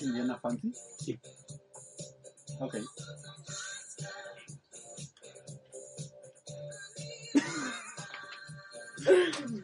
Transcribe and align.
¿Es 0.00 0.06
Indiana 0.06 0.38
Fancy? 0.40 0.72
Sí. 0.98 1.20
Ok. 2.58 2.76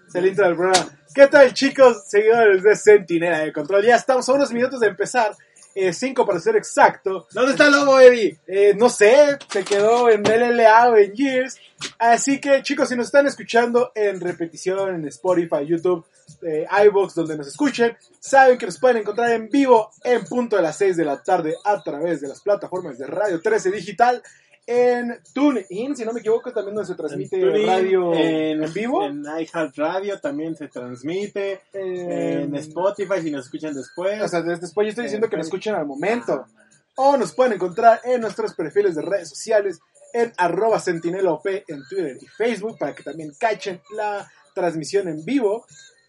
Es 0.08 0.14
el 0.14 0.26
intro 0.26 0.46
del 0.46 0.56
programa. 0.56 0.98
¿Qué 1.14 1.26
tal, 1.26 1.52
chicos? 1.52 2.04
Seguidores 2.08 2.62
de 2.62 2.74
Sentinela 2.76 3.40
de 3.40 3.52
Control. 3.52 3.84
Ya 3.84 3.96
estamos 3.96 4.28
a 4.28 4.32
unos 4.32 4.52
minutos 4.52 4.80
de 4.80 4.88
empezar. 4.88 5.36
5 5.92 6.26
para 6.26 6.40
ser 6.40 6.56
exacto. 6.56 7.26
¿Dónde 7.32 7.52
está 7.52 7.66
el 7.66 7.72
lobo, 7.72 8.00
Eddie? 8.00 8.38
Eh, 8.46 8.74
no 8.76 8.88
sé, 8.88 9.38
se 9.50 9.64
quedó 9.64 10.08
en 10.08 10.22
LLA 10.22 10.90
o 10.90 10.96
en 10.96 11.12
Years. 11.12 11.56
Así 11.98 12.40
que, 12.40 12.62
chicos, 12.62 12.88
si 12.88 12.96
nos 12.96 13.06
están 13.06 13.26
escuchando 13.26 13.92
en 13.94 14.20
repetición 14.20 14.94
en 14.94 15.08
Spotify, 15.08 15.66
YouTube, 15.66 16.04
eh, 16.42 16.66
iBox, 16.86 17.14
donde 17.14 17.36
nos 17.36 17.48
escuchen, 17.48 17.96
saben 18.18 18.58
que 18.58 18.66
nos 18.66 18.78
pueden 18.78 18.98
encontrar 18.98 19.30
en 19.32 19.48
vivo 19.48 19.90
en 20.02 20.24
punto 20.24 20.56
de 20.56 20.62
las 20.62 20.78
6 20.78 20.96
de 20.96 21.04
la 21.04 21.22
tarde 21.22 21.54
a 21.64 21.82
través 21.82 22.20
de 22.20 22.28
las 22.28 22.40
plataformas 22.40 22.98
de 22.98 23.06
Radio 23.06 23.40
13 23.40 23.70
Digital. 23.70 24.22
En 24.66 25.20
TuneIn, 25.32 25.94
si 25.94 26.04
no 26.04 26.12
me 26.12 26.20
equivoco, 26.20 26.52
también 26.52 26.74
donde 26.74 26.88
se 26.88 26.96
transmite 26.96 27.38
TuneIn, 27.38 27.66
radio 27.66 28.12
en, 28.14 28.64
en, 28.64 28.72
vivo. 28.72 29.04
En 29.04 29.22
iHeartRadio 29.22 30.18
también 30.18 30.56
se 30.56 30.66
transmite. 30.66 31.60
En 31.72 32.54
Spotify, 32.56 33.22
si 33.22 33.30
nos 33.30 33.44
escuchan 33.44 33.74
después. 33.74 34.20
O 34.20 34.26
sea, 34.26 34.42
después 34.42 34.86
yo 34.86 34.88
estoy 34.88 35.04
diciendo 35.04 35.28
que 35.28 35.36
nos 35.36 35.46
escuchen 35.46 35.74
al 35.74 35.86
momento. 35.86 36.46
Ah, 36.46 36.48
O 36.96 37.16
nos 37.16 37.32
pueden 37.32 37.52
encontrar 37.52 38.00
en 38.04 38.20
nuestros 38.20 38.54
perfiles 38.54 38.96
de 38.96 39.02
redes 39.02 39.28
sociales, 39.28 39.78
en 40.12 40.32
arroba 40.36 40.80
sentinelop 40.80 41.46
en 41.46 41.86
Twitter 41.88 42.18
y 42.20 42.26
Facebook, 42.26 42.76
para 42.78 42.94
que 42.94 43.04
también 43.04 43.32
cachen 43.38 43.80
la 43.94 44.28
transmisión 44.52 45.06
en 45.06 45.24
vivo. 45.24 45.64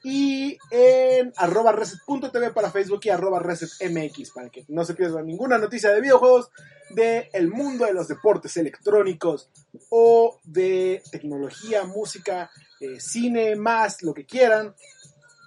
Y 0.09 0.57
en 0.71 1.33
arroba 1.35 1.73
reset.tv 1.73 2.51
para 2.53 2.71
Facebook 2.71 3.01
y 3.03 3.09
arroba 3.09 3.39
resetmx, 3.39 4.31
para 4.31 4.49
que 4.49 4.63
no 4.69 4.85
se 4.85 4.93
pierdan 4.93 5.25
ninguna 5.25 5.57
noticia 5.57 5.89
de 5.91 5.99
videojuegos, 5.99 6.49
del 6.91 7.49
mundo 7.49 7.83
de 7.83 7.93
los 7.93 8.07
deportes 8.07 8.55
electrónicos 8.55 9.49
o 9.89 10.39
de 10.45 11.03
tecnología, 11.11 11.83
música, 11.83 12.49
eh, 12.79 13.01
cine, 13.01 13.57
más, 13.57 14.01
lo 14.01 14.13
que 14.13 14.25
quieran. 14.25 14.73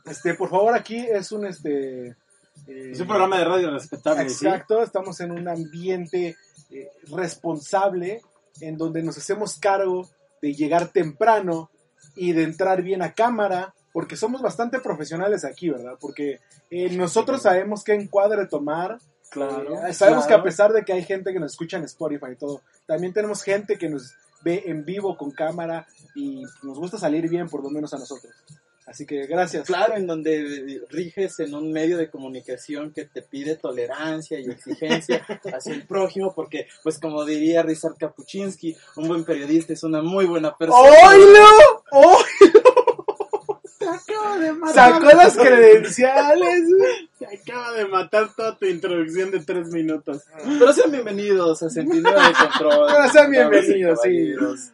Este, 0.05 0.34
por 0.34 0.50
favor, 0.50 0.74
aquí 0.74 0.98
es 0.98 1.33
un 1.33 1.47
este. 1.47 2.08
eh, 2.08 2.91
Es 2.92 3.00
un 3.00 3.08
programa 3.08 3.39
de 3.39 3.45
radio 3.47 3.70
respetable. 3.70 4.28
¿sí? 4.28 4.47
Exacto, 4.47 4.83
estamos 4.83 5.19
en 5.20 5.30
un 5.30 5.48
ambiente 5.48 6.36
eh, 6.70 6.91
responsable 7.11 8.20
en 8.61 8.77
donde 8.77 9.02
nos 9.02 9.17
hacemos 9.17 9.58
cargo 9.58 10.06
de 10.42 10.52
llegar 10.52 10.89
temprano 10.89 11.70
y 12.14 12.33
de 12.33 12.42
entrar 12.42 12.83
bien 12.83 13.00
a 13.00 13.14
cámara, 13.14 13.74
porque 13.92 14.16
somos 14.16 14.42
bastante 14.42 14.80
profesionales 14.80 15.44
aquí, 15.44 15.70
¿verdad? 15.70 15.94
Porque 16.00 16.41
eh, 16.70 16.91
nosotros 16.96 17.42
sabemos 17.42 17.84
qué 17.84 17.94
encuadre 17.94 18.46
tomar. 18.46 18.98
Claro. 19.30 19.86
Eh, 19.86 19.94
sabemos 19.94 20.27
claro. 20.27 20.27
que 20.27 20.34
a 20.34 20.42
pesar 20.42 20.72
de 20.72 20.84
que 20.84 20.92
hay 20.92 21.05
gente 21.05 21.33
que 21.33 21.41
nos 21.41 21.52
escucha 21.52 21.77
en 21.77 21.84
Spotify 21.84 22.33
y 22.33 22.36
todo, 22.36 22.62
también 22.86 23.12
tenemos 23.12 23.42
gente 23.42 23.79
que 23.79 23.89
nos 23.89 24.14
ve 24.42 24.64
en 24.67 24.84
vivo 24.84 25.17
con 25.17 25.30
cámara 25.30 25.86
y 26.14 26.42
nos 26.62 26.79
gusta 26.79 26.98
salir 26.98 27.29
bien, 27.29 27.48
por 27.48 27.62
lo 27.62 27.70
menos 27.70 27.92
a 27.95 27.98
nosotros. 27.98 28.33
Así 28.90 29.06
que 29.06 29.27
gracias. 29.27 29.68
Claro, 29.68 29.95
en 29.95 30.06
donde 30.08 30.83
riges 30.90 31.39
en 31.39 31.55
un 31.55 31.70
medio 31.70 31.96
de 31.96 32.11
comunicación 32.11 32.92
que 32.92 33.05
te 33.05 33.23
pide 33.23 33.55
tolerancia 33.55 34.40
y 34.40 34.50
exigencia 34.50 35.24
hacia 35.55 35.74
el 35.74 35.86
prójimo, 35.86 36.33
porque, 36.34 36.67
pues 36.83 36.98
como 36.98 37.24
diría 37.24 37.62
Rizar 37.62 37.95
Kapuczynski, 37.96 38.77
un 38.96 39.06
buen 39.06 39.24
periodista 39.24 39.73
es 39.74 39.84
una 39.84 40.02
muy 40.02 40.27
buena 40.27 40.56
persona. 40.56 40.80
¡Oilo! 40.80 41.84
¡Oilo! 41.92 42.70
Acaba 43.90 44.39
de 44.39 44.52
matar. 44.52 44.92
Sacó 44.92 45.17
las 45.17 45.36
credenciales. 45.36 46.61
Se 47.18 47.27
acaba 47.27 47.73
de 47.73 47.86
matar 47.86 48.34
toda 48.34 48.56
tu 48.56 48.67
introducción 48.67 49.30
de 49.30 49.40
tres 49.40 49.68
minutos. 49.68 50.23
Pero 50.45 50.73
sean 50.73 50.90
bienvenidos 50.90 51.62
a 51.62 51.70
Centinela 51.70 52.29
de 52.29 52.34
Control. 52.34 52.86
Pero 52.92 53.12
sean 53.12 53.30
bienvenidos, 53.30 53.98
caballeros. 54.00 54.70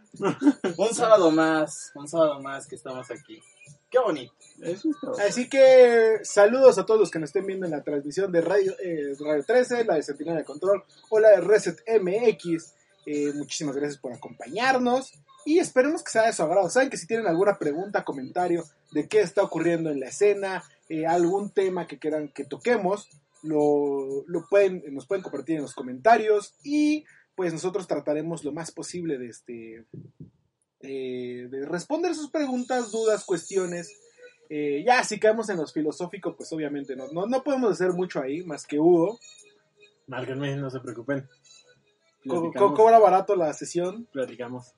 Un 0.77 0.95
sábado 0.95 1.31
más, 1.31 1.93
un 1.95 2.09
sábado 2.09 2.41
más 2.41 2.67
que 2.67 2.77
estamos 2.77 3.11
aquí. 3.11 3.43
Qué 3.91 3.99
bonito. 3.99 4.35
Eso 4.63 4.91
es 4.91 4.97
todo. 5.01 5.19
Así 5.21 5.49
que 5.49 6.21
saludos 6.23 6.79
a 6.79 6.87
todos 6.87 7.01
los 7.01 7.11
que 7.11 7.19
nos 7.19 7.29
estén 7.29 7.47
viendo 7.47 7.67
en 7.67 7.73
la 7.73 7.83
transmisión 7.83 8.33
de 8.33 8.41
Radio, 8.41 8.75
eh, 8.83 9.15
Radio 9.19 9.45
13, 9.45 9.85
la 9.85 9.95
de 9.95 10.03
Sentinela 10.03 10.39
de 10.39 10.45
Control 10.45 10.83
o 11.11 11.21
la 11.21 11.31
de 11.31 11.41
Reset 11.41 11.79
MX. 12.01 12.75
Eh, 13.07 13.33
muchísimas 13.35 13.77
gracias 13.77 14.01
por 14.01 14.13
acompañarnos 14.13 15.13
y 15.47 15.59
esperemos 15.61 16.03
que 16.03 16.11
sea 16.11 16.27
de 16.27 16.33
su 16.35 16.43
agrado. 16.43 16.69
Saben 16.69 16.91
que 16.91 16.97
si 16.99 17.07
tienen 17.07 17.27
alguna 17.27 17.59
pregunta, 17.59 18.05
comentario 18.05 18.65
de 18.93 19.09
qué 19.09 19.21
está 19.21 19.43
ocurriendo 19.43 19.89
en 19.91 20.01
la 20.01 20.09
escena, 20.09 20.63
eh, 20.91 21.07
algún 21.07 21.51
tema 21.51 21.87
que 21.87 21.99
quieran 21.99 22.29
que 22.29 22.45
toquemos, 22.45 23.09
lo, 23.43 24.25
lo 24.27 24.47
pueden, 24.49 24.83
nos 24.93 25.07
pueden 25.07 25.23
compartir 25.23 25.57
en 25.57 25.63
los 25.63 25.75
comentarios 25.75 26.55
y 26.65 27.05
pues 27.35 27.53
nosotros 27.53 27.87
trataremos 27.87 28.45
lo 28.45 28.53
más 28.53 28.73
posible 28.73 29.19
de 29.19 29.29
este 29.29 29.85
eh, 30.81 31.49
de 31.51 31.67
responder 31.67 32.15
sus 32.15 32.31
preguntas, 32.31 32.91
dudas, 32.93 33.25
cuestiones. 33.25 33.91
Eh, 34.49 34.85
ya, 34.87 35.03
si 35.05 35.19
caemos 35.19 35.49
en 35.49 35.57
los 35.57 35.73
filosóficos, 35.73 36.35
pues 36.37 36.53
obviamente 36.53 36.95
no, 36.97 37.09
no, 37.13 37.27
no 37.27 37.43
podemos 37.43 37.73
hacer 37.73 37.93
mucho 37.93 38.21
ahí, 38.21 38.43
más 38.45 38.67
que 38.67 38.79
Hugo. 38.79 39.19
Márquenme, 40.07 40.55
no 40.57 40.71
se 40.71 40.81
preocupen. 40.81 41.29
Co- 42.29 42.53
co- 42.53 42.75
cobra 42.75 42.99
barato 42.99 43.35
la 43.37 43.53
sesión. 43.53 44.07
platicamos. 44.13 44.73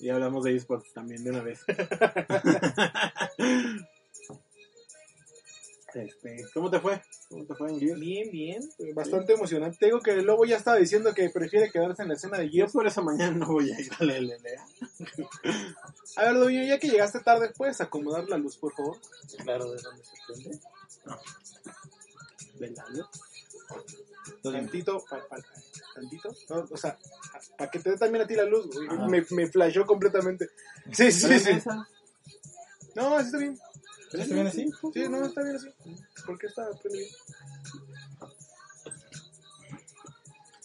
Y 0.00 0.08
hablamos 0.08 0.44
de 0.44 0.56
esports 0.56 0.92
también 0.94 1.22
de 1.24 1.30
una 1.30 1.42
vez. 1.42 1.60
este, 5.94 6.44
¿Cómo 6.54 6.70
te 6.70 6.78
fue? 6.80 7.02
¿Cómo 7.28 7.44
te 7.46 7.54
fue 7.54 7.70
en 7.70 7.80
Gears? 7.80 8.00
Bien, 8.00 8.30
bien, 8.30 8.62
bastante 8.94 9.32
emocionante. 9.34 9.76
Te 9.78 9.86
digo 9.86 10.00
que 10.00 10.12
el 10.12 10.24
lobo 10.24 10.44
ya 10.44 10.56
estaba 10.56 10.76
diciendo 10.76 11.12
que 11.14 11.28
prefiere 11.30 11.70
quedarse 11.70 12.02
en 12.02 12.08
la 12.08 12.14
escena 12.14 12.38
de 12.38 12.46
Yo 12.46 12.52
Gears. 12.52 12.72
por 12.72 12.86
eso 12.86 13.02
mañana 13.02 13.32
no 13.36 13.46
voy 13.48 13.72
a 13.72 13.80
ir 13.80 13.90
a 13.98 14.04
la 14.04 14.18
LLA. 14.18 14.66
A 16.16 16.24
ver, 16.24 16.34
Lobo, 16.34 16.50
ya 16.50 16.78
que 16.78 16.88
llegaste 16.88 17.20
tarde, 17.20 17.50
¿puedes 17.56 17.80
acomodar 17.80 18.28
la 18.28 18.36
luz, 18.38 18.56
por 18.56 18.72
favor? 18.74 18.98
Claro, 19.42 19.70
de 19.72 19.82
dónde 19.82 20.04
se 20.04 20.12
prende. 20.26 20.60
¿Del 22.58 22.74
labio? 22.74 23.08
Tantito, 24.42 25.04
pa- 25.08 25.26
pa- 25.28 25.38
tantito, 25.94 26.28
no, 26.48 26.66
o 26.70 26.76
sea, 26.76 26.98
para 27.58 27.70
que 27.70 27.78
te 27.78 27.90
dé 27.90 27.96
también 27.96 28.24
a 28.24 28.26
ti 28.26 28.34
la 28.34 28.44
luz, 28.44 28.68
güey. 28.74 28.88
Me, 29.08 29.24
me 29.30 29.46
flashó 29.46 29.84
completamente. 29.86 30.48
Sí, 30.92 31.10
sí, 31.12 31.38
sí. 31.38 31.50
esa? 31.50 31.86
No, 32.94 33.16
así 33.16 33.26
está 33.26 33.38
bien. 33.38 33.58
¿Está 34.12 34.34
bien 34.34 34.46
así? 34.46 34.70
Sí, 34.92 35.08
no, 35.08 35.24
está 35.24 35.42
bien 35.42 35.56
así. 35.56 35.68
¿Por 36.26 36.38
qué 36.38 36.46
está 36.48 36.68
prendido? 36.82 37.06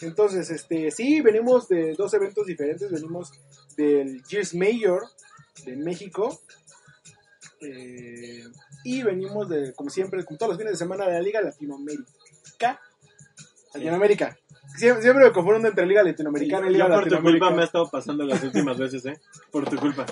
Entonces, 0.01 0.49
este, 0.49 0.91
sí, 0.91 1.21
venimos 1.21 1.67
de 1.67 1.93
dos 1.93 2.13
eventos 2.13 2.45
diferentes. 2.45 2.91
Venimos 2.91 3.31
del 3.77 4.23
Gears 4.25 4.53
Mayor 4.55 5.03
de 5.65 5.75
México. 5.75 6.41
eh, 7.61 8.43
y 8.83 9.01
venimos 9.01 9.49
de, 9.49 9.73
como 9.73 9.89
siempre, 9.89 10.23
como 10.23 10.37
todos 10.37 10.49
los 10.51 10.57
fines 10.59 10.73
de 10.73 10.77
semana, 10.77 11.07
de 11.07 11.13
la 11.13 11.21
Liga 11.21 11.41
Latinoamérica. 11.41 12.79
Latinoamérica. 13.73 14.37
Siempre, 14.77 15.01
siempre 15.01 15.25
me 15.25 15.31
confundo 15.31 15.67
entre 15.67 15.85
Liga 15.85 16.03
Latinoamericana 16.03 16.67
y 16.67 16.73
Liga 16.73 16.87
Yo 16.87 16.93
por 16.95 17.09
tu 17.09 17.21
culpa 17.21 17.51
me 17.51 17.61
ha 17.61 17.65
estado 17.65 17.89
pasando 17.89 18.23
las 18.23 18.43
últimas 18.43 18.77
veces, 18.77 19.05
¿eh? 19.05 19.19
Por 19.51 19.69
tu 19.69 19.77
culpa. 19.77 20.05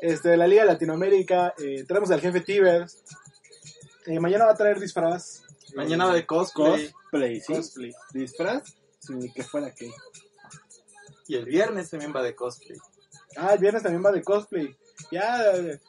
este, 0.00 0.30
de 0.30 0.36
la 0.36 0.46
Liga 0.46 0.64
Latinoamérica. 0.64 1.54
eh, 1.58 1.84
traemos 1.86 2.10
al 2.10 2.20
jefe 2.20 2.40
Tibers. 2.40 3.04
Eh, 4.06 4.18
mañana 4.18 4.46
va 4.46 4.52
a 4.52 4.56
traer 4.56 4.80
disfraz. 4.80 5.42
Mañana 5.74 6.06
va 6.06 6.14
de 6.14 6.26
cosplay. 6.26 6.90
Cosplay, 6.90 7.40
sí. 7.40 7.54
Cosplay. 7.54 7.92
Disfraz, 8.12 8.74
sin 8.98 9.20
ni 9.20 9.32
que 9.32 9.42
fuera 9.44 9.72
que. 9.72 9.90
Y 11.28 11.36
el 11.36 11.44
viernes 11.44 11.88
también 11.90 12.12
va 12.14 12.22
de 12.22 12.34
cosplay. 12.34 12.78
Ah, 13.36 13.54
el 13.54 13.60
viernes 13.60 13.82
también 13.82 14.04
va 14.04 14.10
de 14.10 14.22
cosplay. 14.22 14.76
Ya 15.10 15.52
eh, 15.54 15.80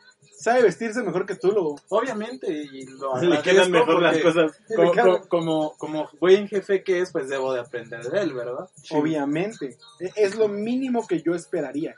sabe 0.44 0.64
vestirse 0.64 1.02
mejor 1.02 1.26
que 1.26 1.36
tú, 1.36 1.52
lobo. 1.52 1.80
Obviamente, 1.90 2.52
y 2.52 2.86
lo 2.86 3.18
Se 3.18 3.26
le 3.28 3.42
quedan 3.42 3.72
mejor 3.72 4.02
las 4.02 4.18
cosas. 4.20 4.52
Como, 4.76 4.92
como, 4.94 5.22
como, 5.28 5.78
como 5.78 6.10
buen 6.20 6.48
jefe 6.50 6.84
que 6.84 7.00
es, 7.00 7.12
pues 7.12 7.30
debo 7.30 7.54
de 7.54 7.62
aprender 7.62 8.04
de 8.04 8.22
él, 8.22 8.34
¿verdad? 8.34 8.70
Obviamente. 8.92 9.78
E- 10.00 10.12
Es 10.16 10.36
lo 10.36 10.48
mínimo 10.50 11.08
que 11.08 11.22
yo 11.22 11.34
esperaría. 11.34 11.96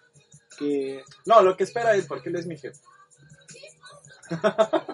Que. 0.58 1.04
No, 1.26 1.42
lo 1.42 1.58
que 1.58 1.64
espera 1.64 1.96
es 1.96 2.06
porque 2.06 2.30
él 2.30 2.36
es 2.36 2.46
mi 2.46 2.58
jefe. 2.58 2.80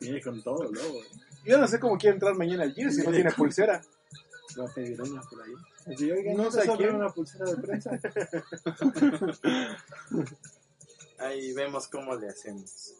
Viene 0.00 0.20
con 0.22 0.42
todo, 0.42 0.64
luego. 0.70 1.00
Yo 1.44 1.58
no 1.58 1.66
sé 1.68 1.78
cómo 1.80 1.96
quiere 1.98 2.14
entrar 2.14 2.34
mañana 2.34 2.62
al 2.64 2.74
Gears 2.74 2.96
si 2.96 3.02
no 3.02 3.10
tiene 3.10 3.30
pulsera. 3.32 3.80
Va 4.58 4.68
a 4.68 4.74
pedir 4.74 5.00
una 5.00 5.20
por 5.22 5.42
ahí. 5.42 5.52
Así, 5.94 6.10
oigan, 6.10 6.36
No 6.36 6.50
sé 6.50 6.68
quién. 6.76 6.94
una 6.96 7.08
pulsera 7.10 7.44
de 7.46 7.56
prensa. 7.56 7.90
Ahí 11.20 11.52
vemos 11.52 11.86
cómo 11.88 12.14
le 12.16 12.28
hacemos. 12.28 12.94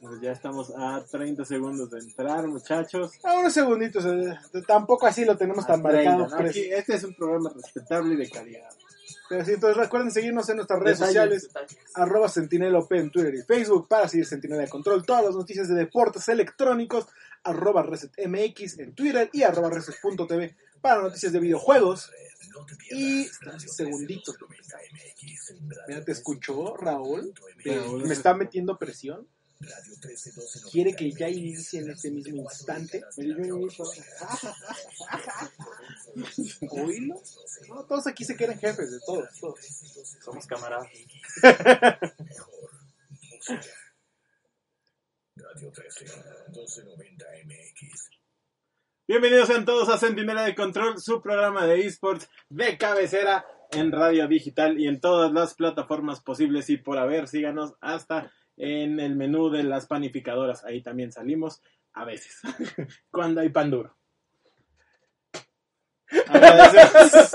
Pues 0.00 0.20
ya 0.20 0.32
estamos 0.32 0.72
a 0.76 1.02
30 1.10 1.44
segundos 1.44 1.90
de 1.90 1.98
entrar, 2.00 2.46
muchachos. 2.46 3.12
A 3.24 3.38
unos 3.38 3.52
segunditos, 3.52 4.04
eh, 4.04 4.38
tampoco 4.66 5.06
así 5.06 5.24
lo 5.24 5.36
tenemos 5.36 5.66
tan 5.66 5.84
A 5.84 5.90
30, 5.90 6.18
marcado. 6.18 6.48
Aquí, 6.48 6.70
este 6.70 6.94
es 6.94 7.04
un 7.04 7.14
programa 7.14 7.50
respetable 7.54 8.14
y 8.14 8.18
de 8.18 8.30
calidad. 8.30 8.68
Pero 9.28 9.44
sí, 9.44 9.52
entonces 9.54 9.76
recuerden 9.76 10.10
seguirnos 10.12 10.48
en 10.50 10.56
nuestras 10.56 10.80
redes 10.80 10.98
Detalles, 11.00 11.42
sociales, 11.42 11.42
detalles. 11.48 11.78
arroba 11.94 12.30
en 12.90 13.10
Twitter 13.10 13.34
y 13.34 13.42
Facebook 13.42 13.88
para 13.88 14.06
seguir 14.06 14.26
Sentinela 14.26 14.62
de 14.62 14.68
Control, 14.68 15.04
todas 15.04 15.24
las 15.24 15.34
noticias 15.34 15.68
de 15.68 15.74
deportes 15.74 16.28
electrónicos, 16.28 17.06
arroba 17.42 17.82
resetmx 17.82 18.78
en 18.78 18.94
Twitter 18.94 19.30
y 19.32 19.42
arroba 19.42 19.70
reset.tv 19.70 20.54
para 20.80 21.02
noticias 21.02 21.32
de 21.32 21.40
videojuegos. 21.40 22.10
Y 22.90 23.28
segundito, 23.66 24.34
mira, 25.86 26.02
te 26.04 26.12
escuchó 26.12 26.76
Raúl, 26.76 27.34
me 27.64 28.12
está 28.12 28.34
metiendo 28.34 28.78
presión. 28.78 29.26
Quiere 30.70 30.94
que 30.94 31.10
ya 31.12 31.30
inicie 31.30 31.80
en 31.80 31.90
este 31.90 32.10
mismo 32.10 32.42
instante. 32.42 33.02
Oílo. 36.70 37.22
No, 37.68 37.84
todos 37.84 38.06
aquí 38.06 38.24
se 38.24 38.36
quieren 38.36 38.58
jefes 38.58 38.90
de 38.90 39.00
todos, 39.00 39.28
todos. 39.40 39.58
Somos 40.22 40.46
camaradas. 40.46 40.88
Bienvenidos 49.08 49.46
sean 49.46 49.64
todos 49.64 49.88
a 49.88 49.98
Centinela 49.98 50.42
de 50.42 50.54
Control, 50.56 50.98
su 51.00 51.22
programa 51.22 51.64
de 51.64 51.86
esports 51.86 52.28
de 52.48 52.76
cabecera 52.76 53.46
en 53.70 53.92
radio 53.92 54.26
digital 54.26 54.80
y 54.80 54.88
en 54.88 55.00
todas 55.00 55.32
las 55.32 55.54
plataformas 55.54 56.20
posibles 56.20 56.68
y 56.70 56.76
por 56.76 56.98
haber. 56.98 57.28
Síganos 57.28 57.74
hasta 57.80 58.32
en 58.56 58.98
el 58.98 59.14
menú 59.14 59.48
de 59.50 59.62
las 59.62 59.86
panificadoras. 59.86 60.64
Ahí 60.64 60.82
también 60.82 61.12
salimos 61.12 61.62
a 61.92 62.04
veces, 62.04 62.40
cuando 63.12 63.40
hay 63.42 63.48
pan 63.50 63.70
duro. 63.70 63.94
Agradecemos, 66.26 67.32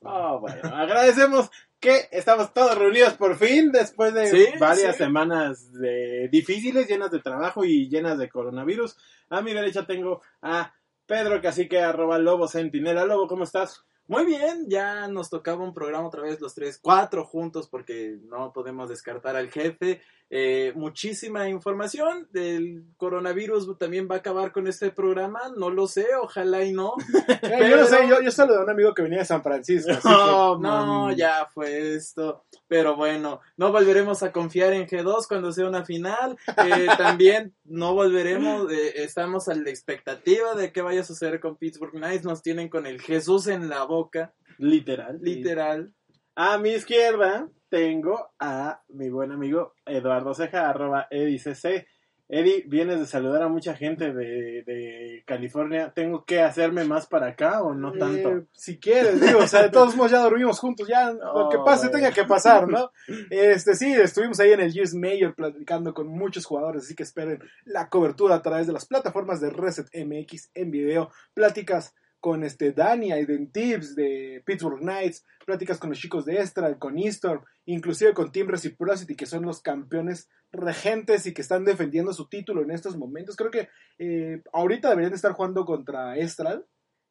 Oh, 0.02 0.40
bueno, 0.40 0.74
agradecemos 0.74 1.50
que 1.80 2.08
estamos 2.10 2.52
todos 2.52 2.76
reunidos 2.76 3.14
por 3.14 3.36
fin 3.36 3.70
después 3.70 4.14
de 4.14 4.26
Sí, 4.28 4.46
varias 4.58 4.96
sí. 4.96 5.04
semanas 5.04 5.72
de 5.72 6.28
difíciles, 6.30 6.88
llenas 6.88 7.10
de 7.12 7.20
trabajo 7.20 7.64
y 7.64 7.88
llenas 7.88 8.18
de 8.18 8.28
coronavirus. 8.28 8.96
A 9.28 9.42
mi 9.42 9.52
derecha 9.52 9.86
tengo 9.86 10.22
a 10.42 10.72
Pedro 11.06 11.42
Cacique, 11.42 11.80
arroba 11.80 12.18
Lobo 12.18 12.48
Centinela. 12.48 13.04
Lobo, 13.04 13.26
¿cómo 13.26 13.44
estás? 13.44 13.84
Muy 14.06 14.24
bien, 14.24 14.66
ya 14.68 15.08
nos 15.08 15.30
tocaba 15.30 15.64
un 15.64 15.72
programa 15.72 16.08
otra 16.08 16.22
vez 16.22 16.40
los 16.40 16.54
tres, 16.54 16.78
cuatro 16.78 17.24
juntos 17.24 17.68
porque 17.68 18.18
no 18.24 18.52
podemos 18.52 18.88
descartar 18.88 19.36
al 19.36 19.50
jefe. 19.50 20.02
Eh, 20.36 20.72
muchísima 20.74 21.48
información 21.48 22.26
del 22.32 22.82
coronavirus 22.96 23.78
también 23.78 24.08
va 24.10 24.16
a 24.16 24.18
acabar 24.18 24.50
con 24.50 24.66
este 24.66 24.90
programa, 24.90 25.40
no 25.56 25.70
lo 25.70 25.86
sé, 25.86 26.08
ojalá 26.20 26.64
y 26.64 26.72
no. 26.72 26.94
Eh, 27.42 27.68
yo 27.70 27.76
no 27.76 27.86
sé, 27.86 27.98
yo, 28.08 28.20
yo 28.20 28.32
saludé 28.32 28.58
a 28.58 28.64
un 28.64 28.70
amigo 28.70 28.92
que 28.94 29.02
venía 29.02 29.20
de 29.20 29.24
San 29.26 29.44
Francisco. 29.44 29.92
así 29.92 30.02
que- 30.02 30.08
No, 30.08 30.58
man. 30.58 31.14
ya 31.14 31.46
fue 31.54 31.94
esto. 31.94 32.42
Pero 32.66 32.96
bueno, 32.96 33.40
no 33.56 33.70
volveremos 33.70 34.24
a 34.24 34.32
confiar 34.32 34.72
en 34.72 34.88
G2 34.88 35.28
cuando 35.28 35.52
sea 35.52 35.68
una 35.68 35.84
final. 35.84 36.36
Eh, 36.66 36.86
también 36.98 37.54
no 37.64 37.94
volveremos, 37.94 38.72
eh, 38.72 39.04
estamos 39.04 39.48
a 39.48 39.54
la 39.54 39.70
expectativa 39.70 40.54
de 40.56 40.72
qué 40.72 40.82
vaya 40.82 41.02
a 41.02 41.04
suceder 41.04 41.38
con 41.38 41.56
Pittsburgh 41.56 41.92
Knights. 41.92 42.24
Nos 42.24 42.42
tienen 42.42 42.68
con 42.68 42.86
el 42.86 43.00
Jesús 43.00 43.46
en 43.46 43.68
la 43.68 43.84
boca, 43.84 44.32
Literal. 44.58 45.18
literal. 45.22 45.92
A 46.36 46.58
mi 46.58 46.70
izquierda 46.70 47.48
tengo 47.68 48.32
a 48.40 48.82
mi 48.88 49.08
buen 49.08 49.30
amigo 49.30 49.74
Eduardo 49.86 50.34
Ceja, 50.34 50.68
arroba 50.68 51.06
EdiCC. 51.08 51.86
Eddie, 52.26 52.64
vienes 52.66 52.98
de 52.98 53.06
saludar 53.06 53.42
a 53.42 53.48
mucha 53.48 53.76
gente 53.76 54.12
de, 54.12 54.64
de 54.64 55.22
California. 55.26 55.92
¿Tengo 55.94 56.24
que 56.24 56.40
hacerme 56.40 56.82
más 56.84 57.06
para 57.06 57.28
acá 57.28 57.62
o 57.62 57.72
no 57.74 57.92
tanto? 57.92 58.30
Eh, 58.30 58.46
si 58.52 58.80
quieres, 58.80 59.20
digo, 59.20 59.40
o 59.40 59.46
sea, 59.46 59.62
de 59.62 59.68
todos 59.68 59.94
modos 59.94 60.10
ya 60.10 60.18
dormimos 60.18 60.58
juntos, 60.58 60.88
ya 60.88 61.12
lo 61.12 61.48
que 61.50 61.58
pase 61.58 61.88
bueno. 61.88 61.98
tenga 61.98 62.10
que 62.10 62.24
pasar, 62.24 62.66
¿no? 62.66 62.90
Este, 63.30 63.74
sí, 63.74 63.92
estuvimos 63.92 64.40
ahí 64.40 64.50
en 64.50 64.60
el 64.60 64.72
Gears 64.72 64.94
Mayor 64.94 65.36
platicando 65.36 65.94
con 65.94 66.08
muchos 66.08 66.46
jugadores, 66.46 66.84
así 66.84 66.96
que 66.96 67.04
esperen 67.04 67.38
la 67.64 67.88
cobertura 67.88 68.34
a 68.34 68.42
través 68.42 68.66
de 68.66 68.72
las 68.72 68.86
plataformas 68.86 69.40
de 69.40 69.50
Reset 69.50 69.86
MX 69.94 70.50
en 70.54 70.72
video, 70.72 71.10
pláticas 71.32 71.94
con 72.24 72.42
este 72.42 72.72
Dani, 72.72 73.12
Aiden 73.12 73.52
Tips 73.52 73.94
de 73.94 74.42
Pittsburgh 74.46 74.80
Knights, 74.80 75.26
pláticas 75.44 75.78
con 75.78 75.90
los 75.90 75.98
chicos 75.98 76.24
de 76.24 76.38
Estral, 76.38 76.78
con 76.78 76.98
Eastorm, 76.98 77.44
inclusive 77.66 78.14
con 78.14 78.32
Team 78.32 78.48
Reciprocity, 78.48 79.14
que 79.14 79.26
son 79.26 79.44
los 79.44 79.60
campeones 79.60 80.30
regentes 80.50 81.26
y 81.26 81.34
que 81.34 81.42
están 81.42 81.66
defendiendo 81.66 82.14
su 82.14 82.26
título 82.30 82.62
en 82.62 82.70
estos 82.70 82.96
momentos. 82.96 83.36
Creo 83.36 83.50
que 83.50 83.68
eh, 83.98 84.42
ahorita 84.54 84.88
deberían 84.88 85.10
de 85.10 85.16
estar 85.16 85.32
jugando 85.32 85.66
contra 85.66 86.16
Estral 86.16 86.64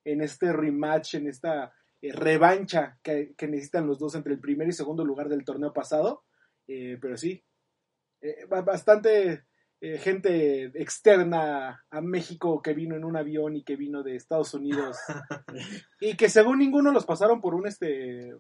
en 0.04 0.22
este 0.22 0.52
rematch, 0.52 1.14
en 1.14 1.28
esta 1.28 1.72
eh, 2.02 2.12
revancha 2.12 2.98
que, 3.04 3.36
necesitan 3.42 3.86
los 3.86 4.00
dos 4.00 4.16
entre 4.16 4.34
el 4.34 4.40
primer 4.40 4.68
y 4.68 4.72
segundo 4.74 5.06
lugar 5.06 5.30
del 5.30 5.46
torneo 5.46 5.74
pasado. 5.74 6.24
Eh, 6.68 6.98
pero 7.00 7.18
sí, 7.18 7.44
ba- 8.50 8.64
bastante 8.64 9.44
eh, 9.86 9.98
gente 9.98 10.72
externa 10.82 11.84
a 11.90 12.00
México 12.00 12.62
que 12.62 12.74
vino 12.74 12.96
en 12.96 13.04
un 13.04 13.18
avión 13.18 13.58
y 13.58 13.64
que 13.66 13.76
vino 13.76 14.02
de 14.02 14.16
Estados 14.16 14.54
Unidos 14.54 14.96
y 16.00 16.16
que 16.16 16.30
según 16.30 16.60
ninguno 16.60 16.94
los 16.94 17.06
pasaron 17.06 17.42
por 17.42 17.54
un 17.54 17.68
este 17.68 18.34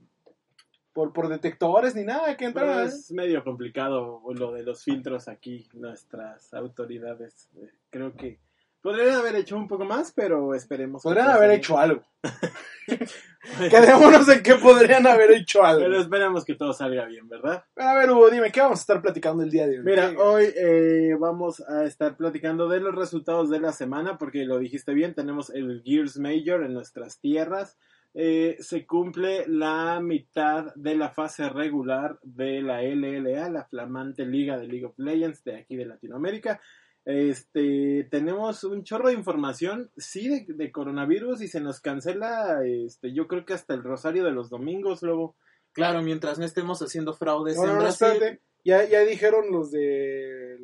por, 0.93 1.11
por 1.11 1.27
detectores 1.27 1.95
ni 1.95 2.05
nada 2.05 2.37
que 2.37 2.49
Pero 2.49 2.67
entraran. 2.67 2.87
es 2.87 3.11
medio 3.11 3.43
complicado 3.43 4.21
lo 4.33 4.53
de 4.53 4.63
los 4.63 4.85
filtros 4.85 5.27
aquí, 5.27 5.67
nuestras 5.73 6.53
autoridades. 6.53 7.49
Eh, 7.57 7.71
Creo 7.89 8.15
que 8.15 8.39
podrían 8.83 9.15
haber 9.15 9.35
hecho 9.37 9.55
un 9.57 9.67
poco 9.67 9.85
más, 9.85 10.11
pero 10.15 10.53
esperemos. 10.53 11.01
Podrían 11.01 11.29
haber 11.29 11.49
hecho 11.51 11.79
algo. 11.79 12.03
Quedémonos 13.69 14.27
en 14.29 14.43
que 14.43 14.55
podrían 14.55 15.05
haber 15.07 15.31
hecho 15.31 15.63
algo. 15.63 15.81
Pero 15.81 15.99
esperemos 15.99 16.45
que 16.45 16.55
todo 16.55 16.73
salga 16.73 17.05
bien, 17.05 17.27
¿verdad? 17.27 17.63
A 17.77 17.95
ver, 17.95 18.11
Hugo, 18.11 18.29
dime, 18.29 18.51
¿qué 18.51 18.61
vamos 18.61 18.79
a 18.79 18.81
estar 18.81 19.01
platicando 19.01 19.43
el 19.43 19.49
día 19.49 19.67
de 19.67 19.79
hoy? 19.79 19.83
Mira, 19.85 20.11
¿Qué- 20.11 20.17
hoy 20.17 20.45
eh, 20.55 21.15
vamos 21.19 21.61
a 21.67 21.83
estar 21.85 22.15
platicando 22.15 22.67
de 22.67 22.79
los 22.79 22.93
resultados 22.95 23.49
de 23.49 23.59
la 23.59 23.71
semana, 23.73 24.17
porque 24.17 24.45
lo 24.45 24.59
dijiste 24.59 24.93
bien, 24.93 25.13
tenemos 25.13 25.49
el 25.49 25.81
Gears 25.85 26.17
Major 26.19 26.63
en 26.63 26.73
nuestras 26.73 27.19
tierras. 27.19 27.77
Eh, 28.15 28.57
se 28.59 28.85
cumple 28.85 29.45
la 29.47 29.99
mitad 29.99 30.73
de 30.75 30.95
la 30.95 31.09
fase 31.09 31.49
regular 31.49 32.19
de 32.21 32.61
la 32.61 32.83
LLA, 32.83 33.49
la 33.49 33.65
flamante 33.65 34.23
liga 34.25 34.57
de 34.57 34.67
League 34.67 34.85
of 34.85 34.93
Legends 34.99 35.43
de 35.43 35.55
aquí 35.57 35.75
de 35.75 35.85
Latinoamérica. 35.85 36.61
Este, 37.05 38.07
tenemos 38.09 38.63
un 38.63 38.83
chorro 38.83 39.09
de 39.09 39.15
información, 39.15 39.91
sí, 39.97 40.29
de, 40.29 40.45
de 40.53 40.71
coronavirus 40.71 41.41
y 41.41 41.47
se 41.47 41.59
nos 41.59 41.81
cancela, 41.81 42.59
este, 42.65 43.13
yo 43.13 43.27
creo 43.27 43.45
que 43.45 43.53
hasta 43.53 43.73
el 43.73 43.83
Rosario 43.83 44.23
de 44.23 44.31
los 44.31 44.49
Domingos, 44.49 45.01
luego. 45.03 45.35
Claro, 45.73 46.01
mientras 46.03 46.37
no 46.37 46.45
estemos 46.45 46.81
haciendo 46.81 47.13
fraudes 47.13 47.57
No, 47.57 47.63
en 47.63 47.69
no, 47.73 47.79
Brasil. 47.79 48.07
espérate. 48.07 48.41
Ya, 48.63 48.85
ya 48.87 48.99
dijeron 49.01 49.51
los 49.51 49.71
del 49.71 50.59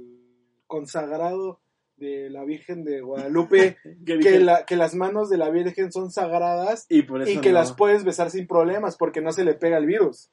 consagrado 0.68 1.60
de 1.98 2.30
la 2.30 2.46
Virgen 2.46 2.84
de 2.86 3.02
Guadalupe 3.02 3.78
Que 4.06 4.40
la, 4.40 4.66
que 4.66 4.76
las 4.78 4.96
manos 4.96 5.30
de 5.30 5.38
la 5.38 5.50
Virgen 5.50 5.92
son 5.92 6.12
sagradas 6.12 6.86
y 6.90 7.02
por 7.02 7.22
eso 7.24 7.32
y 7.32 7.42
que 7.42 7.50
no. 7.50 7.56
las 7.56 7.74
puedes 7.74 8.04
besar 8.06 8.30
sin 8.30 8.48
problemas 8.48 8.96
porque 8.98 9.20
no 9.20 9.32
se 9.34 9.44
le 9.44 9.56
pega 9.56 9.78
el 9.78 9.88
virus. 9.88 10.30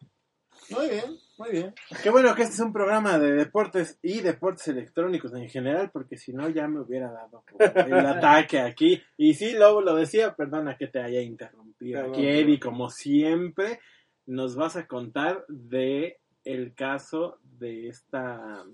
Muy 0.71 0.89
bien, 0.91 1.17
muy 1.39 1.51
bien. 1.51 1.75
Qué 2.03 2.11
bueno 2.11 2.35
que 2.35 2.43
este 2.43 2.55
es 2.55 2.61
un 2.61 2.73
programa 2.73 3.19
de 3.19 3.33
deportes 3.33 3.99
y 4.03 4.21
deportes 4.21 4.69
electrónicos 4.69 5.35
en 5.35 5.49
general, 5.49 5.91
porque 5.93 6.17
si 6.17 6.33
no 6.33 6.49
ya 6.49 6.67
me 6.69 6.81
hubiera 6.81 7.11
dado 7.13 7.45
el 7.59 7.95
ataque 8.07 8.59
aquí. 8.61 9.03
Y 9.17 9.35
sí, 9.35 9.53
Lobo 9.53 9.81
lo 9.83 9.95
decía, 9.95 10.35
perdona 10.35 10.77
que 10.77 10.87
te 10.87 11.01
haya 11.01 11.21
interrumpido. 11.21 12.01
Perdón, 12.01 12.15
Aquí. 12.15 12.27
Eddie, 12.27 12.59
como 12.61 12.89
siempre, 12.91 13.81
nos 14.27 14.57
vas 14.57 14.77
a 14.77 14.87
contar 14.87 15.45
de 15.49 16.19
el 16.45 16.75
caso 16.75 17.39
de 17.43 17.89
esta... 17.89 18.65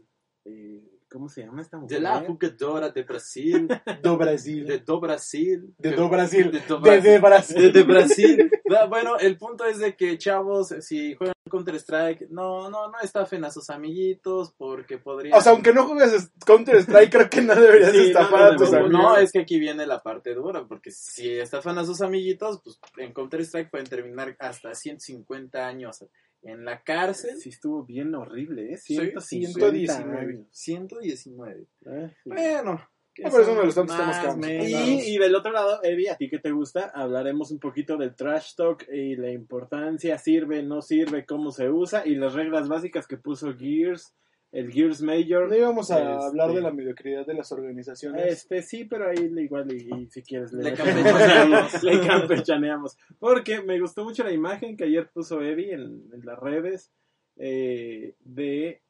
eh, 0.44 0.82
¿Cómo 1.10 1.28
se 1.28 1.42
llama 1.42 1.60
esta 1.60 1.76
mujer? 1.76 1.98
De 1.98 2.02
la 2.02 2.20
jugadora 2.20 2.88
de 2.88 3.02
Brasil, 3.02 3.68
Do 4.02 4.16
Brasil. 4.16 4.64
de 4.66 4.78
do 4.78 4.98
Brasil. 4.98 5.74
De 5.78 5.90
do 5.92 6.08
Brasil. 6.08 6.50
De 6.50 6.60
do 6.60 6.80
De, 6.80 7.00
de 7.02 7.18
Brasil. 7.18 7.56
de, 7.60 7.70
de 7.70 7.82
Brasil. 7.82 8.50
Bueno, 8.88 9.18
el 9.18 9.36
punto 9.36 9.66
es 9.66 9.78
de 9.78 9.94
que, 9.94 10.16
chavos, 10.16 10.68
si 10.80 11.14
juegan 11.14 11.31
Counter 11.52 11.74
Strike, 11.76 12.28
no, 12.30 12.70
no, 12.70 12.88
no 12.90 12.98
estafen 13.02 13.44
a 13.44 13.50
sus 13.50 13.68
amiguitos 13.70 14.52
porque 14.56 14.96
podrían. 14.98 15.36
O 15.36 15.40
sea, 15.42 15.52
aunque 15.52 15.72
no 15.74 15.86
juegues 15.86 16.30
Counter 16.46 16.76
Strike, 16.76 17.12
creo 17.12 17.30
que 17.30 17.42
no 17.42 17.54
deberías 17.54 17.92
Sí, 17.92 18.06
estafar 18.08 18.40
no, 18.40 18.46
no 18.46 18.52
a 18.52 18.56
tus 18.56 18.70
debemos. 18.70 18.94
amigos. 18.94 19.12
No, 19.12 19.16
es 19.18 19.30
que 19.32 19.40
aquí 19.40 19.60
viene 19.60 19.86
la 19.86 20.02
parte 20.02 20.34
dura, 20.34 20.66
porque 20.66 20.90
si 20.90 21.38
estafan 21.38 21.78
a 21.78 21.84
sus 21.84 22.00
amiguitos, 22.00 22.60
pues 22.64 22.80
en 22.96 23.12
Counter 23.12 23.42
Strike 23.42 23.70
pueden 23.70 23.86
terminar 23.86 24.34
hasta 24.40 24.74
150 24.74 25.66
años 25.66 26.04
en 26.42 26.64
la 26.64 26.82
cárcel. 26.82 27.38
Sí, 27.38 27.50
estuvo 27.50 27.84
bien 27.84 28.14
horrible, 28.14 28.72
¿eh? 28.72 28.76
Sí, 28.78 28.96
150 28.96 29.60
119. 29.60 30.18
años. 30.18 30.46
119. 30.50 31.66
Eh, 31.86 32.14
sí. 32.24 32.30
Bueno. 32.30 32.80
Que 33.14 33.24
Ah, 33.24 33.28
pero 33.30 33.42
es 33.42 33.48
uno 33.48 33.60
de 33.60 33.66
los 33.66 33.74
tantos 33.74 33.96
temas 33.96 34.18
que. 34.20 34.68
Y, 34.68 35.14
y 35.14 35.18
del 35.18 35.34
otro 35.34 35.52
lado, 35.52 35.80
Evi, 35.82 36.08
a 36.08 36.16
ti 36.16 36.28
que 36.28 36.38
te 36.38 36.50
gusta, 36.50 36.90
hablaremos 36.94 37.50
un 37.50 37.58
poquito 37.58 37.96
del 37.96 38.14
trash 38.14 38.54
talk 38.56 38.86
y 38.92 39.16
la 39.16 39.30
importancia, 39.30 40.18
sirve, 40.18 40.62
no 40.62 40.82
sirve, 40.82 41.24
cómo 41.26 41.50
se 41.50 41.68
usa 41.70 42.06
y 42.06 42.14
las 42.14 42.34
reglas 42.34 42.68
básicas 42.68 43.06
que 43.06 43.16
puso 43.16 43.54
Gears, 43.56 44.14
el 44.52 44.70
Gears 44.70 45.02
Major. 45.02 45.48
No 45.48 45.56
íbamos 45.56 45.90
a 45.90 45.98
Este, 45.98 46.24
hablar 46.26 46.52
de 46.52 46.60
la 46.60 46.70
mediocridad 46.72 47.26
de 47.26 47.34
las 47.34 47.52
organizaciones. 47.52 48.26
Este 48.26 48.62
sí, 48.62 48.84
pero 48.84 49.08
ahí 49.08 49.32
igual 49.38 49.72
y, 49.72 49.88
y 50.02 50.10
si 50.10 50.22
quieres 50.22 50.52
Le 50.52 50.70
metemos 50.70 50.92
campechaneamos. 51.02 51.82
le 51.82 52.00
campechaneamos. 52.06 52.96
Porque 53.18 53.62
me 53.62 53.80
gustó 53.80 54.04
mucho 54.04 54.24
la 54.24 54.32
imagen 54.32 54.76
que 54.76 54.84
ayer 54.84 55.08
puso 55.12 55.40
Evi 55.42 55.70
en, 55.70 56.02
en 56.12 56.20
las 56.24 56.38
redes 56.38 56.90
eh, 57.36 58.14
de, 58.20 58.82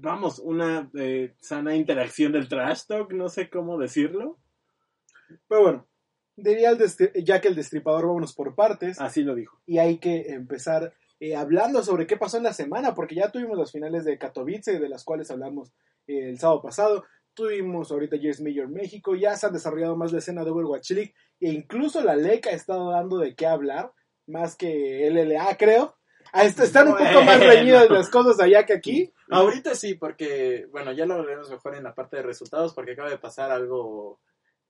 vamos, 0.00 0.38
una 0.38 0.90
eh, 0.94 1.34
sana 1.40 1.74
interacción 1.76 2.32
del 2.32 2.48
trash 2.48 2.86
talk, 2.86 3.12
no 3.12 3.28
sé 3.28 3.48
cómo 3.48 3.78
decirlo. 3.78 4.38
Pero 5.48 5.62
bueno, 5.62 5.86
diría 6.36 6.70
el 6.70 7.24
ya 7.24 7.40
que 7.40 7.48
el 7.48 7.56
destripador 7.56 8.06
vámonos 8.06 8.34
por 8.34 8.54
partes 8.54 9.00
Así 9.00 9.22
lo 9.22 9.34
dijo. 9.34 9.60
y 9.66 9.78
hay 9.78 9.98
que 9.98 10.32
empezar 10.32 10.92
eh, 11.18 11.34
hablando 11.34 11.82
sobre 11.82 12.06
qué 12.06 12.16
pasó 12.16 12.36
en 12.36 12.44
la 12.44 12.52
semana, 12.52 12.94
porque 12.94 13.14
ya 13.14 13.30
tuvimos 13.30 13.58
las 13.58 13.72
finales 13.72 14.04
de 14.04 14.18
Katowice, 14.18 14.78
de 14.78 14.88
las 14.88 15.02
cuales 15.02 15.30
hablamos 15.30 15.72
eh, 16.06 16.28
el 16.28 16.38
sábado 16.38 16.62
pasado. 16.62 17.04
Tuvimos 17.34 17.90
ahorita 17.90 18.16
Years 18.16 18.40
Major 18.40 18.68
México, 18.68 19.14
ya 19.14 19.36
se 19.36 19.46
han 19.46 19.52
desarrollado 19.52 19.96
más 19.96 20.12
la 20.12 20.18
escena 20.18 20.44
de 20.44 20.50
Overwatch 20.50 20.90
League 20.92 21.14
e 21.40 21.50
incluso 21.50 22.02
la 22.02 22.16
LEC 22.16 22.46
ha 22.46 22.50
estado 22.50 22.90
dando 22.90 23.18
de 23.18 23.34
qué 23.34 23.46
hablar, 23.46 23.92
más 24.26 24.56
que 24.56 25.10
LLA 25.10 25.56
creo. 25.56 25.95
Ah, 26.32 26.44
est- 26.44 26.60
Están 26.60 26.88
un 26.88 26.96
poco 26.96 27.22
más 27.22 27.40
reñidas 27.40 27.88
las 27.90 28.08
cosas 28.10 28.38
allá 28.40 28.64
que 28.66 28.72
aquí. 28.74 29.12
Ahorita 29.30 29.74
sí, 29.74 29.94
porque, 29.94 30.66
bueno, 30.70 30.92
ya 30.92 31.06
lo 31.06 31.22
veremos 31.22 31.50
mejor 31.50 31.74
en 31.74 31.84
la 31.84 31.94
parte 31.94 32.16
de 32.16 32.22
resultados, 32.22 32.74
porque 32.74 32.92
acaba 32.92 33.10
de 33.10 33.18
pasar 33.18 33.50
algo. 33.50 34.20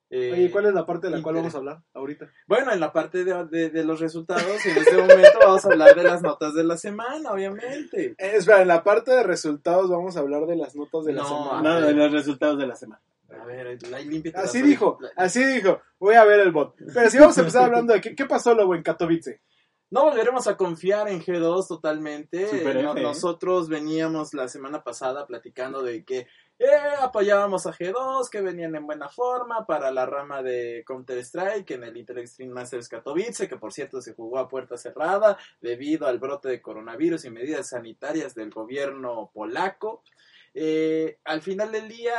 eh, 0.09 0.31
Oye, 0.33 0.51
¿cuál 0.53 0.67
es 0.67 0.75
la 0.75 0.87
parte 0.87 1.09
de 1.09 1.17
la 1.17 1.23
cual 1.23 1.35
vamos 1.35 1.55
a 1.55 1.59
hablar 1.59 1.79
ahorita? 1.93 2.31
Bueno, 2.47 2.73
en 2.73 2.79
la 2.79 2.93
parte 2.93 3.25
de, 3.25 3.45
de- 3.47 3.71
de 3.71 3.85
los 3.85 3.99
resultados, 4.01 4.65
en 4.65 4.77
este 4.79 4.97
momento 4.97 5.39
vamos 5.41 5.65
a 5.65 5.69
hablar 5.73 5.95
de 5.97 6.05
las 6.05 6.23
notas 6.23 6.55
de 6.55 6.63
la 6.65 6.77
semana, 6.77 7.33
obviamente. 7.33 8.15
Eh, 8.17 8.33
espera, 8.37 8.63
en 8.63 8.69
la 8.69 8.85
parte 8.85 9.11
de 9.11 9.25
resultados 9.25 9.91
vamos 9.91 10.17
a 10.17 10.21
hablar 10.21 10.47
de 10.47 10.55
las 10.57 10.77
notas 10.77 11.05
de 11.05 11.13
la 11.13 11.23
No, 11.23 11.29
semana. 11.29 11.63
Nada 11.63 11.81
de 11.87 11.93
los 11.93 12.13
resultados 12.13 12.57
de 12.59 12.67
la 12.69 12.77
semana. 12.77 13.03
A 13.39 13.45
ver, 13.45 13.77
límpiate 14.07 14.39
Así 14.39 14.63
dijo, 14.63 14.99
así 15.17 15.45
dijo. 15.45 15.81
Voy 15.99 16.15
a 16.15 16.25
ver 16.25 16.39
el 16.41 16.53
bot. 16.53 16.77
Pero 16.95 17.11
si 17.11 17.19
vamos 17.19 17.37
a 17.37 17.41
empezar 17.41 17.65
hablando 17.65 17.93
de 17.93 18.01
qué, 18.01 18.15
qué 18.15 18.25
pasó 18.27 18.55
luego 18.55 18.75
en 18.77 18.83
Katowice. 18.85 19.41
No 19.89 20.05
volveremos 20.05 20.49
a 20.49 20.57
confiar 20.57 21.09
en 21.09 21.23
G2 21.23 21.69
totalmente. 21.69 22.43
Eh, 22.71 22.83
no- 22.83 22.97
¿eh? 22.97 23.03
nosotros 23.03 23.69
veníamos 23.69 24.35
la 24.35 24.49
semana 24.49 24.83
pasada 24.83 25.27
platicando 25.27 25.83
de 25.83 26.05
que 26.05 26.27
eh, 26.59 26.67
apoyábamos 27.01 27.67
a 27.67 27.73
G2, 27.73 28.29
que 28.31 28.41
venían 28.41 28.75
en 28.75 28.85
buena 28.87 29.09
forma 29.09 29.65
para 29.67 29.91
la 29.93 30.05
rama 30.07 30.43
de 30.43 30.83
Counter-Strike 30.87 31.71
en 31.73 31.85
el 31.85 31.97
Inter 31.97 32.19
Extreme 32.19 32.53
Masters 32.53 32.89
Katowice, 32.89 33.47
que 33.49 33.59
por 33.59 33.73
cierto 33.73 34.01
se 34.01 34.15
jugó 34.15 34.39
a 34.39 34.49
puerta 34.49 34.77
cerrada 34.77 35.39
debido 35.61 36.07
al 36.07 36.19
brote 36.19 36.49
de 36.49 36.63
coronavirus 36.63 37.25
y 37.27 37.31
medidas 37.31 37.69
sanitarias 37.69 38.35
del 38.35 38.51
gobierno 38.51 39.31
polaco. 39.35 40.03
Eh, 40.55 41.19
al 41.25 41.43
final 41.43 41.71
del 41.71 41.89
día, 41.89 42.15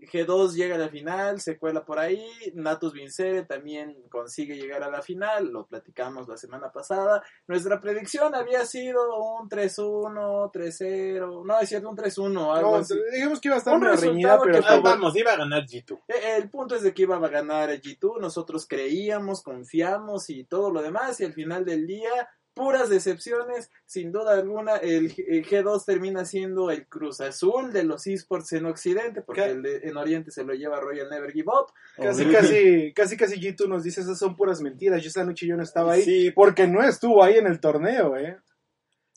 G2 0.00 0.52
llega 0.54 0.76
a 0.76 0.78
la 0.78 0.88
final, 0.88 1.40
se 1.40 1.58
cuela 1.58 1.84
por 1.84 1.98
ahí, 1.98 2.24
Natus 2.54 2.92
Vincere 2.92 3.44
también 3.44 3.96
consigue 4.08 4.56
llegar 4.56 4.82
a 4.82 4.90
la 4.90 5.02
final, 5.02 5.48
lo 5.52 5.66
platicamos 5.66 6.28
la 6.28 6.36
semana 6.36 6.72
pasada. 6.72 7.22
Nuestra 7.46 7.80
predicción 7.80 8.34
había 8.34 8.64
sido 8.66 9.00
un 9.36 9.48
3-1, 9.48 10.50
3-0, 10.52 11.44
no, 11.44 11.60
es 11.60 11.68
cierto, 11.68 11.90
un 11.90 11.96
3-1, 11.96 12.56
algo 12.56 12.70
No, 12.72 12.76
así. 12.76 12.94
dijimos 13.12 13.40
que 13.40 13.48
iba 13.48 13.56
a 13.56 13.58
estar 13.58 13.74
Un 13.74 13.82
una 13.82 13.96
reñida, 13.96 14.40
pero 14.42 14.60
que 14.60 14.66
Ah, 14.68 14.80
vamos, 14.82 15.16
iba 15.16 15.32
a 15.32 15.36
ganar 15.36 15.64
G2. 15.66 15.98
Eh, 16.08 16.36
El 16.38 16.50
punto 16.50 16.74
es 16.74 16.82
de 16.82 16.94
que 16.94 17.02
iba 17.02 17.16
a 17.16 17.28
ganar 17.28 17.70
G2, 17.70 18.20
nosotros 18.20 18.66
creíamos, 18.66 19.42
confiamos 19.42 20.30
y 20.30 20.44
todo 20.44 20.70
lo 20.70 20.82
demás, 20.82 21.20
y 21.20 21.24
al 21.24 21.32
final 21.32 21.64
del 21.64 21.86
día, 21.86 22.28
puras 22.62 22.90
decepciones, 22.90 23.70
sin 23.86 24.12
duda 24.12 24.34
alguna, 24.34 24.76
el, 24.76 25.14
G- 25.14 25.24
el 25.28 25.46
G2 25.46 25.82
termina 25.86 26.26
siendo 26.26 26.70
el 26.70 26.86
Cruz 26.86 27.22
Azul 27.22 27.72
de 27.72 27.84
los 27.84 28.06
esports 28.06 28.52
en 28.52 28.66
Occidente, 28.66 29.22
porque 29.22 29.44
el 29.46 29.62
de- 29.62 29.78
en 29.84 29.96
Oriente 29.96 30.30
se 30.30 30.44
lo 30.44 30.52
lleva 30.52 30.78
Royal 30.78 31.08
Never 31.08 31.32
Give 31.32 31.48
Up. 31.48 31.72
casi, 31.96 32.26
casi, 32.26 32.92
casi, 32.92 33.16
casi 33.16 33.40
G2 33.40 33.66
nos 33.66 33.82
dice 33.82 34.02
esas 34.02 34.18
son 34.18 34.36
puras 34.36 34.60
mentiras. 34.60 35.02
Yo 35.02 35.08
esa 35.08 35.24
noche 35.24 35.46
yo 35.46 35.56
no 35.56 35.62
estaba 35.62 35.92
ahí 35.94 36.02
Sí, 36.02 36.30
porque 36.32 36.66
no 36.68 36.82
estuvo 36.82 37.24
ahí 37.24 37.38
en 37.38 37.46
el 37.46 37.60
torneo, 37.60 38.16
¿eh? 38.18 38.36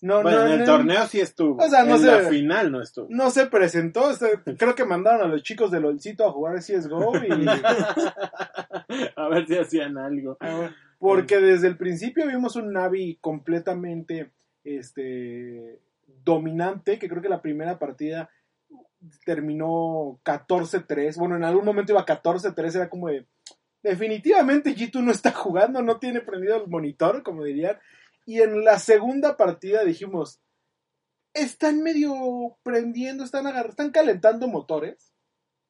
No, 0.01 0.21
bueno, 0.21 0.39
no, 0.39 0.45
en 0.47 0.51
el 0.53 0.59
no- 0.59 0.65
torneo 0.65 1.07
sí 1.07 1.19
estuvo. 1.21 1.63
O 1.63 1.69
sea, 1.69 1.83
no 1.85 1.95
en 1.95 2.05
la 2.05 2.19
final 2.29 2.71
no 2.71 2.81
estuvo. 2.81 3.07
No 3.09 3.29
se 3.29 3.45
presentó, 3.47 4.09
creo 4.57 4.75
que 4.75 4.83
mandaron 4.85 5.21
a 5.21 5.27
los 5.33 5.43
chicos 5.43 5.71
del 5.71 5.85
Olcito 5.85 6.25
a 6.27 6.31
jugar 6.31 6.57
CSGO 6.59 7.13
y... 7.25 7.45
a 9.15 9.27
ver 9.29 9.47
si 9.47 9.57
hacían 9.57 9.97
algo. 9.97 10.37
Porque 11.03 11.41
desde 11.41 11.67
el 11.67 11.75
principio 11.75 12.25
vimos 12.25 12.55
un 12.55 12.71
Navi 12.71 13.17
completamente 13.19 14.31
este, 14.63 15.81
dominante, 16.23 16.97
que 16.97 17.09
creo 17.09 17.21
que 17.21 17.27
la 17.27 17.41
primera 17.41 17.77
partida 17.77 18.29
terminó 19.25 20.21
14-3. 20.23 21.17
Bueno, 21.17 21.35
en 21.35 21.43
algún 21.43 21.65
momento 21.65 21.91
iba 21.91 22.05
14-3, 22.05 22.75
era 22.75 22.89
como 22.89 23.09
de... 23.09 23.27
Definitivamente 23.81 24.73
G2 24.73 25.03
no 25.03 25.11
está 25.11 25.33
jugando, 25.33 25.81
no 25.81 25.99
tiene 25.99 26.21
prendido 26.21 26.55
el 26.55 26.69
monitor, 26.69 27.21
como 27.21 27.43
dirían. 27.43 27.77
Y 28.25 28.39
en 28.39 28.63
la 28.63 28.79
segunda 28.79 29.35
partida 29.35 29.83
dijimos, 29.83 30.39
están 31.33 31.83
medio 31.83 32.13
prendiendo, 32.63 33.25
están, 33.25 33.45
están 33.67 33.91
calentando 33.91 34.47
motores. 34.47 35.11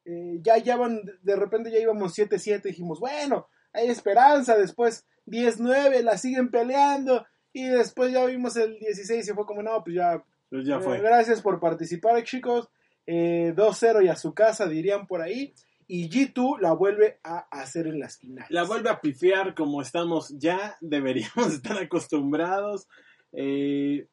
Eh, 0.06 0.42
ya, 0.44 0.60
ya 0.60 0.78
van, 0.78 1.02
de 1.24 1.36
repente 1.36 1.72
ya 1.72 1.80
íbamos 1.80 2.16
7-7, 2.16 2.62
dijimos, 2.62 3.00
bueno, 3.00 3.48
hay 3.74 3.88
esperanza, 3.88 4.56
después 4.56 5.08
10-9, 5.26 6.02
la 6.02 6.18
siguen 6.18 6.50
peleando, 6.50 7.26
y 7.52 7.66
después 7.68 8.12
ya 8.12 8.26
vimos 8.26 8.56
el 8.58 8.78
16 8.80 9.28
y 9.28 9.34
fue 9.34 9.46
como, 9.46 9.62
no, 9.62 9.84
pues 9.84 9.96
ya, 9.96 10.24
Pues 10.50 10.66
ya 10.66 10.78
eh, 10.78 10.82
fue. 10.82 11.00
gracias 11.00 11.42
por 11.42 11.60
participar, 11.60 12.24
chicos, 12.24 12.70
Eh, 13.06 13.54
2-0 13.56 14.06
y 14.06 14.08
a 14.08 14.16
su 14.16 14.34
casa, 14.34 14.66
dirían 14.68 15.08
por 15.08 15.22
ahí, 15.22 15.54
y 15.88 16.10
G2 16.10 16.60
la 16.62 16.72
vuelve 16.74 17.20
a 17.24 17.40
hacer 17.52 17.88
en 17.88 18.00
las 18.00 18.18
finales. 18.18 18.50
La 18.50 18.64
vuelve 18.64 18.90
a 18.90 19.02
pifiar 19.02 19.54
como 19.56 19.82
estamos 19.82 20.34
ya, 20.40 20.78
deberíamos 20.82 21.54
estar 21.54 21.78
acostumbrados. 21.78 22.88
Eh, 23.34 24.08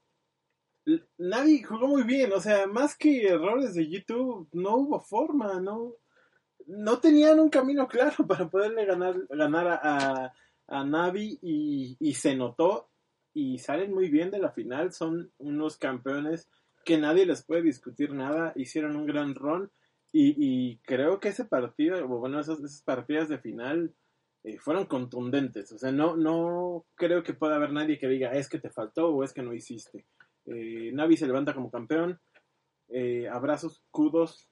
Navi 1.19 1.63
jugó 1.63 1.87
muy 1.87 2.03
bien, 2.03 2.33
o 2.33 2.41
sea, 2.41 2.67
más 2.67 2.97
que 2.97 3.29
errores 3.29 3.75
de 3.75 3.89
YouTube, 3.89 4.49
no 4.53 4.77
hubo 4.77 5.01
forma, 5.01 5.61
no, 5.61 5.95
no 6.67 6.99
tenían 6.99 7.39
un 7.39 7.49
camino 7.51 7.87
claro 7.87 8.17
para 8.27 8.49
poderle 8.49 8.85
ganar, 8.87 9.15
ganar 9.29 9.67
a, 9.69 9.75
a, 9.83 10.33
a 10.71 10.85
Navi 10.85 11.39
y, 11.43 11.97
y 12.01 12.15
se 12.15 12.35
notó 12.35 12.89
y 13.35 13.59
salen 13.59 13.93
muy 13.93 14.09
bien 14.09 14.31
de 14.31 14.39
la 14.39 14.51
final, 14.53 14.93
son 14.93 15.33
unos 15.39 15.77
campeones 15.77 16.49
que 16.85 16.99
nadie 16.99 17.27
les 17.27 17.45
puede 17.45 17.63
discutir 17.63 18.13
nada, 18.13 18.53
hicieron 18.57 18.97
un 18.97 19.07
gran 19.07 19.35
run 19.35 19.71
y, 20.13 20.35
y 20.39 20.79
creo 20.79 21.21
que 21.21 21.29
ese 21.29 21.45
partido, 21.45 22.07
bueno, 22.09 22.41
esas, 22.41 22.59
esas 22.61 22.83
partidas 22.83 23.29
de 23.29 23.39
final 23.39 23.95
eh, 24.43 24.59
fueron 24.59 24.87
contundentes, 24.87 25.71
o 25.73 25.79
sea, 25.79 25.93
no, 25.93 26.17
no 26.17 26.87
creo 26.95 27.23
que 27.23 27.35
pueda 27.35 27.57
haber 27.57 27.73
nadie 27.73 27.99
que 27.99 28.09
diga 28.09 28.33
es 28.33 28.49
que 28.49 28.59
te 28.59 28.71
faltó 28.71 29.09
o 29.09 29.23
es 29.23 29.33
que 29.33 29.43
no 29.43 29.53
hiciste. 29.53 30.07
Eh, 30.47 30.91
Navi 30.93 31.17
se 31.17 31.27
levanta 31.27 31.55
como 31.55 31.71
campeón, 31.71 32.19
eh, 32.89 33.29
abrazos, 33.29 33.85
kudos, 33.91 34.49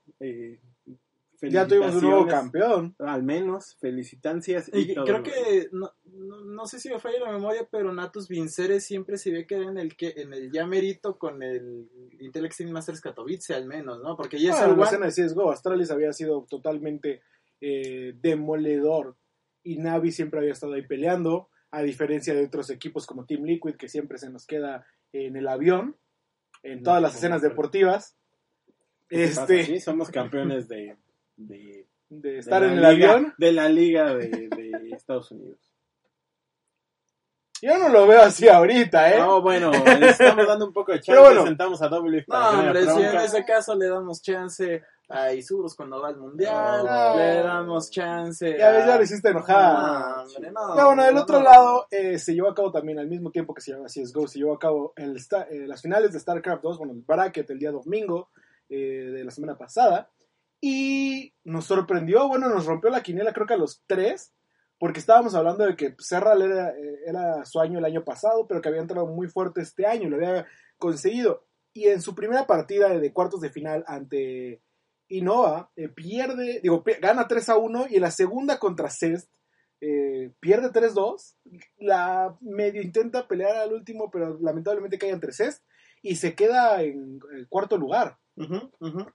ya 1.42 1.66
tuvimos 1.66 1.94
un 1.94 2.02
nuevo 2.02 2.26
campeón. 2.26 2.96
Al 2.98 3.22
menos, 3.22 3.76
felicitancias. 3.80 4.70
Y, 4.72 4.92
Y 4.92 4.94
todo 4.94 5.04
creo 5.04 5.18
lo 5.18 5.22
que, 5.24 5.68
no, 5.72 5.92
no, 6.04 6.44
no 6.44 6.66
sé 6.66 6.80
si 6.80 6.88
me 6.88 6.98
falla 6.98 7.20
la 7.20 7.32
memoria, 7.32 7.66
pero 7.70 7.92
Natus 7.92 8.28
Vincere 8.28 8.80
siempre 8.80 9.18
se 9.18 9.30
ve 9.30 9.46
que 9.46 9.56
era 9.56 9.70
en 9.70 9.78
el 9.78 9.96
que 9.96 10.14
en 10.16 10.32
el 10.32 10.50
ya 10.50 10.66
merito 10.66 11.18
con 11.18 11.42
el 11.42 11.88
Intel 12.20 12.46
Extreme 12.46 12.72
Masters 12.72 13.00
Katowice, 13.00 13.54
al 13.54 13.66
menos, 13.66 14.02
¿no? 14.02 14.16
Porque 14.16 14.40
ya 14.40 14.50
es 14.50 14.56
Ah, 14.56 14.64
en 14.64 15.00
la 15.00 15.06
de 15.06 15.12
CSGO, 15.12 15.50
Astralis 15.50 15.90
había 15.90 16.12
sido 16.12 16.44
totalmente 16.48 17.22
eh, 17.60 18.14
demoledor 18.20 19.16
y 19.62 19.78
Navi 19.78 20.12
siempre 20.12 20.40
había 20.40 20.52
estado 20.52 20.74
ahí 20.74 20.86
peleando, 20.86 21.48
a 21.70 21.82
diferencia 21.82 22.34
de 22.34 22.44
otros 22.44 22.70
equipos 22.70 23.06
como 23.06 23.26
Team 23.26 23.44
Liquid, 23.44 23.74
que 23.74 23.88
siempre 23.88 24.18
se 24.18 24.30
nos 24.30 24.46
queda 24.46 24.86
en 25.12 25.36
el 25.36 25.46
avión, 25.46 25.96
en 26.62 26.78
No, 26.78 26.84
todas 26.84 27.02
las 27.02 27.14
escenas 27.16 27.42
deportivas. 27.42 28.16
Este, 29.10 29.64
Sí, 29.64 29.80
somos 29.80 30.10
campeones 30.10 30.68
de, 30.68 30.96
de, 31.38 31.86
de 32.10 32.38
estar 32.38 32.62
en 32.62 32.72
el 32.72 32.76
liga- 32.76 32.88
avión. 33.12 33.34
De 33.38 33.52
la 33.52 33.68
liga 33.68 34.14
de, 34.14 34.28
de 34.48 34.90
Estados 34.92 35.30
Unidos. 35.30 35.58
Yo 37.60 37.76
no 37.76 37.88
lo 37.88 38.06
veo 38.06 38.22
así 38.22 38.48
ahorita, 38.48 39.12
¿eh? 39.14 39.18
No, 39.18 39.42
bueno, 39.42 39.72
le 39.72 40.10
estamos 40.10 40.46
dando 40.46 40.66
un 40.68 40.72
poco 40.72 40.92
de 40.92 40.98
chance. 41.00 41.10
Pero 41.10 41.22
bueno. 41.24 41.44
sentamos 41.44 41.82
a 41.82 41.88
W 41.88 42.24
No, 42.28 42.50
hombre, 42.50 42.84
si 42.84 43.02
en 43.02 43.16
ese 43.16 43.44
caso 43.44 43.74
le 43.74 43.88
damos 43.88 44.22
chance 44.22 44.80
a 45.08 45.32
Isurus 45.32 45.74
cuando 45.74 46.00
va 46.00 46.08
al 46.08 46.18
mundial, 46.18 46.84
le 47.16 47.42
damos 47.42 47.90
chance. 47.90 48.56
Ya 48.56 48.70
ves, 48.70 48.86
ya 48.86 48.96
lo 48.96 49.02
hiciste 49.02 49.30
enojar. 49.30 49.72
No, 49.74 50.22
hombre, 50.22 50.52
no, 50.52 50.60
Pero 50.76 50.86
bueno, 50.86 51.04
del 51.04 51.14
no, 51.16 51.22
otro 51.22 51.38
no. 51.38 51.44
lado, 51.46 51.86
eh, 51.90 52.16
se 52.20 52.32
llevó 52.32 52.48
a 52.48 52.54
cabo 52.54 52.70
también 52.70 53.00
al 53.00 53.08
mismo 53.08 53.32
tiempo 53.32 53.52
que 53.52 53.60
se 53.60 53.72
llama 53.72 53.86
CSGO, 53.86 54.28
se 54.28 54.38
llevó 54.38 54.54
a 54.54 54.58
cabo 54.60 54.92
el 54.94 55.16
eh, 55.16 55.66
las 55.66 55.82
finales 55.82 56.12
de 56.12 56.20
StarCraft 56.20 56.62
2, 56.62 56.78
bueno, 56.78 56.92
el 56.92 57.00
bracket 57.02 57.50
el 57.50 57.58
día 57.58 57.72
domingo 57.72 58.28
eh, 58.68 59.10
de 59.12 59.24
la 59.24 59.32
semana 59.32 59.58
pasada. 59.58 60.08
Y 60.60 61.34
nos 61.44 61.66
sorprendió, 61.66 62.28
bueno, 62.28 62.48
nos 62.48 62.66
rompió 62.66 62.90
la 62.90 63.02
quiniela 63.02 63.32
creo 63.32 63.46
que 63.46 63.54
a 63.54 63.58
los 63.58 63.82
tres, 63.86 64.32
porque 64.78 65.00
estábamos 65.00 65.34
hablando 65.34 65.64
de 65.64 65.76
que 65.76 65.94
Serral 65.98 66.42
era, 66.42 66.70
eh, 66.70 66.98
era 67.06 67.44
su 67.44 67.60
año 67.60 67.78
el 67.78 67.84
año 67.84 68.04
pasado, 68.04 68.46
pero 68.48 68.60
que 68.60 68.68
había 68.68 68.80
entrado 68.80 69.06
muy 69.06 69.28
fuerte 69.28 69.60
este 69.60 69.86
año, 69.86 70.08
lo 70.08 70.16
había 70.16 70.46
conseguido. 70.78 71.44
Y 71.72 71.86
en 71.86 72.02
su 72.02 72.14
primera 72.14 72.46
partida 72.46 72.88
de 72.88 73.12
cuartos 73.12 73.40
de 73.40 73.50
final 73.50 73.84
ante 73.86 74.62
Innova, 75.08 75.70
eh, 75.76 75.88
pierde, 75.88 76.60
digo, 76.60 76.84
gana 77.00 77.28
3 77.28 77.48
a 77.50 77.56
1 77.56 77.86
y 77.90 77.96
en 77.96 78.02
la 78.02 78.10
segunda 78.10 78.58
contra 78.58 78.90
Cest 78.90 79.30
eh, 79.80 80.32
pierde 80.40 80.70
3-2. 80.70 81.36
La 81.78 82.36
medio 82.40 82.82
intenta 82.82 83.26
pelear 83.26 83.56
al 83.56 83.72
último, 83.72 84.10
pero 84.10 84.38
lamentablemente 84.40 84.98
cae 84.98 85.10
entre 85.10 85.32
Cest 85.32 85.62
y 86.02 86.16
se 86.16 86.34
queda 86.34 86.82
en 86.82 87.20
el 87.32 87.48
cuarto 87.48 87.76
lugar. 87.76 88.18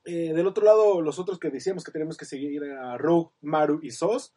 Eh, 0.05 0.33
del 0.33 0.47
otro 0.47 0.65
lado, 0.65 1.01
los 1.01 1.19
otros 1.19 1.39
que 1.39 1.49
decíamos 1.49 1.83
que 1.83 1.91
tenemos 1.91 2.17
que 2.17 2.25
seguir 2.25 2.63
a 2.63 2.97
Rogue, 2.97 3.31
Maru 3.41 3.79
y 3.81 3.91
Sos. 3.91 4.33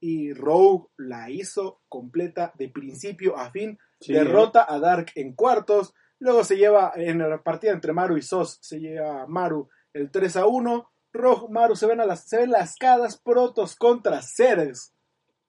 Y 0.00 0.32
Rogue 0.34 0.88
la 0.98 1.30
hizo 1.30 1.80
completa 1.88 2.52
de 2.56 2.68
principio 2.68 3.36
a 3.36 3.50
fin. 3.50 3.78
Sí. 4.00 4.12
Derrota 4.12 4.66
a 4.68 4.78
Dark 4.78 5.06
en 5.14 5.32
cuartos. 5.34 5.94
Luego 6.18 6.44
se 6.44 6.56
lleva 6.56 6.92
en 6.96 7.18
la 7.18 7.42
partida 7.42 7.72
entre 7.72 7.92
Maru 7.92 8.16
y 8.16 8.22
Sos. 8.22 8.58
Se 8.60 8.78
lleva 8.78 9.22
a 9.22 9.26
Maru 9.26 9.68
el 9.94 10.10
3 10.10 10.36
a 10.36 10.46
1. 10.46 10.90
Rogue, 11.12 11.46
Maru 11.50 11.76
se 11.76 11.86
ven, 11.86 12.00
a 12.00 12.04
las, 12.04 12.28
se 12.28 12.36
ven 12.36 12.50
las 12.50 12.76
cadas 12.76 13.16
protos 13.18 13.74
contra 13.74 14.20
Ceres. 14.20 14.92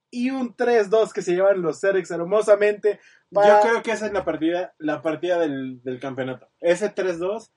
Y 0.09 0.29
un 0.29 0.55
3-2 0.55 1.11
que 1.11 1.21
se 1.21 1.33
llevan 1.35 1.61
los 1.61 1.81
Cerex 1.81 2.09
hermosamente. 2.11 3.01
para- 3.33 3.61
Yo 3.61 3.69
creo 3.69 3.83
que 3.83 3.91
esa 3.91 4.05
es 4.05 4.13
la 4.13 4.23
partida, 4.23 4.73
la 4.77 5.01
partida 5.01 5.37
del, 5.39 5.83
del 5.83 5.99
campeonato. 5.99 6.47
Ese 6.61 6.89
3-2 6.95 7.51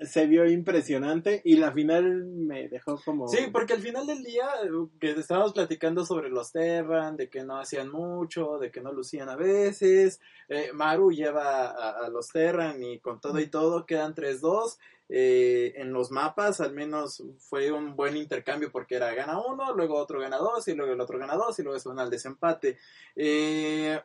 se 0.00 0.26
vio 0.26 0.46
impresionante 0.46 1.40
y 1.44 1.56
la 1.56 1.72
final 1.72 2.24
me 2.24 2.68
dejó 2.68 3.00
como... 3.04 3.28
Sí, 3.28 3.48
porque 3.52 3.74
al 3.74 3.80
final 3.80 4.06
del 4.06 4.22
día, 4.22 4.46
eh, 4.64 4.68
que 5.00 5.12
estábamos 5.12 5.52
platicando 5.52 6.04
sobre 6.04 6.30
los 6.30 6.52
Terran, 6.52 7.16
de 7.16 7.28
que 7.28 7.44
no 7.44 7.58
hacían 7.58 7.90
mucho, 7.90 8.58
de 8.58 8.70
que 8.70 8.80
no 8.80 8.92
lucían 8.92 9.28
a 9.28 9.36
veces, 9.36 10.20
eh, 10.48 10.70
Maru 10.72 11.12
lleva 11.12 11.70
a, 11.70 12.08
los 12.08 12.28
Terran 12.28 12.82
y 12.82 12.98
con 13.00 13.20
todo 13.20 13.38
y 13.38 13.46
todo 13.46 13.86
quedan 13.86 14.14
3-2. 14.14 14.78
eh, 15.08 15.74
en 15.76 15.92
los 15.92 16.10
mapas 16.10 16.62
al 16.62 16.72
menos 16.72 17.22
fue 17.38 17.70
un 17.70 17.94
buen 17.94 18.16
intercambio 18.16 18.72
porque 18.72 18.96
era 18.96 19.12
gana 19.14 19.38
uno, 19.38 19.74
luego 19.74 19.96
otro 19.96 20.18
gana 20.18 20.38
dos 20.38 20.66
y 20.66 20.74
luego 20.74 20.94
el 20.94 21.00
otro 21.00 21.18
gana 21.18 21.36
dos 21.36 21.58
y 21.58 21.62
luego 21.62 21.78
se 21.78 21.88
van 21.88 21.98
al 21.98 22.10
desempate. 22.10 22.78
Eh, 23.14 24.00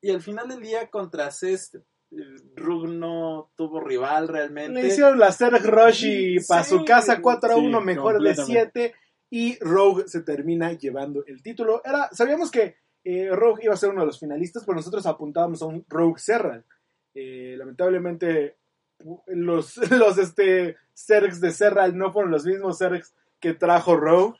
y 0.00 0.10
al 0.10 0.22
final 0.22 0.48
del 0.48 0.60
día 0.60 0.90
contra 0.90 1.30
Cest, 1.30 1.76
Rug 2.56 2.88
no 2.88 3.50
tuvo 3.56 3.80
rival 3.80 4.28
realmente. 4.28 4.82
Le 4.82 4.88
hicieron 4.88 5.18
la 5.18 5.32
Serg 5.32 5.64
Roshi 5.64 6.38
para 6.48 6.64
su 6.64 6.84
casa 6.84 7.20
4 7.20 7.50
a 7.50 7.54
sí, 7.54 7.60
1, 7.60 7.80
mejor 7.80 8.14
de 8.14 8.34
completamente. 8.34 8.92
7. 8.92 8.94
Y 9.30 9.58
Rogue 9.60 10.08
se 10.08 10.22
termina 10.22 10.72
llevando 10.72 11.24
el 11.26 11.42
título. 11.42 11.82
Era, 11.84 12.08
sabíamos 12.12 12.50
que 12.50 12.76
eh, 13.04 13.28
Rogue 13.30 13.64
iba 13.64 13.74
a 13.74 13.76
ser 13.76 13.90
uno 13.90 14.00
de 14.00 14.06
los 14.06 14.18
finalistas, 14.18 14.64
pero 14.64 14.76
nosotros 14.76 15.06
apuntábamos 15.06 15.62
a 15.62 15.66
un 15.66 15.84
Rogue 15.88 16.18
Serral. 16.18 16.64
Eh, 17.14 17.54
lamentablemente, 17.56 18.56
los, 19.26 19.76
los 19.90 20.18
este, 20.18 20.76
Zergs 20.94 21.40
de 21.40 21.52
Serral 21.52 21.96
no 21.96 22.12
fueron 22.12 22.32
los 22.32 22.44
mismos 22.44 22.78
Zergs 22.78 23.14
que 23.38 23.54
trajo 23.54 23.96
Rogue. 23.96 24.38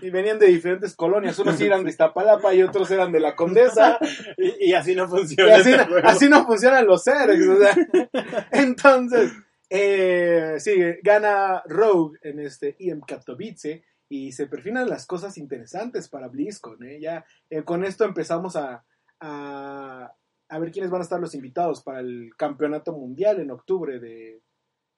Y 0.00 0.10
venían 0.10 0.38
de 0.38 0.46
diferentes 0.46 0.94
colonias. 0.94 1.38
Unos 1.38 1.60
eran 1.60 1.84
de 1.84 1.90
Iztapalapa 1.90 2.54
y 2.54 2.62
otros 2.62 2.90
eran 2.90 3.12
de 3.12 3.20
la 3.20 3.34
Condesa. 3.36 3.98
Y, 4.36 4.70
y 4.70 4.74
así 4.74 4.94
no 4.94 5.08
funciona. 5.08 5.56
así, 5.56 5.70
este 5.72 5.84
así 6.04 6.28
no 6.28 6.46
funcionan 6.46 6.86
los 6.86 7.00
o 7.00 7.04
sea. 7.04 7.26
Entonces, 8.52 9.32
eh, 9.70 10.54
sí, 10.58 10.76
gana 11.02 11.62
Rogue 11.66 12.18
en 12.22 12.40
este 12.40 12.76
IM 12.78 13.00
Katowice 13.00 13.84
y 14.08 14.32
se 14.32 14.46
perfilan 14.46 14.88
las 14.88 15.06
cosas 15.06 15.36
interesantes 15.38 16.08
para 16.08 16.28
BlizzCon. 16.28 16.82
¿eh? 16.84 17.00
Ya 17.00 17.24
eh, 17.50 17.62
con 17.62 17.84
esto 17.84 18.04
empezamos 18.04 18.56
a, 18.56 18.84
a, 19.20 20.12
a 20.48 20.58
ver 20.58 20.70
quiénes 20.70 20.90
van 20.90 21.00
a 21.00 21.04
estar 21.04 21.20
los 21.20 21.34
invitados 21.34 21.82
para 21.82 22.00
el 22.00 22.30
campeonato 22.36 22.92
mundial 22.92 23.40
en 23.40 23.50
octubre 23.50 23.98
de, 23.98 24.42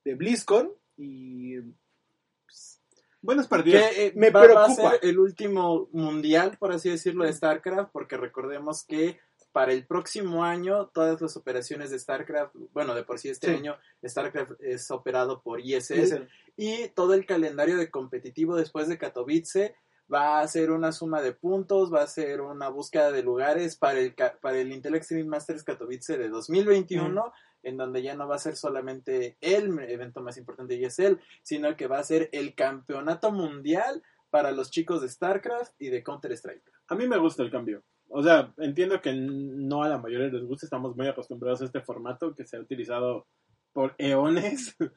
de 0.04 0.14
BlizzCon. 0.14 0.70
Y 0.96 1.56
Buenos 3.22 3.46
partidos. 3.48 3.82
Que 3.90 4.06
eh, 4.06 4.12
Me 4.16 4.30
va, 4.30 4.40
va 4.40 4.44
a 4.46 4.64
preocupa. 4.66 4.90
ser 4.92 5.00
el 5.02 5.18
último 5.18 5.88
mundial, 5.92 6.56
por 6.58 6.72
así 6.72 6.88
decirlo, 6.90 7.24
de 7.24 7.32
StarCraft, 7.32 7.90
porque 7.92 8.16
recordemos 8.16 8.84
que 8.84 9.18
para 9.52 9.72
el 9.72 9.84
próximo 9.86 10.44
año 10.44 10.86
todas 10.94 11.20
las 11.20 11.36
operaciones 11.36 11.90
de 11.90 11.98
StarCraft, 11.98 12.54
bueno, 12.72 12.94
de 12.94 13.02
por 13.02 13.18
sí 13.18 13.28
este 13.28 13.48
Sí. 13.48 13.54
año 13.54 13.76
StarCraft 14.06 14.52
es 14.60 14.90
operado 14.90 15.42
por 15.42 15.60
el- 15.60 16.28
y 16.56 16.88
todo 16.90 17.14
el 17.14 17.26
calendario 17.26 17.76
de 17.76 17.90
competitivo 17.90 18.54
después 18.56 18.88
de 18.88 18.96
Katowice 18.98 19.74
va 20.12 20.40
a 20.40 20.48
ser 20.48 20.70
una 20.70 20.92
suma 20.92 21.20
de 21.20 21.32
puntos, 21.32 21.92
va 21.92 22.02
a 22.02 22.06
ser 22.06 22.40
una 22.40 22.68
búsqueda 22.68 23.10
de 23.12 23.22
lugares 23.22 23.76
para 23.76 23.98
el, 24.00 24.14
para 24.40 24.58
el 24.58 24.72
Intel 24.72 24.94
Extreme 24.94 25.24
Masters 25.24 25.62
Katowice 25.64 26.16
de 26.16 26.28
2021, 26.28 27.32
en 27.62 27.76
donde 27.76 28.02
ya 28.02 28.14
no 28.14 28.28
va 28.28 28.36
a 28.36 28.40
ser 28.40 28.56
solamente 28.56 29.36
el 29.40 29.78
evento 29.80 30.22
más 30.22 30.36
importante 30.36 30.76
de 30.76 30.86
ESL, 30.86 31.20
sino 31.42 31.76
que 31.76 31.86
va 31.86 31.98
a 31.98 32.04
ser 32.04 32.28
el 32.32 32.54
campeonato 32.54 33.32
mundial 33.32 34.02
para 34.30 34.52
los 34.52 34.70
chicos 34.70 35.02
de 35.02 35.08
StarCraft 35.08 35.74
y 35.78 35.88
de 35.88 36.02
Counter-Strike. 36.02 36.70
A 36.88 36.94
mí 36.94 37.06
me 37.06 37.18
gusta 37.18 37.42
el 37.42 37.50
cambio. 37.50 37.82
O 38.08 38.22
sea, 38.22 38.52
entiendo 38.58 39.00
que 39.00 39.12
no 39.14 39.84
a 39.84 39.88
la 39.88 39.98
mayoría 39.98 40.28
les 40.28 40.44
gusta, 40.44 40.66
estamos 40.66 40.96
muy 40.96 41.06
acostumbrados 41.06 41.62
a 41.62 41.66
este 41.66 41.80
formato 41.80 42.34
que 42.34 42.44
se 42.44 42.56
ha 42.56 42.60
utilizado 42.60 43.26
por 43.72 43.94
eones, 43.98 44.76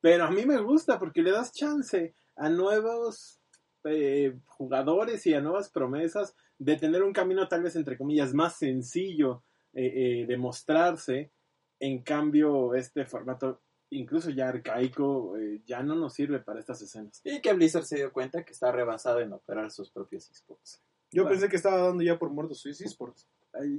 pero 0.00 0.24
a 0.24 0.30
mí 0.30 0.46
me 0.46 0.58
gusta 0.58 0.98
porque 0.98 1.22
le 1.22 1.30
das 1.30 1.52
chance 1.52 2.14
a 2.36 2.48
nuevos 2.48 3.40
eh, 3.84 4.38
jugadores 4.46 5.26
y 5.26 5.34
a 5.34 5.42
nuevas 5.42 5.70
promesas 5.70 6.34
de 6.58 6.76
tener 6.76 7.02
un 7.02 7.12
camino 7.12 7.48
tal 7.48 7.62
vez 7.62 7.76
entre 7.76 7.98
comillas 7.98 8.32
más 8.32 8.56
sencillo 8.56 9.42
eh, 9.74 10.22
eh, 10.22 10.26
de 10.26 10.36
mostrarse. 10.38 11.32
En 11.80 12.02
cambio, 12.02 12.74
este 12.74 13.04
formato, 13.04 13.60
incluso 13.90 14.30
ya 14.30 14.48
arcaico, 14.48 15.36
eh, 15.36 15.60
ya 15.66 15.82
no 15.82 15.94
nos 15.94 16.14
sirve 16.14 16.38
para 16.40 16.60
estas 16.60 16.80
escenas. 16.82 17.20
Y 17.24 17.40
que 17.40 17.52
Blizzard 17.52 17.84
se 17.84 17.96
dio 17.96 18.12
cuenta 18.12 18.44
que 18.44 18.52
está 18.52 18.72
rebasado 18.72 19.20
en 19.20 19.32
operar 19.32 19.70
sus 19.70 19.90
propios 19.90 20.30
esports. 20.30 20.82
Yo 21.10 21.22
Bueno. 21.22 21.34
pensé 21.34 21.48
que 21.48 21.56
estaba 21.56 21.78
dando 21.78 22.02
ya 22.02 22.18
por 22.18 22.30
muertos 22.30 22.58
sus 22.60 22.80
esports. 22.80 23.28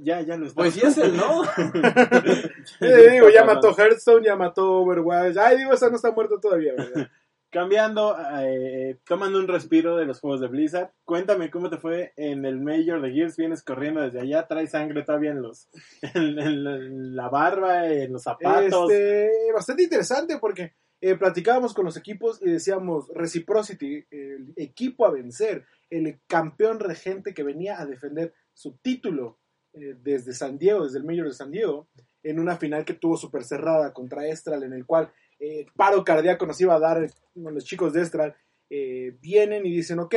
Ya, 0.02 0.22
ya 0.22 0.38
lo 0.38 0.46
está. 0.46 0.56
Pues 0.62 0.76
ESL, 0.82 1.16
¿no? 1.16 1.42
Eh, 2.80 3.10
digo, 3.12 3.28
ya 3.28 3.44
mató 3.44 3.74
Hearthstone, 3.76 4.24
ya 4.24 4.36
mató 4.36 4.80
Overwatch. 4.80 5.36
Ay, 5.36 5.58
digo, 5.58 5.72
esa 5.72 5.90
no 5.90 5.96
está 5.96 6.10
muerta 6.12 6.36
todavía, 6.40 6.72
¿verdad? 6.74 7.08
Cambiando, 7.50 8.16
eh, 8.40 8.98
tomando 9.06 9.38
un 9.38 9.48
respiro 9.48 9.96
de 9.96 10.04
los 10.04 10.20
juegos 10.20 10.40
de 10.40 10.48
Blizzard, 10.48 10.92
cuéntame 11.04 11.50
cómo 11.50 11.70
te 11.70 11.78
fue 11.78 12.12
en 12.16 12.44
el 12.44 12.60
Major 12.60 13.00
de 13.00 13.12
Gears. 13.12 13.36
Vienes 13.36 13.62
corriendo 13.62 14.02
desde 14.02 14.20
allá, 14.20 14.46
traes 14.46 14.72
sangre 14.72 15.04
todavía 15.04 15.30
en 15.30 15.42
los, 15.42 15.68
en, 16.14 17.14
la 17.14 17.28
barba, 17.28 17.86
en 17.86 18.12
los 18.12 18.24
zapatos. 18.24 18.90
Este, 18.90 19.52
bastante 19.54 19.84
interesante 19.84 20.38
porque 20.38 20.74
eh, 21.00 21.14
platicábamos 21.14 21.72
con 21.72 21.84
los 21.84 21.96
equipos 21.96 22.40
y 22.42 22.50
decíamos 22.50 23.08
Reciprocity, 23.14 24.06
el 24.10 24.52
equipo 24.56 25.06
a 25.06 25.12
vencer, 25.12 25.64
el 25.88 26.20
campeón 26.26 26.80
regente 26.80 27.32
que 27.32 27.42
venía 27.42 27.80
a 27.80 27.86
defender 27.86 28.34
su 28.52 28.78
título 28.78 29.38
eh, 29.74 29.94
desde 30.02 30.32
San 30.32 30.58
Diego, 30.58 30.84
desde 30.84 30.98
el 30.98 31.04
Major 31.04 31.26
de 31.26 31.34
San 31.34 31.50
Diego, 31.50 31.88
en 32.22 32.40
una 32.40 32.56
final 32.56 32.84
que 32.84 32.94
tuvo 32.94 33.16
súper 33.16 33.44
cerrada 33.44 33.92
contra 33.92 34.26
Estral, 34.26 34.62
en 34.62 34.72
el 34.72 34.86
cual 34.86 35.12
eh, 35.38 35.66
paro 35.76 36.04
cardíaco 36.04 36.46
nos 36.46 36.60
iba 36.60 36.74
a 36.74 36.80
dar 36.80 37.06
los 37.34 37.64
chicos 37.64 37.92
de 37.92 38.02
Estral, 38.02 38.34
eh, 38.70 39.16
vienen 39.20 39.66
y 39.66 39.70
dicen, 39.70 39.98
ok, 39.98 40.14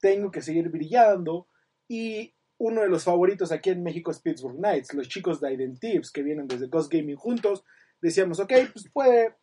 tengo 0.00 0.30
que 0.30 0.42
seguir 0.42 0.68
brillando. 0.68 1.48
Y 1.88 2.34
uno 2.58 2.82
de 2.82 2.88
los 2.88 3.04
favoritos 3.04 3.52
aquí 3.52 3.70
en 3.70 3.82
México 3.82 4.10
es 4.10 4.20
Pittsburgh 4.20 4.56
Knights, 4.56 4.94
los 4.94 5.08
chicos 5.08 5.40
de 5.40 5.52
Identives 5.52 6.10
que 6.10 6.22
vienen 6.22 6.46
desde 6.46 6.68
Ghost 6.68 6.92
Gaming 6.92 7.16
juntos, 7.16 7.64
decíamos, 8.00 8.40
ok, 8.40 8.52
pues 8.72 8.88
puede, 8.92 9.36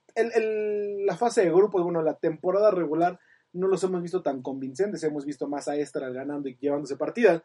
la 1.05 1.15
fase 1.15 1.43
de 1.43 1.51
grupos, 1.51 1.83
bueno, 1.83 2.01
la 2.01 2.17
temporada 2.17 2.71
regular 2.71 3.19
no 3.53 3.67
los 3.67 3.83
hemos 3.83 4.01
visto 4.01 4.23
tan 4.23 4.41
convincentes, 4.41 5.03
hemos 5.03 5.25
visto 5.25 5.47
más 5.47 5.67
a 5.67 5.75
Estral 5.75 6.13
ganando 6.13 6.49
y 6.49 6.57
llevándose 6.59 6.97
partidas, 6.97 7.43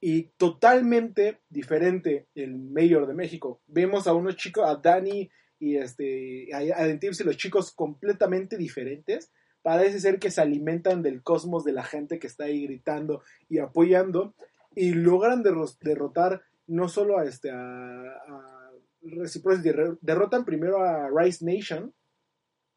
y 0.00 0.30
totalmente 0.38 1.40
diferente 1.50 2.28
el 2.34 2.56
Mayor 2.56 3.06
de 3.06 3.14
México. 3.14 3.60
Vemos 3.66 4.06
a 4.06 4.14
unos 4.14 4.36
chicos, 4.36 4.64
a 4.66 4.76
Dani 4.76 5.30
y 5.60 5.76
este, 5.76 6.48
a, 6.52 6.58
a 6.58 6.86
Identives 6.88 7.20
y 7.20 7.24
los 7.24 7.36
chicos 7.36 7.70
completamente 7.72 8.56
diferentes, 8.56 9.30
parece 9.62 10.00
ser 10.00 10.18
que 10.18 10.30
se 10.32 10.40
alimentan 10.40 11.02
del 11.02 11.22
cosmos 11.22 11.64
de 11.64 11.72
la 11.72 11.84
gente 11.84 12.18
que 12.18 12.26
está 12.26 12.44
ahí 12.44 12.66
gritando 12.66 13.22
y 13.48 13.58
apoyando 13.58 14.34
y 14.74 14.94
logran 14.94 15.44
derro- 15.44 15.76
derrotar 15.82 16.42
no 16.66 16.88
solo 16.88 17.18
a 17.18 17.24
este 17.24 17.50
a, 17.50 17.56
a 17.58 18.70
Reciprocity, 19.02 19.70
re- 19.72 19.96
derrotan 20.00 20.44
primero 20.44 20.82
a 20.82 21.08
Rise 21.08 21.44
Nation 21.44 21.92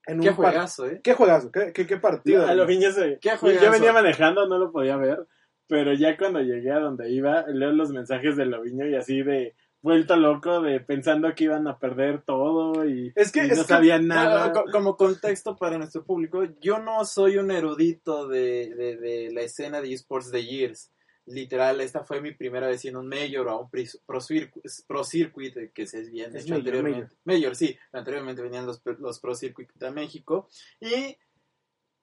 En 0.05 0.19
Qué 0.19 0.31
juegazo, 0.31 0.87
¿eh? 0.89 0.99
Qué 1.03 1.13
juegazo, 1.13 1.51
qué, 1.51 1.71
qué, 1.73 1.87
qué 1.87 1.97
partido. 1.97 2.45
A 2.45 2.53
Loviño 2.53 2.91
se... 2.91 3.19
Qué 3.21 3.29
Yo, 3.29 3.37
juegazo. 3.37 3.65
yo 3.65 3.71
venía 3.71 3.93
manejando, 3.93 4.47
no 4.47 4.57
lo 4.59 4.71
podía 4.71 4.97
ver, 4.97 5.25
pero 5.67 5.93
ya 5.93 6.17
cuando 6.17 6.41
llegué 6.41 6.71
a 6.71 6.79
donde 6.79 7.09
iba, 7.09 7.45
leo 7.47 7.71
los 7.71 7.91
mensajes 7.91 8.35
de 8.35 8.45
Loviño 8.45 8.85
y 8.87 8.95
así 8.95 9.21
de 9.23 9.55
vuelto 9.83 10.15
loco, 10.15 10.61
de 10.61 10.79
pensando 10.79 11.35
que 11.35 11.43
iban 11.43 11.67
a 11.67 11.77
perder 11.77 12.23
todo 12.23 12.87
y, 12.87 13.11
Es 13.15 13.31
que- 13.31 13.45
y 13.45 13.49
es 13.51 13.57
no 13.57 13.63
que- 13.63 13.73
sabían 13.73 14.07
nada. 14.07 14.51
co- 14.51 14.65
como 14.71 14.97
contexto 14.97 15.55
para 15.55 15.77
nuestro 15.77 16.03
público, 16.03 16.43
yo 16.61 16.79
no 16.79 17.05
soy 17.05 17.37
un 17.37 17.51
erudito 17.51 18.27
de, 18.27 18.73
de- 18.73 18.97
de 18.97 19.31
la 19.31 19.41
escena 19.41 19.81
de 19.81 19.93
esports 19.93 20.31
de 20.31 20.43
Years. 20.45 20.89
Literal, 21.25 21.79
esta 21.79 22.03
fue 22.03 22.19
mi 22.19 22.31
primera 22.33 22.67
vez 22.67 22.83
en 22.85 22.97
un 22.97 23.07
Major 23.07 23.47
o 23.47 23.51
a 23.51 23.59
un 23.61 23.69
Pro, 24.05 24.19
Circuit, 24.19 24.65
Pro 24.87 25.03
Circuit, 25.05 25.55
eh, 25.55 25.71
que 25.73 25.85
se 25.87 26.01
bien 26.09 26.35
Es 26.35 26.43
hecho 26.45 26.55
Major, 26.55 26.75
anteriormente. 26.75 27.15
Major. 27.23 27.55
sí, 27.55 27.77
anteriormente 27.93 28.41
venían 28.41 28.65
los, 28.65 28.81
los 28.99 29.19
Pro 29.21 29.33
Circuit 29.35 29.69
de 29.75 29.91
México. 29.91 30.49
Y 30.81 31.15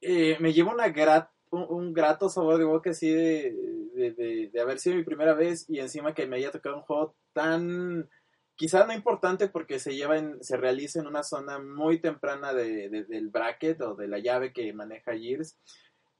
eh, 0.00 0.36
me 0.40 0.52
lleva 0.54 0.72
una 0.72 0.88
grat, 0.88 1.28
un, 1.50 1.66
un 1.68 1.92
grato 1.92 2.28
sabor 2.28 2.58
de 2.58 2.64
boca 2.64 2.90
así 2.90 3.10
de, 3.10 3.54
de, 3.94 4.10
de- 4.12 4.50
de 4.52 4.60
haber 4.60 4.78
sido 4.78 4.96
mi 4.96 5.04
primera 5.04 5.34
vez 5.34 5.68
y 5.68 5.78
encima 5.80 6.14
que 6.14 6.26
me 6.26 6.36
haya 6.36 6.50
tocado 6.50 6.76
un 6.76 6.82
juego 6.82 7.14
tan 7.32 8.08
quizás 8.56 8.86
no 8.86 8.92
importante 8.92 9.48
porque 9.48 9.78
se 9.78 9.94
lleva 9.94 10.18
en, 10.18 10.42
se 10.44 10.56
realiza 10.56 11.00
en 11.00 11.06
una 11.06 11.22
zona 11.22 11.58
muy 11.58 11.98
temprana 12.00 12.52
de, 12.52 12.88
de- 12.90 13.04
del 13.04 13.28
bracket 13.28 13.80
o 13.80 13.94
de 13.94 14.06
la 14.08 14.18
llave 14.18 14.52
que 14.52 14.72
maneja 14.72 15.16
Gears. 15.16 15.56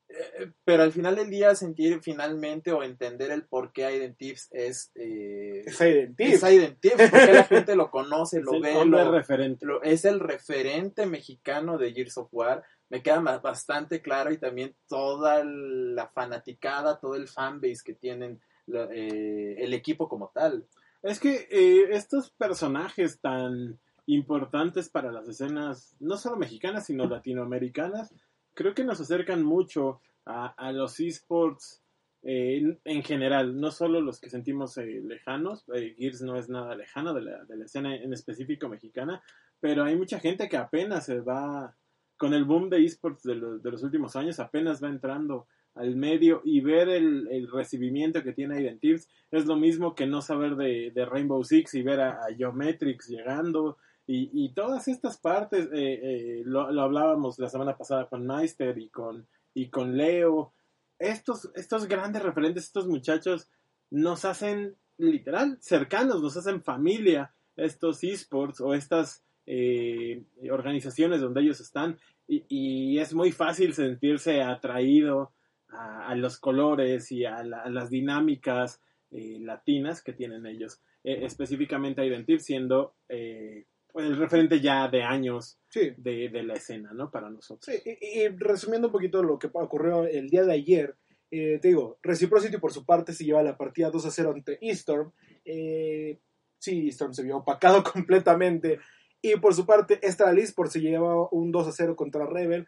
Eh, 0.09 0.51
pero 0.65 0.83
al 0.83 0.91
final 0.91 1.15
del 1.15 1.31
día 1.31 1.55
sentir 1.55 2.01
finalmente 2.03 2.73
o 2.73 2.83
entender 2.83 3.31
el 3.31 3.45
por 3.47 3.73
qué 3.73 3.85
Aiden 3.85 4.17
Tips 4.17 4.49
es, 4.51 4.91
eh, 4.97 5.63
Es 5.67 5.81
Aiden 6.43 6.81
Tips. 6.81 6.99
es 6.99 7.11
porque 7.11 7.33
la 7.33 7.45
gente 7.45 7.77
lo 7.77 7.91
conoce, 7.93 8.41
lo 8.43 8.59
ve, 8.61 8.75
hombre 8.75 9.05
lo- 9.05 9.13
referente. 9.13 9.65
lo- 9.67 9.83
es 9.83 10.05
el 10.05 10.19
referente 10.19 11.07
mexicano 11.07 11.79
de 11.79 11.93
Gears 11.93 12.19
of 12.19 12.29
War. 12.33 12.65
Me 12.91 13.03
queda 13.03 13.21
bastante 13.39 14.03
claro 14.03 14.33
y 14.33 14.39
también 14.39 14.75
toda 14.89 15.43
la 15.45 16.09
fanaticada, 16.09 16.99
todo 16.99 17.15
el 17.15 17.29
fanbase 17.29 17.83
que 17.85 17.95
tienen 17.95 18.41
eh, 18.67 19.57
el 19.59 19.75
equipo 19.75 20.09
como 20.09 20.31
tal. 20.35 20.67
Es 21.03 21.19
que 21.19 21.49
eh, 21.51 21.89
estos 21.91 22.31
personajes 22.31 23.21
tan 23.21 23.79
importantes 24.07 24.89
para 24.89 25.13
las 25.13 25.29
escenas, 25.29 25.95
no 26.01 26.17
solo 26.17 26.37
mexicanas, 26.37 26.87
sino 26.87 27.07
latinoamericanas, 27.07 28.13
creo 28.55 28.75
que 28.75 28.85
nos 28.85 29.01
acercan 29.01 29.43
mucho 29.43 30.01
a, 30.27 30.73
los 30.73 31.01
esports 31.01 31.83
eh, 32.23 32.59
en, 32.59 32.81
en 32.85 33.03
general, 33.03 33.59
no 33.59 33.71
solo 33.71 34.01
los 34.01 34.21
que 34.21 34.31
sentimos 34.31 34.77
lejanos, 34.77 35.65
Gears 35.67 36.23
no 36.23 36.37
es 36.37 36.49
nada 36.49 36.75
lejano 36.77 37.15
de 37.15 37.23
la, 37.23 37.45
de 37.45 37.57
la 37.57 37.65
escena 37.65 37.97
en 37.97 38.13
específico 38.13 38.69
mexicana, 38.69 39.23
pero 39.61 39.85
hay 39.85 39.97
mucha 39.97 40.21
gente 40.21 40.49
que 40.49 40.57
apenas 40.57 41.07
se 41.07 41.21
va, 41.21 41.75
con 42.21 42.35
el 42.35 42.45
boom 42.45 42.69
de 42.69 42.85
esports 42.85 43.23
de 43.23 43.35
los, 43.35 43.63
de 43.63 43.71
los 43.71 43.83
últimos 43.83 44.15
años, 44.15 44.41
apenas 44.41 44.85
va 44.85 44.91
entrando 44.91 45.47
al 45.75 45.97
medio 45.97 46.43
y 46.45 46.61
ver 46.61 46.91
el, 46.91 47.49
recibimiento 47.51 48.23
que 48.23 48.35
tiene 48.35 48.59
Aiden 48.59 48.79
Tips 48.79 49.09
es 49.31 49.47
lo 49.47 49.57
mismo 49.57 49.95
que 49.95 50.07
no 50.07 50.21
saber 50.21 50.55
de, 50.57 50.93
Rainbow 51.07 51.43
Six 51.43 51.73
y 51.73 51.83
ver 51.83 52.01
a, 52.01 52.21
a 52.27 52.29
llegando 52.29 53.79
y, 54.07 54.53
todas 54.55 54.89
estas 54.89 55.17
partes, 55.17 55.67
eh, 55.73 56.01
eh, 56.03 56.43
lo, 56.45 56.71
lo 56.71 56.83
hablábamos 56.83 57.39
la 57.39 57.49
semana 57.49 57.79
pasada 57.79 58.07
con 58.09 58.27
Meister 58.27 58.77
y 58.77 58.91
con, 58.91 59.27
y 59.55 59.71
con 59.71 59.97
Leo, 59.97 60.53
estos, 60.99 61.51
estos 61.55 61.87
grandes 61.87 62.23
referentes, 62.23 62.65
estos 62.65 62.87
muchachos 62.87 63.49
nos 63.89 64.27
hacen 64.27 64.77
literal 64.99 65.57
cercanos, 65.61 66.21
nos 66.21 66.37
hacen 66.37 66.61
familia, 66.63 67.33
estos 67.57 68.05
esports 68.05 68.61
o 68.61 68.75
estas 68.75 69.23
eh, 69.53 70.23
organizaciones 70.51 71.21
donde 71.21 71.41
ellos 71.41 71.61
están 71.61 71.99
y, 72.29 72.45
y 72.49 72.99
es 73.01 73.13
muy 73.15 73.33
fácil 73.33 73.75
sentirse 73.75 74.43
atraído 74.43 75.33
a, 75.71 76.09
a 76.09 76.15
los 76.15 76.39
colores 76.39 77.11
y 77.11 77.25
a, 77.25 77.43
la- 77.43 77.63
a 77.63 77.69
las 77.69 77.91
dinámicas 77.91 78.81
eh, 79.11 79.39
latinas 79.41 80.03
que 80.05 80.13
tienen 80.13 80.47
ellos, 80.47 80.81
Eh, 81.03 81.25
específicamente 81.25 82.05
Identif 82.07 82.43
siendo 82.43 82.93
eh, 83.09 83.65
el 83.95 84.17
referente 84.17 84.61
ya 84.61 84.87
de 84.89 85.03
años 85.03 85.59
Sí. 85.69 85.93
de, 85.97 86.29
de 86.29 86.43
la 86.45 86.55
escena, 86.55 86.93
¿no? 86.93 87.11
Para 87.11 87.29
nosotros. 87.31 87.65
Sí, 87.65 87.77
y, 87.85 88.21
y 88.21 88.29
resumiendo 88.29 88.87
un 88.89 88.93
poquito 88.93 89.23
lo 89.23 89.37
que 89.39 89.49
ocurrió 89.53 90.05
el 90.07 90.29
día 90.29 90.45
de 90.45 90.53
ayer, 90.53 90.95
eh, 91.33 91.59
te 91.61 91.69
digo, 91.69 91.99
Reciprocity 92.03 92.59
por 92.59 92.73
su 92.73 92.85
parte 92.85 93.13
se 93.13 93.25
lleva 93.25 93.43
la 93.43 93.57
partida 93.57 93.91
2 93.91 94.05
a 94.07 94.11
0 94.11 94.33
ante 94.37 94.59
Eastorm. 94.61 95.11
Eh, 95.45 96.19
sí, 96.59 96.87
Eastorm 96.87 97.15
se 97.15 97.25
vio 97.25 97.39
opacado 97.39 97.83
completamente. 97.95 98.79
Y 99.23 99.37
por 99.37 99.55
su 99.55 99.67
parte, 99.67 99.99
Estral 100.03 100.39
Esports 100.39 100.73
se 100.73 100.81
lleva 100.81 101.29
un 101.31 101.53
2 101.53 101.69
a 101.69 101.73
0 101.73 101.97
contra 101.97 102.27
Rebel. 102.27 102.67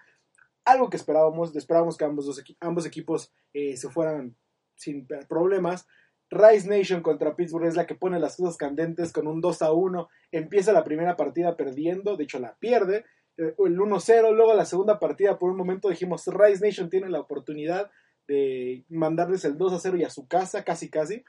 Algo 0.65 0.91
que 0.91 0.97
esperábamos, 0.97 1.55
esperábamos 1.57 1.97
que 1.97 2.05
ambos, 2.05 2.87
equipos 2.87 3.33
eh, 3.53 3.77
se 3.77 3.89
fueran 3.89 4.37
sin 4.75 5.07
problemas. 5.29 5.87
Rise 6.31 6.69
Nation 6.69 7.03
contra 7.03 7.37
Pittsburgh 7.37 7.67
es 7.67 7.77
la 7.77 7.87
que 7.87 7.95
pone 7.95 8.19
las 8.19 8.37
cosas 8.37 8.57
candentes 8.57 9.13
con 9.13 9.27
un 9.27 9.41
2 9.41 9.63
a 9.63 9.73
1. 9.73 10.09
Empieza 10.31 10.73
la 10.73 10.85
primera 10.85 11.17
partida 11.17 11.57
perdiendo, 11.57 12.17
de 12.17 12.25
hecho 12.25 12.39
la 12.39 12.57
pierde 12.59 13.05
eh, 13.37 13.55
el 13.59 13.79
1-0, 13.79 14.35
luego 14.35 14.55
la 14.55 14.65
segunda 14.65 14.99
partida 14.99 15.39
por 15.39 15.51
un 15.51 15.57
momento 15.57 15.89
dijimos 15.89 16.27
Rise 16.27 16.65
Nation 16.65 16.91
tiene 16.91 17.09
la 17.09 17.21
oportunidad 17.21 17.91
de 18.29 18.85
mandarles 18.89 19.45
el 19.45 19.57
2-0 19.59 20.01
y 20.01 20.05
a 20.05 20.11
su 20.11 20.27
casa, 20.27 20.65
casi 20.65 20.91
casi, 20.91 21.25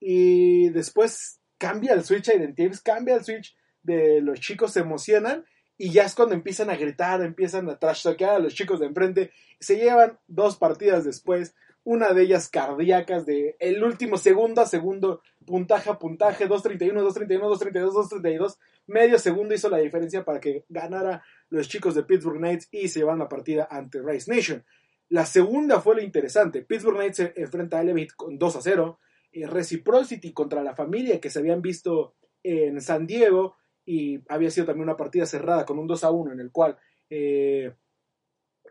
y 0.00 0.68
después 0.70 1.40
cambia 1.58 1.94
el 1.94 2.04
switch 2.04 2.28
a 2.28 2.34
Identives, 2.34 2.80
cambia 2.80 3.16
el 3.16 3.24
switch 3.24 3.56
de 3.82 4.20
los 4.20 4.40
chicos 4.40 4.72
se 4.72 4.80
emocionan 4.80 5.44
y 5.76 5.90
ya 5.90 6.04
es 6.04 6.14
cuando 6.14 6.34
empiezan 6.34 6.70
a 6.70 6.76
gritar, 6.76 7.22
empiezan 7.22 7.68
a 7.70 7.78
trash 7.78 8.02
talkear 8.02 8.34
a 8.34 8.38
los 8.40 8.54
chicos 8.54 8.80
de 8.80 8.86
enfrente, 8.86 9.30
se 9.60 9.76
llevan 9.76 10.18
dos 10.26 10.56
partidas 10.56 11.04
después, 11.04 11.54
una 11.84 12.12
de 12.12 12.22
ellas 12.22 12.50
cardíacas 12.50 13.24
de 13.24 13.56
el 13.60 13.82
último 13.82 14.18
segundo 14.18 14.60
a 14.60 14.66
segundo, 14.66 15.22
puntaje 15.46 15.88
a 15.88 15.98
puntaje, 15.98 16.48
2.31, 16.48 16.92
2.31, 17.02 17.40
2.32, 17.40 17.92
2.32, 17.92 18.58
medio 18.88 19.18
segundo 19.18 19.54
hizo 19.54 19.70
la 19.70 19.78
diferencia 19.78 20.24
para 20.24 20.40
que 20.40 20.64
ganara 20.68 21.22
los 21.48 21.68
chicos 21.68 21.94
de 21.94 22.02
Pittsburgh 22.02 22.38
Knights 22.38 22.68
y 22.72 22.88
se 22.88 22.98
llevan 22.98 23.20
la 23.20 23.28
partida 23.28 23.68
ante 23.70 24.02
Rice 24.02 24.30
Nation. 24.30 24.64
La 25.08 25.24
segunda 25.24 25.80
fue 25.80 25.94
lo 25.94 26.02
interesante. 26.02 26.62
Pittsburgh 26.62 26.96
Knights 26.96 27.16
se 27.16 27.32
enfrenta 27.36 27.78
a 27.78 27.80
Elevate 27.80 28.12
con 28.16 28.38
2 28.38 28.56
a 28.56 28.60
0. 28.60 29.00
Eh, 29.32 29.46
Reciprocity 29.46 30.32
contra 30.32 30.62
la 30.62 30.74
familia 30.74 31.20
que 31.20 31.30
se 31.30 31.38
habían 31.38 31.62
visto 31.62 32.14
en 32.42 32.80
San 32.82 33.06
Diego 33.06 33.56
y 33.88 34.22
había 34.28 34.50
sido 34.50 34.66
también 34.66 34.84
una 34.84 34.98
partida 34.98 35.24
cerrada 35.24 35.64
con 35.64 35.78
un 35.78 35.86
2 35.86 36.04
a 36.04 36.10
1 36.10 36.32
en 36.32 36.40
el 36.40 36.52
cual 36.52 36.76
eh, 37.08 37.72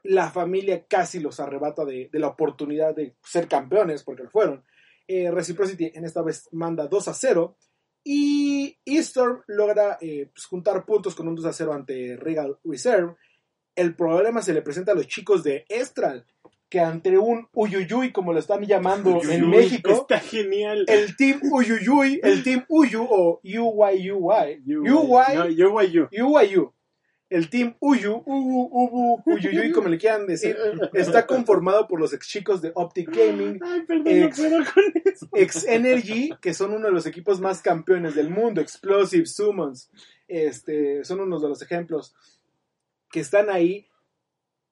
la 0.03 0.29
familia 0.29 0.85
casi 0.85 1.19
los 1.19 1.39
arrebata 1.39 1.83
de, 1.85 2.07
la 2.13 2.27
oportunidad 2.27 2.95
de 2.95 3.15
ser 3.23 3.47
campeones 3.47 4.03
porque 4.03 4.21
lo 4.21 4.29
fueron. 4.29 4.63
Eh, 5.07 5.31
Reciprocity 5.31 5.91
en 5.95 6.05
esta 6.05 6.21
vez 6.21 6.47
manda 6.51 6.87
2 6.87 7.07
a 7.07 7.15
0 7.15 7.57
y 8.03 8.77
Eastorm 8.85 9.41
logra 9.47 9.97
eh, 9.99 10.29
pues, 10.31 10.45
juntar 10.45 10.85
puntos 10.85 11.15
con 11.15 11.27
un 11.27 11.35
2 11.35 11.45
a 11.45 11.53
0 11.53 11.73
ante 11.73 12.15
Regal 12.15 12.59
Reserve. 12.63 13.15
El 13.75 13.95
problema 13.95 14.43
se 14.43 14.53
le 14.53 14.61
presenta 14.61 14.91
a 14.91 14.95
los 14.95 15.07
chicos 15.07 15.43
de 15.43 15.65
Estral, 15.67 16.27
que 16.69 16.79
ante 16.81 17.17
un 17.17 17.47
Uyuyuy, 17.53 18.11
como 18.11 18.33
lo 18.33 18.39
están 18.39 18.63
llamando 18.65 19.21
en 19.23 19.49
México, 19.49 19.91
Está 19.91 20.19
genial. 20.19 20.83
el 20.87 21.15
Team 21.15 21.39
Uyuyuy, 21.49 22.19
el 22.23 22.43
Team 22.43 22.65
Uyu 22.67 23.03
o 23.09 23.39
UYUY, 23.43 24.11
UYU. 24.11 26.09
UYU, 26.11 26.73
el 27.29 27.49
Team 27.49 27.75
Uyu, 27.79 28.21
Ubu, 28.25 28.69
Ubu, 28.71 29.23
Uyuyuy, 29.25 29.71
como 29.73 29.87
le 29.89 29.97
quieran 29.97 30.27
decir, 30.27 30.57
está 30.93 31.25
conformado 31.25 31.87
por 31.87 31.99
los 31.99 32.13
ex 32.13 32.27
chicos 32.27 32.61
de 32.61 32.71
Optic 32.75 33.09
Gaming, 33.15 33.59
Ay, 33.63 33.81
perdón, 33.81 34.07
Ex- 34.07 34.39
no 34.39 34.57
con 34.73 34.83
eso. 35.05 35.27
Ex 35.33 35.63
Energy, 35.67 36.31
que 36.41 36.53
son 36.53 36.73
uno 36.73 36.87
de 36.87 36.93
los 36.93 37.05
equipos 37.05 37.39
más 37.39 37.61
campeones 37.61 38.15
del 38.15 38.29
mundo, 38.29 38.61
Explosive, 38.61 39.25
Summons, 39.25 39.89
este, 40.27 41.03
son 41.05 41.21
unos 41.21 41.41
de 41.41 41.47
los 41.49 41.61
ejemplos 41.61 42.13
que 43.11 43.21
están 43.21 43.49
ahí, 43.49 43.87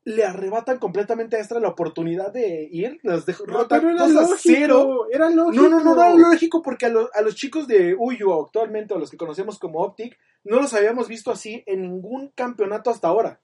le 0.06 0.24
arrebatan 0.24 0.78
completamente 0.78 1.36
a 1.36 1.40
Extra 1.40 1.60
la 1.60 1.68
oportunidad 1.70 2.32
de 2.32 2.70
ir, 2.72 3.00
los 3.04 3.26
dejan 3.26 3.48
No, 3.48 3.54
rotan 3.58 3.82
pero 3.82 3.92
era 3.96 4.08
2 4.08 4.12
a 4.12 4.22
lógico, 4.22 4.38
0. 4.44 5.08
Era 5.12 5.30
lógico. 5.30 5.64
No, 5.64 5.70
no, 5.70 5.80
no, 5.84 5.96
no 5.96 6.04
era 6.04 6.16
lógico 6.16 6.62
porque 6.62 6.86
a, 6.86 6.90
los- 6.90 7.10
a 7.14 7.22
los 7.22 7.36
chicos 7.36 7.68
de 7.68 7.96
Uyu 7.98 8.32
actualmente, 8.34 8.94
a 8.94 8.98
los 8.98 9.10
que 9.12 9.18
conocemos 9.18 9.58
como 9.60 9.80
Optic, 9.82 10.18
no 10.44 10.62
los 10.62 10.74
habíamos 10.76 11.08
visto 11.08 11.32
así 11.32 11.64
en 11.66 11.82
ningún 11.82 12.30
campeonato 12.30 12.92
hasta 12.92 13.08
ahora. 13.08 13.42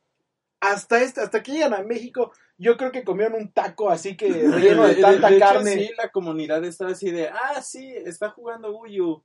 Hasta 0.60 1.02
este, 1.02 1.22
hasta 1.22 1.42
que 1.42 1.54
llegan 1.54 1.74
a 1.74 1.82
México, 1.82 2.32
yo 2.60 2.78
creo 2.78 2.92
que 2.92 3.04
comieron 3.04 3.34
un 3.42 3.52
taco 3.52 3.90
así 3.90 4.16
que 4.16 4.28
relleno 4.48 4.88
de 4.88 4.96
tanta 4.96 5.30
de 5.30 5.38
hecho, 5.38 5.46
carne. 5.46 5.72
sí, 5.74 5.90
la 5.98 6.10
comunidad 6.12 6.64
está 6.64 6.86
así 6.88 7.10
de, 7.10 7.28
ah, 7.30 7.60
sí, 7.64 7.92
está 8.06 8.30
jugando 8.30 8.78
Uyu. 8.78 9.24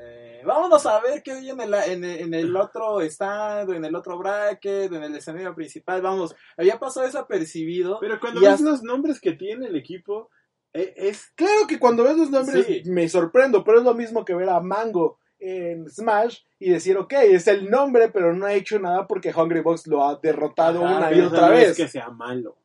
Eh, 0.00 0.42
vámonos 0.44 0.84
a 0.86 1.00
ver 1.00 1.22
qué 1.22 1.32
hay 1.32 1.50
en 1.50 1.60
el, 1.60 1.74
en, 1.74 2.04
el, 2.04 2.20
en 2.20 2.34
el 2.34 2.56
otro 2.56 3.00
stand, 3.02 3.70
en 3.72 3.84
el 3.84 3.94
otro 3.94 4.18
bracket, 4.18 4.92
en 4.92 5.02
el 5.02 5.14
escenario 5.16 5.54
principal. 5.54 6.02
Vamos, 6.02 6.34
había 6.56 6.78
pasado 6.78 7.06
desapercibido. 7.06 7.98
Pero 8.00 8.18
cuando 8.20 8.40
ves 8.40 8.50
hasta- 8.50 8.64
los 8.70 8.82
nombres 8.82 9.20
que 9.20 9.32
tiene 9.32 9.66
el 9.66 9.76
equipo, 9.76 10.30
e- 10.72 10.94
es 10.96 11.30
Claro 11.34 11.66
que 11.68 11.78
cuando 11.78 12.04
ves 12.04 12.16
los 12.16 12.30
nombres 12.30 12.66
Sí. 12.66 12.82
me 12.86 13.08
sorprendo, 13.08 13.64
pero 13.64 13.78
es 13.78 13.84
lo 13.84 13.94
mismo 13.94 14.24
que 14.24 14.34
ver 14.34 14.48
a 14.50 14.60
Mango 14.60 15.18
en 15.38 15.88
Smash 15.90 16.38
y 16.58 16.70
decir, 16.70 16.96
ok, 16.96 17.12
es 17.24 17.46
el 17.46 17.68
nombre, 17.70 18.08
pero 18.10 18.32
no 18.34 18.46
ha 18.46 18.54
hecho 18.54 18.78
nada 18.78 19.06
porque 19.06 19.34
Hungry 19.34 19.60
Box 19.60 19.86
lo 19.86 20.02
ha 20.06 20.16
derrotado 20.16 20.80
una 20.80 21.12
y 21.12 21.20
otra 21.20 21.48
vez. 21.50 21.70
es 21.70 21.76
que 21.76 21.88
sea 21.88 22.08
malo. 22.10 22.56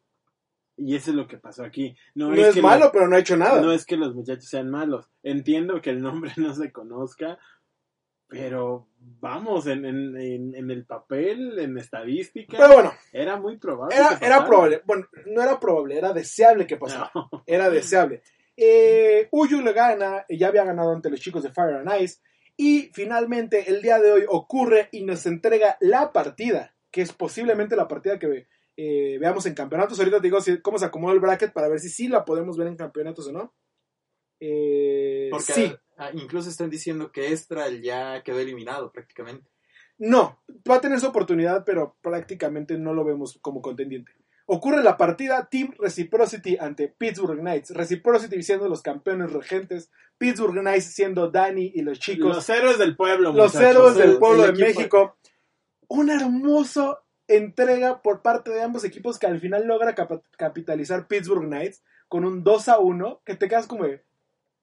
Y 0.77 0.95
eso 0.95 1.11
es 1.11 1.15
lo 1.17 1.27
que 1.27 1.37
pasó 1.37 1.63
aquí. 1.63 1.95
No, 2.15 2.29
no 2.29 2.35
es, 2.35 2.55
que 2.55 2.61
malo, 2.61 2.85
los- 2.85 2.91
pero 2.91 3.07
no 3.07 3.15
ha 3.15 3.19
hecho 3.19 3.37
nada. 3.37 3.61
no 3.61 3.71
es 3.71 3.85
que 3.85 3.97
los 3.97 4.15
muchachos 4.15 4.45
sean 4.47 4.69
malos. 4.69 5.09
Entiendo 5.21 5.81
que 5.81 5.89
el 5.91 6.01
nombre 6.01 6.31
no 6.37 6.53
se 6.55 6.71
conozca, 6.71 7.37
pero 8.27 8.87
vamos, 9.19 9.67
en, 9.67 9.85
en, 9.85 10.15
en, 10.17 10.55
en 10.55 10.71
el 10.71 10.85
papel, 10.85 11.59
en 11.59 11.77
estadística, 11.77 12.57
Pero 12.57 12.73
bueno, 12.73 12.93
era 13.11 13.37
muy 13.37 13.57
probable. 13.57 13.95
era, 13.95 14.17
que 14.17 14.25
era 14.25 14.35
pasara. 14.37 14.47
probable. 14.47 14.81
Bueno, 14.85 15.07
no 15.25 15.41
era 15.43 15.59
probable, 15.59 15.97
era 15.97 16.13
deseable 16.13 16.65
que 16.65 16.77
pasara. 16.77 17.11
No. 17.13 17.29
Era 17.45 17.69
deseable. 17.69 18.21
Eh, 18.55 19.27
Uyu 19.31 19.61
le 19.61 19.73
gana, 19.73 20.25
ya 20.29 20.47
había 20.47 20.63
ganado 20.63 20.93
ante 20.93 21.09
los 21.09 21.19
chicos 21.19 21.43
de 21.43 21.51
Fire 21.51 21.75
and 21.85 22.01
Ice. 22.01 22.19
Y 22.55 22.91
finalmente 22.93 23.69
el 23.69 23.81
día 23.81 23.99
de 23.99 24.11
hoy 24.11 24.23
ocurre 24.27 24.87
y 24.91 25.03
nos 25.03 25.25
entrega 25.25 25.77
la 25.81 26.13
partida, 26.13 26.73
que 26.91 27.01
es 27.01 27.11
posiblemente 27.11 27.75
la 27.75 27.87
partida 27.87 28.19
que 28.19 28.27
eh, 28.77 29.17
veamos 29.19 29.45
en 29.45 29.53
campeonatos. 29.53 29.99
Ahorita 29.99 30.17
te 30.17 30.23
digo 30.27 30.41
si- 30.41 30.61
cómo 30.61 30.77
se 30.79 30.85
acomoda 30.85 31.13
el 31.13 31.19
bracket 31.19 31.53
para 31.53 31.67
ver 31.69 31.79
si 31.79 31.89
sí 31.89 32.07
la 32.07 32.25
podemos 32.25 32.57
ver 32.57 32.67
en 32.67 32.75
campeonatos 32.77 33.27
o 33.27 33.31
no. 33.31 33.53
Eh, 34.39 35.27
Porque 35.31 35.53
sí, 35.53 35.73
incluso 36.13 36.49
están 36.49 36.69
diciendo 36.69 37.11
que 37.11 37.31
Estral 37.31 37.81
ya 37.81 38.23
quedó 38.23 38.39
eliminado 38.39 38.91
prácticamente. 38.91 39.49
no, 39.99 40.41
va 40.69 40.75
a 40.77 40.81
tener 40.81 40.99
su 40.99 41.05
oportunidad, 41.07 41.63
pero 41.63 41.95
prácticamente 42.01 42.75
no 42.77 42.93
lo 42.93 43.03
vemos 43.05 43.37
como 43.41 43.61
contendiente. 43.61 44.11
Ocurre 44.47 44.81
la 44.83 44.97
partida 44.97 45.47
Team 45.49 45.73
Reciprocity 45.77 46.57
ante 46.59 46.87
Pittsburgh 46.89 47.39
Knights. 47.39 47.69
Reciprocity 47.69 48.41
siendo 48.41 48.67
los 48.67 48.81
campeones 48.81 49.31
regentes, 49.31 49.91
Pittsburgh 50.17 50.59
Knights 50.59 50.85
siendo 50.85 51.29
Danny 51.29 51.71
y 51.75 51.83
los 51.83 51.99
chicos. 51.99 52.35
Los 52.35 52.49
héroes 52.49 52.79
del 52.79 52.95
pueblo, 52.97 53.31
los 53.31 53.53
muchachos. 53.53 53.61
héroes 53.75 53.95
del 53.95 54.09
el- 54.11 54.17
pueblo 54.19 54.43
de 54.47 54.53
México. 54.53 55.15
Una 55.87 56.15
hermosa 56.15 56.97
entrega 57.35 58.01
por 58.01 58.21
parte 58.21 58.51
de 58.51 58.61
ambos 58.61 58.83
equipos 58.83 59.19
que 59.19 59.27
al 59.27 59.39
final 59.39 59.65
logra 59.67 59.95
capitalizar 60.37 61.07
Pittsburgh 61.07 61.45
Knights 61.47 61.81
con 62.07 62.25
un 62.25 62.43
2 62.43 62.69
a 62.69 62.79
1 62.79 63.21
que 63.25 63.35
te 63.35 63.47
quedas 63.47 63.67
como 63.67 63.85
de, 63.85 64.03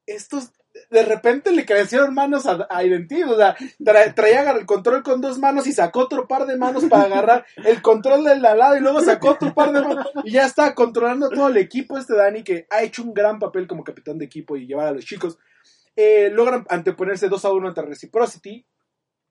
estos 0.06 0.52
de 0.90 1.02
repente 1.02 1.50
le 1.50 1.66
crecieron 1.66 2.14
manos 2.14 2.46
a, 2.46 2.66
a 2.70 2.84
Identity, 2.84 3.24
o 3.24 3.36
sea, 3.36 3.56
tra- 3.80 4.14
traía 4.14 4.48
el 4.52 4.64
control 4.64 5.02
con 5.02 5.20
dos 5.20 5.38
manos 5.38 5.66
y 5.66 5.72
sacó 5.72 6.00
otro 6.00 6.28
par 6.28 6.46
de 6.46 6.56
manos 6.56 6.84
para 6.84 7.04
agarrar 7.04 7.46
el 7.64 7.82
control 7.82 8.22
del 8.22 8.42
lado 8.42 8.76
y 8.76 8.80
luego 8.80 9.00
sacó 9.00 9.30
otro 9.30 9.54
par 9.54 9.72
de 9.72 9.80
manos 9.82 10.06
y 10.24 10.32
ya 10.32 10.46
está 10.46 10.74
controlando 10.74 11.30
todo 11.30 11.48
el 11.48 11.56
equipo 11.56 11.98
este 11.98 12.14
Dani 12.14 12.44
que 12.44 12.66
ha 12.70 12.82
hecho 12.82 13.02
un 13.02 13.12
gran 13.12 13.38
papel 13.40 13.66
como 13.66 13.82
capitán 13.82 14.18
de 14.18 14.26
equipo 14.26 14.56
y 14.56 14.66
llevar 14.66 14.86
a 14.86 14.92
los 14.92 15.04
chicos. 15.04 15.38
Eh, 15.96 16.30
logran 16.32 16.64
anteponerse 16.68 17.28
2 17.28 17.44
a 17.44 17.50
1 17.52 17.68
ante 17.68 17.82
Reciprocity 17.82 18.64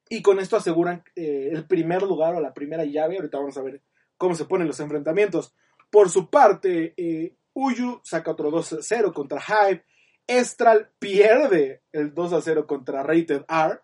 y 0.09 0.21
con 0.21 0.39
esto 0.39 0.57
aseguran 0.57 1.03
eh, 1.15 1.49
el 1.51 1.65
primer 1.67 2.03
lugar 2.03 2.35
o 2.35 2.41
la 2.41 2.53
primera 2.53 2.85
llave. 2.85 3.17
Ahorita 3.17 3.37
vamos 3.37 3.57
a 3.57 3.61
ver 3.61 3.81
cómo 4.17 4.35
se 4.35 4.45
ponen 4.45 4.67
los 4.67 4.79
enfrentamientos. 4.79 5.53
Por 5.89 6.09
su 6.09 6.29
parte, 6.29 6.93
eh, 6.97 7.35
Uyu 7.53 8.01
saca 8.03 8.31
otro 8.31 8.51
2-0 8.51 9.13
contra 9.13 9.41
Hive. 9.41 9.83
Estral 10.27 10.91
pierde 10.99 11.83
el 11.91 12.13
2-0 12.13 12.65
contra 12.65 13.03
Rated 13.03 13.43
R. 13.47 13.79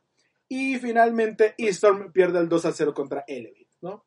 Y 0.49 0.77
finalmente 0.77 1.55
Eastorm 1.57 2.11
pierde 2.11 2.39
el 2.39 2.49
2-0 2.49 2.93
contra 2.93 3.23
Elevate. 3.27 3.69
¿no? 3.81 4.05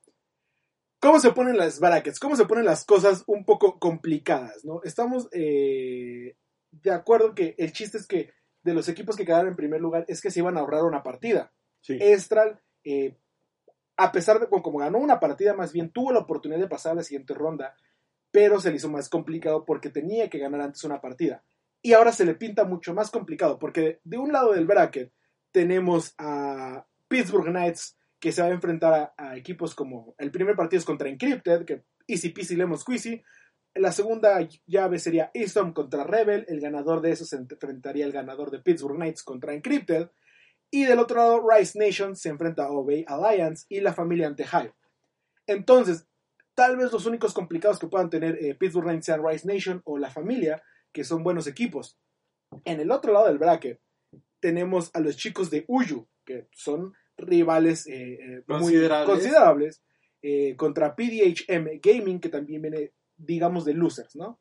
¿Cómo 1.01 1.19
se 1.21 1.33
ponen 1.33 1.57
las 1.57 1.81
brackets? 1.81 2.21
¿Cómo 2.21 2.37
se 2.37 2.47
ponen 2.47 2.65
las 2.65 2.85
cosas 2.85 3.25
un 3.27 3.45
poco 3.45 3.79
complicadas? 3.79 4.65
¿no? 4.65 4.81
Estamos 4.85 5.29
eh, 5.33 6.37
de 6.71 6.91
acuerdo 6.91 7.35
que 7.35 7.55
el 7.59 7.73
chiste 7.73 7.99
es 7.99 8.07
que 8.07 8.33
de 8.63 8.75
los 8.75 8.89
equipos 8.89 9.17
que 9.17 9.25
quedaron 9.25 9.49
en 9.49 9.57
primer 9.57 9.81
lugar 9.81 10.05
es 10.09 10.21
que 10.21 10.31
se 10.31 10.41
iban 10.41 10.57
a 10.57 10.61
ahorrar 10.61 10.85
una 10.85 11.03
partida. 11.03 11.53
Estral, 11.89 12.61
eh, 12.85 13.17
a 13.97 14.13
pesar 14.13 14.41
de 14.41 14.49
como 14.49 14.79
ganó 14.79 14.99
una 14.99 15.21
partida, 15.21 15.55
más 15.55 15.73
bien 15.73 15.91
tuvo 15.91 16.13
la 16.13 16.21
oportunidad 16.21 16.61
de 16.61 16.69
pasar 16.69 16.93
a 16.93 16.97
la 16.97 17.03
siguiente 17.03 17.35
ronda, 17.35 17.75
pero 18.31 18.61
se 18.61 18.71
le 18.71 18.77
hizo 18.77 18.91
más 18.91 19.09
complicado 19.09 19.65
porque 19.65 19.91
tenía 19.91 20.29
que 20.29 20.39
ganar 20.39 20.61
antes 20.61 20.85
una 20.85 21.01
partida. 21.01 21.43
Y 21.83 21.93
ahora 21.93 22.13
se 22.13 22.25
le 22.25 22.35
pinta 22.35 22.65
mucho 22.65 22.95
más 22.95 23.11
complicado 23.11 23.59
porque 23.59 24.01
de 24.05 24.19
un 24.19 24.33
lado 24.33 24.53
del 24.53 24.67
bracket 24.67 25.13
tenemos 25.53 26.15
a 26.19 26.87
Pittsburgh 27.09 27.47
Knights 27.47 27.97
que 28.19 28.33
se 28.33 28.43
va 28.43 28.49
a 28.49 28.53
enfrentar 28.53 28.93
a, 28.93 29.15
a 29.17 29.37
equipos 29.37 29.75
como 29.75 30.15
el 30.19 30.31
primer 30.31 30.57
partido 30.57 30.81
es 30.81 30.87
contra 30.87 31.09
Encrypted, 31.09 31.65
que 31.65 31.85
easy 32.07 32.31
peasy 32.31 32.57
lemon 32.57 32.79
squeezy. 32.79 33.23
La 33.75 33.93
segunda 33.93 34.39
llave 34.67 34.99
sería 34.99 35.31
Easton 35.35 35.73
contra 35.73 36.05
Rebel. 36.05 36.47
El 36.49 36.61
ganador 36.61 37.03
de 37.03 37.11
eso 37.11 37.25
se 37.25 37.37
enfrentaría 37.37 38.07
al 38.07 38.13
ganador 38.13 38.51
de 38.51 38.61
Pittsburgh 38.61 38.97
Knights 38.97 39.23
contra 39.23 39.53
Encrypted. 39.53 40.09
Y 40.71 40.85
del 40.85 40.99
otro 40.99 41.17
lado, 41.17 41.49
Rise 41.49 41.79
Nation 41.79 42.17
se 42.17 42.29
enfrenta 42.29 42.65
a 42.65 42.71
Obey 42.71 43.05
Alliance 43.09 43.67
y 43.69 43.81
la 43.81 43.95
familia 43.95 44.27
ante 44.27 44.45
Hive. 44.45 44.75
Entonces, 45.47 46.07
tal 46.55 46.77
vez 46.77 46.93
los 46.93 47.07
únicos 47.07 47.33
complicados 47.33 47.79
que 47.79 47.87
puedan 47.87 48.11
tener 48.11 48.37
eh, 48.45 48.55
Pittsburgh 48.55 49.03
sean 49.03 49.25
Rise 49.25 49.47
Nation 49.47 49.81
o 49.85 49.99
la 49.99 50.11
familia, 50.11 50.63
que 50.93 51.05
son 51.05 51.23
buenos 51.23 51.47
equipos. 51.47 51.99
En 52.65 52.81
el 52.81 52.91
otro 52.91 53.13
lado 53.13 53.27
del 53.27 53.39
bracket, 53.39 53.81
tenemos 54.41 54.91
a 54.95 55.01
los 55.01 55.17
chicos 55.17 55.51
de 55.51 55.65
Uyu, 55.69 56.07
que 56.25 56.49
son 56.53 56.93
rivales 57.17 57.87
eh, 57.87 58.15
eh, 58.15 58.43
muy 58.47 58.61
Considerables. 58.61 59.09
considerables, 59.09 59.83
eh, 60.23 60.57
contra 60.57 60.95
PDHM 60.95 61.81
Gaming, 61.83 62.21
que 62.21 62.29
también 62.29 62.63
viene, 62.63 62.93
digamos, 63.17 63.65
de 63.65 63.75
losers, 63.75 64.17
¿no? 64.17 64.41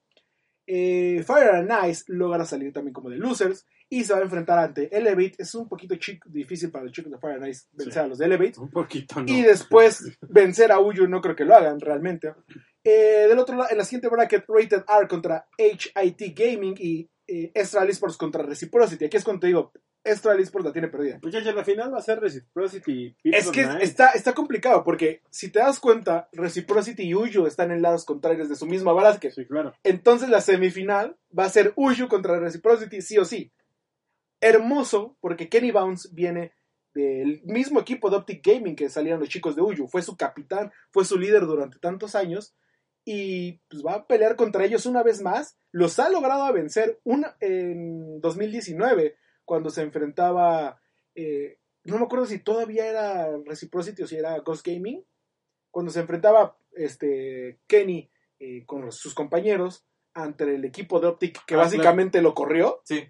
Fire 0.67 1.55
and 1.55 1.71
Ice 1.89 2.05
logra 2.07 2.43
salir 2.43 2.73
también 2.73 2.93
como 2.93 3.11
de 3.11 3.17
losers 3.17 3.67
y 3.89 4.03
se 4.03 4.13
va 4.13 4.19
a 4.19 4.23
enfrentar 4.23 4.57
ante 4.59 4.95
Elevate. 4.95 5.35
Es 5.37 5.53
un 5.55 5.67
poquito 5.69 5.95
chic- 5.95 6.23
difícil 6.25 6.71
para 6.71 6.85
los 6.85 6.93
chicos 6.93 7.11
de 7.11 7.17
Fire 7.19 7.35
and 7.35 7.47
Ice 7.47 7.65
vencer 7.71 7.93
Sí. 7.93 7.99
a 7.99 8.07
los 8.07 8.17
de 8.17 8.25
Elevate. 8.25 8.59
Un 8.59 8.71
poquito, 8.71 9.21
¿no? 9.21 9.25
Y 9.31 9.41
después 9.41 10.03
vencer 10.21 10.71
a 10.71 10.79
Uyu, 10.79 11.07
no 11.07 11.21
creo 11.21 11.35
que 11.35 11.45
lo 11.45 11.55
hagan 11.55 11.79
realmente. 11.79 12.33
Eh, 12.83 13.25
del 13.27 13.39
otro 13.39 13.55
lado, 13.57 13.69
en 13.71 13.77
la 13.77 13.83
siguiente 13.83 14.09
bracket, 14.09 14.45
Rated 14.47 14.83
R 14.87 15.07
contra 15.07 15.47
HIT 15.57 16.37
Gaming 16.37 16.75
y 16.77 17.09
eh, 17.27 17.51
Estral 17.55 17.89
Esports 17.89 18.17
contra 18.17 18.43
Reciprocity. 18.43 19.05
Aquí 19.05 19.17
es 19.17 19.23
cuando 19.23 19.39
te 19.41 19.47
digo, 19.47 19.71
Estral 20.03 20.39
Esports 20.39 20.67
la 20.67 20.71
tiene 20.71 20.87
perdida. 20.89 21.17
Muchachos, 21.23 21.55
la 21.55 21.63
final 21.63 21.91
va 21.91 21.97
a 21.97 22.01
ser 22.01 22.19
Reciprocity. 22.19 23.15
y 23.23 23.35
Es 23.35 23.49
que 23.49 23.67
está, 23.81 24.09
está 24.11 24.33
complicado 24.33 24.83
porque 24.83 25.21
si 25.31 25.49
te 25.49 25.57
das 25.57 25.79
cuenta, 25.79 26.29
Reciprocity 26.33 27.01
y 27.03 27.15
Uyu 27.15 27.47
están 27.47 27.71
en 27.71 27.81
lados 27.81 28.05
contrarios 28.05 28.47
de 28.49 28.55
su 28.55 28.67
misma 28.67 28.93
bracket. 28.93 29.33
Sí, 29.33 29.45
claro. 29.47 29.73
Entonces 29.83 30.29
la 30.29 30.41
semifinal 30.41 31.17
va 31.37 31.45
a 31.45 31.49
ser 31.49 31.73
Uyu 31.75 32.07
contra 32.07 32.39
Reciprocity, 32.39 33.01
sí 33.01 33.17
o 33.17 33.25
sí. 33.25 33.51
Hermoso, 34.41 35.17
porque 35.21 35.49
Kenny 35.49 35.71
Bounce 35.71 36.09
viene 36.11 36.53
del 36.93 37.41
mismo 37.43 37.79
equipo 37.79 38.09
de 38.09 38.17
Optic 38.17 38.45
Gaming 38.45 38.75
que 38.75 38.89
salieron 38.89 39.19
los 39.19 39.29
chicos 39.29 39.55
de 39.55 39.61
Uyu. 39.61 39.87
Fue 39.87 40.01
su 40.01 40.15
capitán, 40.15 40.71
fue 40.91 41.03
su 41.05 41.17
líder 41.19 41.45
durante 41.45 41.79
tantos 41.79 42.15
años. 42.15 42.55
Y 43.07 43.59
pues 43.69 43.83
va 43.85 43.93
a 43.95 44.07
pelear 44.07 44.35
contra 44.35 44.65
ellos 44.65 44.85
una 44.85 45.03
vez 45.03 45.21
más. 45.21 45.57
Los 45.71 45.99
ha 45.99 46.09
logrado 46.09 46.51
vencer 46.53 46.99
una, 47.03 47.35
en 47.39 48.19
2019, 48.21 49.15
cuando 49.43 49.69
se 49.69 49.81
enfrentaba. 49.81 50.81
eh, 51.15 51.59
no 51.83 51.99
me 51.99 52.05
acuerdo 52.05 52.25
si 52.25 52.39
todavía 52.39 52.87
era 52.87 53.29
Reciprocity 53.45 54.01
o 54.03 54.07
si 54.07 54.15
era 54.15 54.39
Ghost 54.39 54.65
Gaming. 54.65 55.05
Cuando 55.69 55.91
se 55.91 55.99
enfrentaba 55.99 56.57
este, 56.71 57.59
Kenny 57.67 58.09
eh, 58.39 58.65
con 58.65 58.83
los- 58.85 58.97
sus 58.97 59.13
compañeros 59.13 59.85
ante 60.13 60.43
el 60.45 60.65
equipo 60.65 60.99
de 60.99 61.07
Optic 61.07 61.45
que 61.45 61.53
Ah, 61.55 61.59
básicamente 61.59 62.21
lo 62.23 62.33
corrió. 62.33 62.81
Sí. 62.85 63.03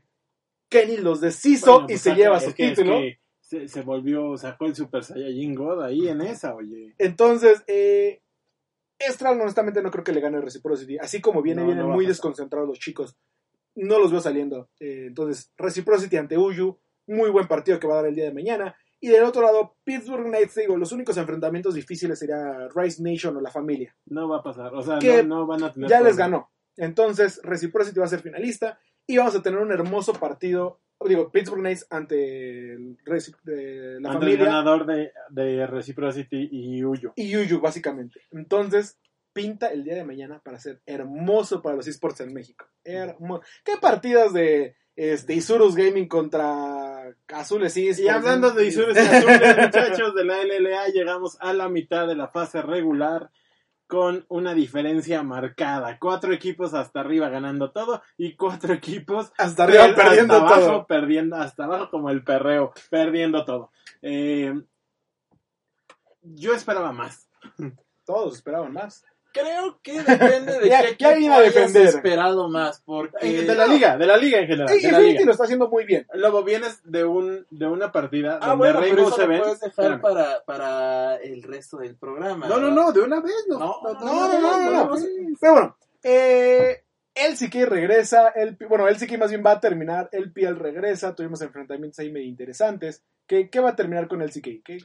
Kenny 0.80 0.98
los 0.98 1.22
deshizo 1.22 1.72
Bueno, 1.72 1.86
y 1.86 1.88
pues, 1.94 2.02
se 2.02 2.10
saca- 2.12 2.22
lleva 2.22 2.40
su 2.40 2.52
título. 2.54 3.00
que 3.00 3.20
se, 3.40 3.68
se 3.68 3.82
volvió, 3.82 4.36
sacó 4.38 4.66
el 4.66 4.76
Super 4.76 5.04
Saiyajin 5.04 5.54
God 5.56 5.84
ahí 5.84 6.08
en 6.08 6.22
esa, 6.22 6.56
oye. 6.56 6.94
Entonces, 6.98 7.64
eh, 7.68 8.22
Estral 8.98 9.40
honestamente 9.40 9.82
no 9.82 9.92
creo 9.92 10.04
que 10.04 10.14
le 10.14 10.22
gane 10.22 10.40
Reciprocity. 10.42 10.98
Así 10.98 11.22
como 11.22 11.42
viene, 11.42 11.62
No, 11.62 11.68
vienen 11.68 11.88
no 11.88 11.94
muy 11.94 12.06
desconcentrados 12.06 12.68
los 12.68 12.80
chicos. 12.80 13.18
No 13.76 14.00
los 14.00 14.10
veo 14.12 14.22
saliendo. 14.22 14.70
Eh, 14.80 15.06
entonces, 15.08 15.52
Reciprocity 15.58 16.18
ante 16.18 16.38
Uyu. 16.38 16.80
Muy 17.08 17.30
buen 17.30 17.48
partido 17.48 17.80
que 17.80 17.88
va 17.88 17.94
a 17.94 17.98
dar 17.98 18.06
el 18.08 18.16
día 18.16 18.24
de 18.26 18.34
mañana. 18.34 18.76
Y 19.02 19.10
del 19.10 19.24
otro 19.24 19.42
lado, 19.44 19.76
Pittsburgh 19.84 20.26
Knights, 20.26 20.56
digo, 20.56 20.76
los 20.78 20.92
únicos 20.92 21.18
enfrentamientos 21.18 21.76
difíciles 21.76 22.18
sería 22.18 22.68
Rice 22.74 23.04
Nation 23.04 23.36
o 23.38 23.42
la 23.42 23.52
familia. 23.52 23.96
No 24.06 24.28
va 24.30 24.38
a 24.38 24.44
pasar. 24.44 24.74
O 24.74 24.82
sea, 24.82 24.98
Que 24.98 25.22
no, 25.24 25.40
no 25.42 25.46
van 25.48 25.64
a 25.64 25.72
tener. 25.74 25.90
Ya 25.90 26.02
les 26.02 26.16
ganó. 26.18 26.50
Entonces, 26.78 27.40
Reciprocity 27.44 28.00
va 28.00 28.06
a 28.06 28.10
ser 28.10 28.22
finalista. 28.22 28.80
Y 29.08 29.18
vamos 29.18 29.36
a 29.36 29.42
tener 29.42 29.60
un 29.60 29.72
hermoso 29.72 30.14
partido. 30.14 30.80
Digo, 31.08 31.32
Pittsburgh 31.32 31.60
Knights 31.62 31.86
ante 31.90 32.74
el 32.74 32.98
de 33.44 34.00
la 34.00 34.12
Ante 34.12 34.26
el 34.26 34.32
familia. 34.32 34.46
ganador 34.46 34.86
de, 34.86 35.12
de 35.30 35.68
Reciprocity 35.68 36.50
y 36.52 36.84
Uyo. 36.84 37.14
y 37.16 37.30
Yuyu, 37.30 37.60
básicamente. 37.60 38.22
Entonces, 38.32 38.98
pinta 39.34 39.68
el 39.68 39.84
día 39.84 39.96
de 39.96 40.06
mañana 40.06 40.40
para 40.44 40.58
ser 40.58 40.82
hermoso 40.86 41.62
para 41.62 41.76
los 41.76 41.88
esports 41.88 42.22
en 42.22 42.34
México. 42.34 42.66
Hermoso. 42.84 43.44
¿Qué 43.66 43.74
partidas 43.80 44.32
de 44.34 44.78
este, 44.96 45.34
Isurus 45.34 45.76
Gaming 45.76 46.08
contra 46.08 47.14
Azules 47.28 47.76
Esports? 47.76 48.00
Y 48.00 48.08
hablando 48.08 48.52
de 48.52 48.66
Isures 48.66 48.96
y 48.96 49.00
Azules, 49.00 49.58
muchachos 49.62 50.16
de 50.16 50.24
la 50.24 50.42
LLA, 50.44 50.88
llegamos 50.88 51.38
a 51.42 51.54
la 51.54 51.68
mitad 51.68 52.08
de 52.08 52.16
la 52.16 52.30
fase 52.30 52.62
regular. 52.62 53.30
Con 53.88 54.26
una 54.30 54.54
diferencia 54.54 55.22
marcada. 55.24 55.98
Cuatro 56.00 56.34
equipos 56.34 56.74
hasta 56.74 57.02
arriba 57.02 57.30
ganando 57.30 57.72
todo 57.72 58.02
y 58.18 58.36
cuatro 58.36 58.74
equipos 58.74 59.32
Hasta 59.38 59.64
arriba 59.66 59.86
per- 59.86 59.96
perdiendo 59.96 60.34
hasta 60.36 60.48
abajo, 60.48 60.66
todo. 60.72 60.88
perdiendo, 60.88 61.36
hasta 61.36 61.64
abajo 61.66 61.90
como 61.92 62.10
el 62.10 62.24
perreo, 62.24 62.74
perdiendo 62.90 63.46
todo. 63.46 63.72
Eh, 64.02 64.54
yo 66.22 66.54
esperaba 66.54 66.92
más. 66.92 67.30
Todos 68.06 68.36
esperaban 68.36 68.74
más. 68.74 69.04
Creo 69.36 69.80
que 69.84 70.02
depende 70.02 70.60
de 70.62 70.70
qué 70.70 70.90
equipo 70.92 71.10
vine 71.18 71.34
a 71.34 71.38
hayas 71.40 71.76
esperado 71.76 72.48
más, 72.48 72.82
porque... 72.86 73.18
Eh, 73.22 73.44
de 73.44 73.54
la 73.54 73.68
liga, 73.68 73.98
de 73.98 74.06
la 74.06 74.16
liga 74.16 74.40
en 74.40 74.48
general. 74.48 74.68
De 74.68 74.82
la 74.82 74.88
Infinity 74.88 75.12
liga. 75.12 75.26
lo 75.26 75.32
está 75.34 75.44
haciendo 75.44 75.68
muy 75.70 75.84
bien. 75.84 76.08
Lobo, 76.14 76.42
vienes 76.46 76.80
de 76.86 77.04
un 77.04 77.46
de 77.50 77.68
una 77.68 77.92
partida 77.92 78.40
Ah, 78.42 78.52
donde 78.52 78.58
bueno, 78.58 78.80
pero 78.80 78.94
Rainbow 78.96 79.08
eso 79.10 79.16
Seven. 79.18 79.42
puedes 79.42 79.60
dejar 79.60 79.86
Espérame. 79.86 80.02
para, 80.02 80.44
para 80.46 81.16
el 81.18 81.44
resto 81.44 81.78
del 81.78 81.98
programa. 81.98 82.48
No, 82.48 82.60
no, 82.62 82.72
no, 82.72 82.94
de 82.94 83.02
una 83.02 83.20
vez. 83.20 83.34
No, 83.50 83.60
No, 83.60 83.82
No, 83.84 83.94
no, 84.00 84.40
no, 84.40 84.60
no, 84.72 84.86
no. 84.86 84.96
Pero 85.42 85.52
bueno, 85.54 85.78
eh, 86.04 86.84
LCK 87.16 87.56
regresa. 87.68 88.30
El, 88.30 88.56
bueno, 88.70 88.88
LCK 88.88 89.18
más 89.18 89.32
bien 89.32 89.44
va 89.46 89.52
a 89.52 89.60
terminar. 89.60 90.08
El 90.14 90.32
PL 90.32 90.56
regresa. 90.58 91.14
Tuvimos 91.14 91.42
enfrentamientos 91.42 92.00
ahí 92.00 92.10
medio 92.10 92.28
interesantes. 92.28 93.04
¿Qué, 93.28 93.50
qué 93.50 93.60
va 93.60 93.72
a 93.72 93.76
terminar 93.76 94.08
con 94.08 94.22
LCK? 94.22 94.64
¿Qué? 94.64 94.78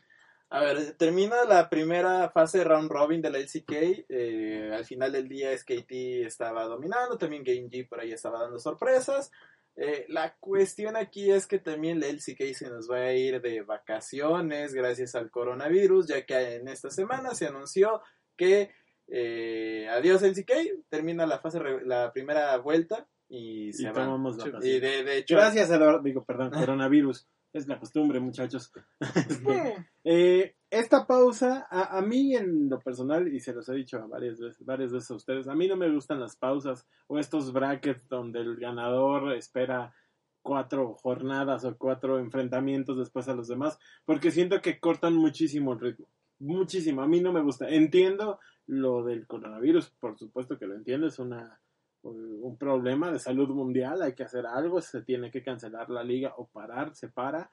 A 0.53 0.61
ver, 0.63 0.95
termina 0.97 1.45
la 1.45 1.69
primera 1.71 2.29
fase 2.31 2.59
de 2.59 2.65
round 2.65 2.91
robin 2.91 3.23
de 3.23 3.31
la 3.31 3.39
LCK. 3.39 4.05
eh, 4.09 4.71
al 4.75 4.85
final 4.85 5.13
del 5.13 5.29
día 5.29 5.57
SKT 5.57 5.93
estaba 6.27 6.65
dominando, 6.65 7.17
también 7.17 7.45
Game 7.45 7.69
G 7.71 7.89
por 7.89 8.01
ahí 8.01 8.11
estaba 8.13 8.41
dando 8.41 8.59
sorpresas. 8.59 9.31
Eh, 9.77 10.05
la 10.09 10.35
cuestión 10.41 10.97
aquí 10.97 11.31
es 11.31 11.47
que 11.47 11.61
también 11.61 12.01
la 12.01 12.09
LCK 12.09 12.53
se 12.55 12.69
nos 12.69 12.91
va 12.91 12.97
a 12.97 13.13
ir 13.15 13.41
de 13.41 13.63
vacaciones 13.63 14.75
gracias 14.75 15.15
al 15.15 15.31
coronavirus, 15.31 16.09
ya 16.09 16.27
que 16.27 16.57
en 16.57 16.67
esta 16.69 16.91
semana 16.91 17.35
se 17.35 17.47
anunció 17.47 18.03
que 18.37 18.73
eh, 19.07 19.89
adiós 19.91 20.23
LCK, 20.23 20.53
termina 20.89 21.27
la 21.27 21.39
fase 21.39 21.61
re- 21.61 21.87
la 21.87 22.13
primera 22.13 22.57
vuelta 22.59 23.07
y 23.29 23.69
Y 23.69 23.73
se 23.73 23.85
van. 23.85 23.95
tomamos. 23.95 24.37
Y 24.65 24.81
de, 24.81 25.05
de 25.05 25.17
hecho, 25.19 25.37
Gracias, 25.37 25.71
Eduardo. 25.71 26.03
Digo, 26.03 26.25
perdón, 26.25 26.51
coronavirus. 26.75 27.29
Es 27.53 27.67
la 27.67 27.79
costumbre, 27.79 28.21
muchachos. 28.21 28.73
Eh, 30.03 30.57
esta 30.71 31.07
pausa, 31.07 31.67
a, 31.71 31.99
a 31.99 32.01
mí 32.01 32.35
en 32.35 32.71
lo 32.71 32.81
personal, 32.81 33.29
y 33.29 33.39
se 33.39 33.53
los 33.53 33.69
he 33.69 33.75
dicho 33.75 34.03
varias 34.09 34.41
veces, 34.41 34.65
varias 34.65 34.91
veces 34.93 35.11
a 35.11 35.15
ustedes, 35.15 35.47
a 35.47 35.55
mí 35.55 35.69
no 35.69 35.77
me 35.77 35.93
gustan 35.93 36.19
las 36.19 36.37
pausas 36.37 36.89
o 37.07 37.19
estos 37.19 37.53
brackets 37.53 38.09
donde 38.09 38.41
el 38.41 38.57
ganador 38.57 39.35
espera 39.35 39.95
cuatro 40.43 40.95
jornadas 40.95 41.65
o 41.65 41.77
cuatro 41.77 42.19
enfrentamientos 42.19 42.97
después 42.97 43.29
a 43.29 43.35
los 43.35 43.49
demás, 43.49 43.79
porque 44.05 44.31
siento 44.31 44.61
que 44.63 44.81
cortan 44.81 45.15
muchísimo 45.15 45.75
el 45.75 45.81
ritmo. 45.81 46.07
Muchísimo, 46.39 47.03
a 47.03 47.07
mí 47.07 47.21
no 47.21 47.33
me 47.33 47.43
gusta. 47.43 47.69
Entiendo 47.69 48.41
lo 48.67 49.05
del 49.05 49.27
coronavirus, 49.27 49.91
por 50.01 50.19
supuesto 50.19 50.59
que 50.59 50.67
lo 50.67 50.75
entiendo, 50.75 51.07
es 51.07 51.19
una 51.19 51.61
un 52.03 52.57
problema 52.59 53.11
de 53.11 53.19
salud 53.19 53.49
mundial, 53.51 54.03
hay 54.03 54.15
que 54.15 54.23
hacer 54.23 54.47
algo, 54.47 54.81
se 54.81 55.03
tiene 55.03 55.31
que 55.31 55.43
cancelar 55.43 55.91
la 55.91 56.03
liga 56.03 56.35
o 56.37 56.47
parar, 56.47 56.95
se 56.95 57.09
para, 57.09 57.51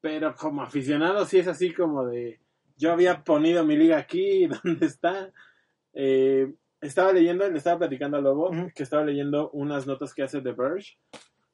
pero 0.00 0.34
como 0.34 0.62
aficionado 0.62 1.24
sí 1.24 1.38
es 1.38 1.48
así 1.48 1.72
como 1.72 2.04
de, 2.06 2.40
yo 2.76 2.92
había 2.92 3.22
ponido 3.22 3.64
mi 3.64 3.76
liga 3.76 3.98
aquí, 3.98 4.46
¿dónde 4.64 4.86
está? 4.86 5.32
Eh, 5.92 6.52
estaba 6.80 7.12
leyendo, 7.12 7.48
le 7.48 7.58
estaba 7.58 7.78
platicando 7.78 8.16
a 8.16 8.20
Lobo, 8.20 8.50
que 8.74 8.82
estaba 8.82 9.04
leyendo 9.04 9.50
unas 9.50 9.86
notas 9.86 10.12
que 10.14 10.22
hace 10.22 10.40
The 10.40 10.52
Verge 10.52 10.98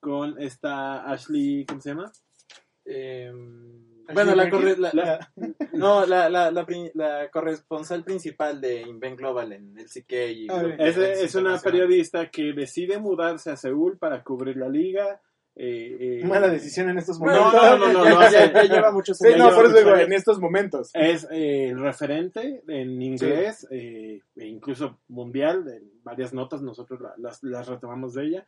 con 0.01 0.41
esta 0.41 1.11
Ashley, 1.11 1.67
¿cómo 1.67 1.81
se 1.81 1.91
llama? 1.91 2.13
eh, 2.89 3.33
bueno, 4.15 4.35
la, 4.35 4.51
corre- 4.51 4.77
la- 4.77 4.91
La- 4.93 5.33
No, 5.73 6.05
la, 6.07 6.29
la, 6.29 6.51
la, 6.51 6.65
pri- 6.67 6.91
la 6.95 7.29
corresponsal 7.31 8.05
principal 8.05 8.61
de 8.61 8.83
Invent 8.83 9.19
Global 9.19 9.53
en 9.53 9.79
el 9.79 9.87
CK 9.87 10.13
y 10.35 10.47
Ah, 10.51 10.63
Es, 10.79 10.97
es 10.97 11.35
una 11.35 11.59
periodista 11.59 12.29
que 12.31 12.53
decide 12.53 12.99
mudarse 12.99 13.51
a 13.51 13.57
Seúl 13.57 13.99
para 13.99 14.23
cubrir 14.25 14.57
la 14.57 14.69
liga. 14.69 15.21
eh, 15.61 16.21
eh, 16.21 16.25
Mala 16.25 16.49
decisión 16.49 16.89
en 16.89 16.99
estos 16.99 17.19
momentos. 17.19 17.53
no, 17.53 17.79
no, 17.79 17.93
no, 17.93 18.05
ya, 18.05 18.11
no, 18.11 18.31
ya- 18.31 18.53
ya- 18.53 18.63
lleva 18.65 18.93
muchos 18.93 19.19
Sí, 19.19 19.27
años. 19.27 19.39
no, 19.39 19.45
lleva 19.47 19.57
por 19.57 19.67
eso 19.67 19.77
digo, 19.79 19.97
en 19.97 20.13
estos 20.13 20.39
momentos. 20.41 20.91
Es 20.95 21.27
eh, 21.33 21.71
el 21.71 21.81
referente 21.81 22.63
en 22.69 23.03
inglés, 23.03 23.67
eh, 23.71 24.21
e 24.37 24.47
incluso 24.47 25.01
mundial, 25.09 25.67
en 25.69 26.03
varias 26.05 26.33
notas 26.33 26.63
nosotros 26.63 27.01
la- 27.01 27.15
las, 27.19 27.43
las 27.43 27.67
retomamos 27.67 28.15
de 28.15 28.25
ella. 28.27 28.47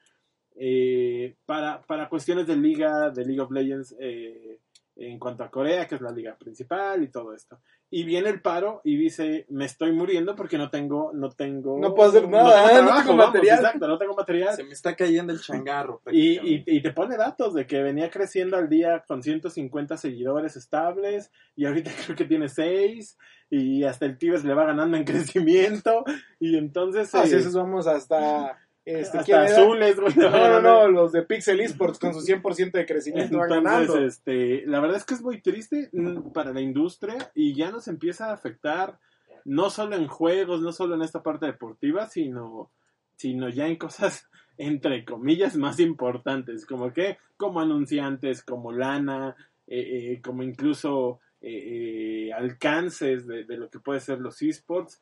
Eh, 0.57 1.35
para, 1.47 1.81
para 1.83 2.09
cuestiones 2.09 2.47
de 2.47 2.57
liga, 2.57 3.11
de 3.11 3.25
League 3.25 3.41
of 3.41 3.51
Legends, 3.51 3.95
eh, 3.99 4.59
en 5.01 5.19
cuanto 5.19 5.43
a 5.43 5.51
Corea, 5.51 5.87
que 5.87 5.95
es 5.95 6.01
la 6.03 6.13
liga 6.13 6.37
principal 6.37 7.03
y 7.03 7.09
todo 7.09 7.33
esto. 7.33 7.59
Y 7.89 8.05
viene 8.05 8.29
el 8.29 8.43
paro 8.43 8.83
y 8.85 8.97
dice, 8.97 9.47
me 9.49 9.65
estoy 9.65 9.93
muriendo 9.93 10.37
porque 10.37 10.59
no 10.59 10.69
tengo, 10.69 11.11
no 11.15 11.31
tengo... 11.31 11.79
No 11.81 11.95
puedo 11.95 12.11
hacer 12.11 12.29
nada, 12.29 12.69
tengo 12.69 12.83
no 12.83 12.97
tengo 12.97 13.17
vamos, 13.17 13.27
material. 13.27 13.59
exacto, 13.59 13.89
no 13.89 13.99
tengo 13.99 14.15
material. 14.15 14.55
Se 14.55 14.65
me 14.65 14.73
está 14.73 14.95
cayendo 14.95 15.33
el 15.33 15.41
changarro. 15.41 16.03
Y, 16.13 16.39
y, 16.39 16.65
y 16.67 16.83
te 16.83 16.93
pone 16.93 17.17
datos 17.17 17.55
de 17.55 17.67
que 17.67 17.83
venía 17.83 18.11
creciendo 18.11 18.57
al 18.57 18.69
día 18.69 19.03
con 19.07 19.23
150 19.23 19.97
seguidores 19.97 20.57
estables 20.57 21.31
y 21.57 21.65
ahorita 21.65 21.91
creo 22.05 22.17
que 22.17 22.25
tiene 22.27 22.49
6 22.49 23.17
y 23.49 23.85
hasta 23.85 24.05
el 24.07 24.19
Tibes 24.19 24.45
le 24.45 24.55
va 24.55 24.67
ganando 24.67 24.97
en 24.97 25.05
crecimiento 25.05 26.05
y 26.39 26.59
entonces... 26.59 27.15
Así 27.15 27.35
eh, 27.35 27.39
es, 27.39 27.55
vamos 27.55 27.87
hasta. 27.87 28.59
Este, 28.99 29.19
hasta 29.19 29.43
azules, 29.43 29.99
güey, 29.99 30.15
No, 30.17 30.31
no, 30.31 30.61
no, 30.61 30.89
los 30.89 31.13
de 31.13 31.23
Pixel 31.23 31.61
Esports 31.61 31.99
con 31.99 32.13
su 32.13 32.21
100% 32.21 32.73
de 32.73 32.87
crecimiento 32.87 33.39
van 33.39 33.49
ganando. 33.49 33.95
Entonces, 33.95 34.19
este, 34.19 34.67
la 34.67 34.81
verdad 34.81 34.97
es 34.97 35.05
que 35.05 35.15
es 35.15 35.23
muy 35.23 35.41
triste 35.41 35.89
mm, 35.93 36.33
para 36.33 36.53
la 36.53 36.61
industria 36.61 37.31
y 37.35 37.55
ya 37.55 37.71
nos 37.71 37.87
empieza 37.89 38.31
a 38.31 38.33
afectar 38.33 38.99
no 39.45 39.71
solo 39.71 39.97
en 39.97 40.09
juegos, 40.09 40.61
no 40.61 40.73
solo 40.73 40.97
en 40.97 41.03
esta 41.03 41.23
parte 41.23 41.47
deportiva, 41.47 42.07
sino, 42.07 42.71
sino 43.17 43.49
ya 43.49 43.69
en 43.69 43.77
cosas 43.77 44.29
entre 44.59 45.05
comillas 45.05 45.57
más 45.57 45.79
importantes, 45.79 46.67
como 46.67 46.93
que, 46.93 47.19
como 47.37 47.61
anunciantes, 47.61 48.43
como 48.43 48.73
lana, 48.73 49.37
eh, 49.67 50.13
eh, 50.13 50.21
como 50.23 50.43
incluso 50.43 51.21
eh, 51.41 52.31
alcances 52.37 53.27
de, 53.27 53.45
de 53.45 53.57
lo 53.57 53.71
que 53.71 53.79
puede 53.79 54.01
ser 54.01 54.19
los 54.19 54.43
esports, 54.43 55.01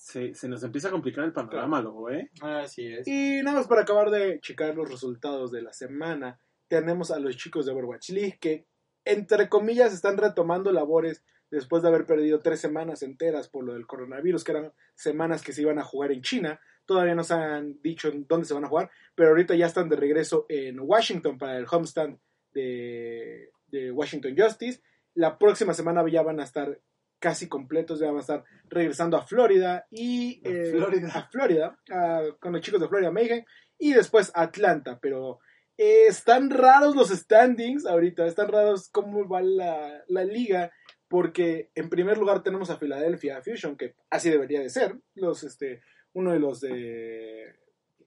se, 0.00 0.34
se 0.34 0.48
nos 0.48 0.62
empieza 0.62 0.88
a 0.88 0.90
complicar 0.90 1.24
el 1.24 1.32
panorama, 1.34 1.82
luego, 1.82 2.10
¿eh? 2.10 2.30
Así 2.40 2.86
es. 2.86 3.06
Y 3.06 3.42
nada 3.42 3.58
más 3.58 3.68
para 3.68 3.82
acabar 3.82 4.10
de 4.10 4.40
checar 4.40 4.74
los 4.74 4.88
resultados 4.88 5.52
de 5.52 5.60
la 5.60 5.74
semana, 5.74 6.40
tenemos 6.68 7.10
a 7.10 7.18
los 7.18 7.36
chicos 7.36 7.66
de 7.66 7.72
Overwatch 7.72 8.08
League 8.10 8.38
que, 8.40 8.66
entre 9.04 9.50
comillas, 9.50 9.92
están 9.92 10.16
retomando 10.16 10.72
labores 10.72 11.22
después 11.50 11.82
de 11.82 11.90
haber 11.90 12.06
perdido 12.06 12.40
tres 12.40 12.60
semanas 12.60 13.02
enteras 13.02 13.50
por 13.50 13.62
lo 13.62 13.74
del 13.74 13.86
coronavirus, 13.86 14.42
que 14.42 14.52
eran 14.52 14.72
semanas 14.94 15.42
que 15.42 15.52
se 15.52 15.60
iban 15.60 15.78
a 15.78 15.84
jugar 15.84 16.12
en 16.12 16.22
China. 16.22 16.60
Todavía 16.86 17.14
no 17.14 17.22
se 17.22 17.34
han 17.34 17.82
dicho 17.82 18.08
en 18.08 18.26
dónde 18.26 18.46
se 18.46 18.54
van 18.54 18.64
a 18.64 18.68
jugar, 18.68 18.90
pero 19.14 19.28
ahorita 19.28 19.54
ya 19.54 19.66
están 19.66 19.90
de 19.90 19.96
regreso 19.96 20.46
en 20.48 20.80
Washington 20.80 21.36
para 21.36 21.58
el 21.58 21.66
homestand 21.70 22.18
de, 22.52 23.50
de 23.66 23.92
Washington 23.92 24.34
Justice. 24.34 24.80
La 25.12 25.36
próxima 25.38 25.74
semana 25.74 26.02
ya 26.08 26.22
van 26.22 26.40
a 26.40 26.44
estar 26.44 26.80
casi 27.20 27.48
completos, 27.48 28.00
ya 28.00 28.06
van 28.08 28.16
a 28.16 28.20
estar 28.20 28.44
regresando 28.68 29.16
a 29.16 29.22
Florida 29.26 29.86
y 29.90 30.40
eh, 30.44 30.72
Florida. 30.72 31.08
a 31.14 31.28
Florida, 31.30 31.78
a- 31.90 32.24
con 32.40 32.52
los 32.52 32.62
chicos 32.62 32.80
de 32.80 32.88
Florida 32.88 33.12
Mayhem 33.12 33.44
y 33.78 33.92
después 33.92 34.32
Atlanta, 34.34 34.98
pero 35.00 35.38
eh, 35.78 36.06
están 36.08 36.50
raros 36.50 36.96
los 36.96 37.10
standings 37.10 37.86
ahorita, 37.86 38.26
están 38.26 38.48
raros 38.48 38.88
cómo 38.90 39.28
va 39.28 39.42
la, 39.42 40.02
la 40.08 40.24
liga, 40.24 40.72
porque 41.08 41.70
en 41.74 41.88
primer 41.88 42.18
lugar 42.18 42.42
tenemos 42.42 42.70
a 42.70 42.78
Philadelphia 42.78 43.40
Fusion, 43.42 43.76
que 43.76 43.94
así 44.10 44.30
debería 44.30 44.60
de 44.60 44.68
ser, 44.70 44.98
los, 45.14 45.42
este, 45.44 45.82
uno 46.12 46.32
de 46.32 46.38
los 46.38 46.60
de 46.60 47.54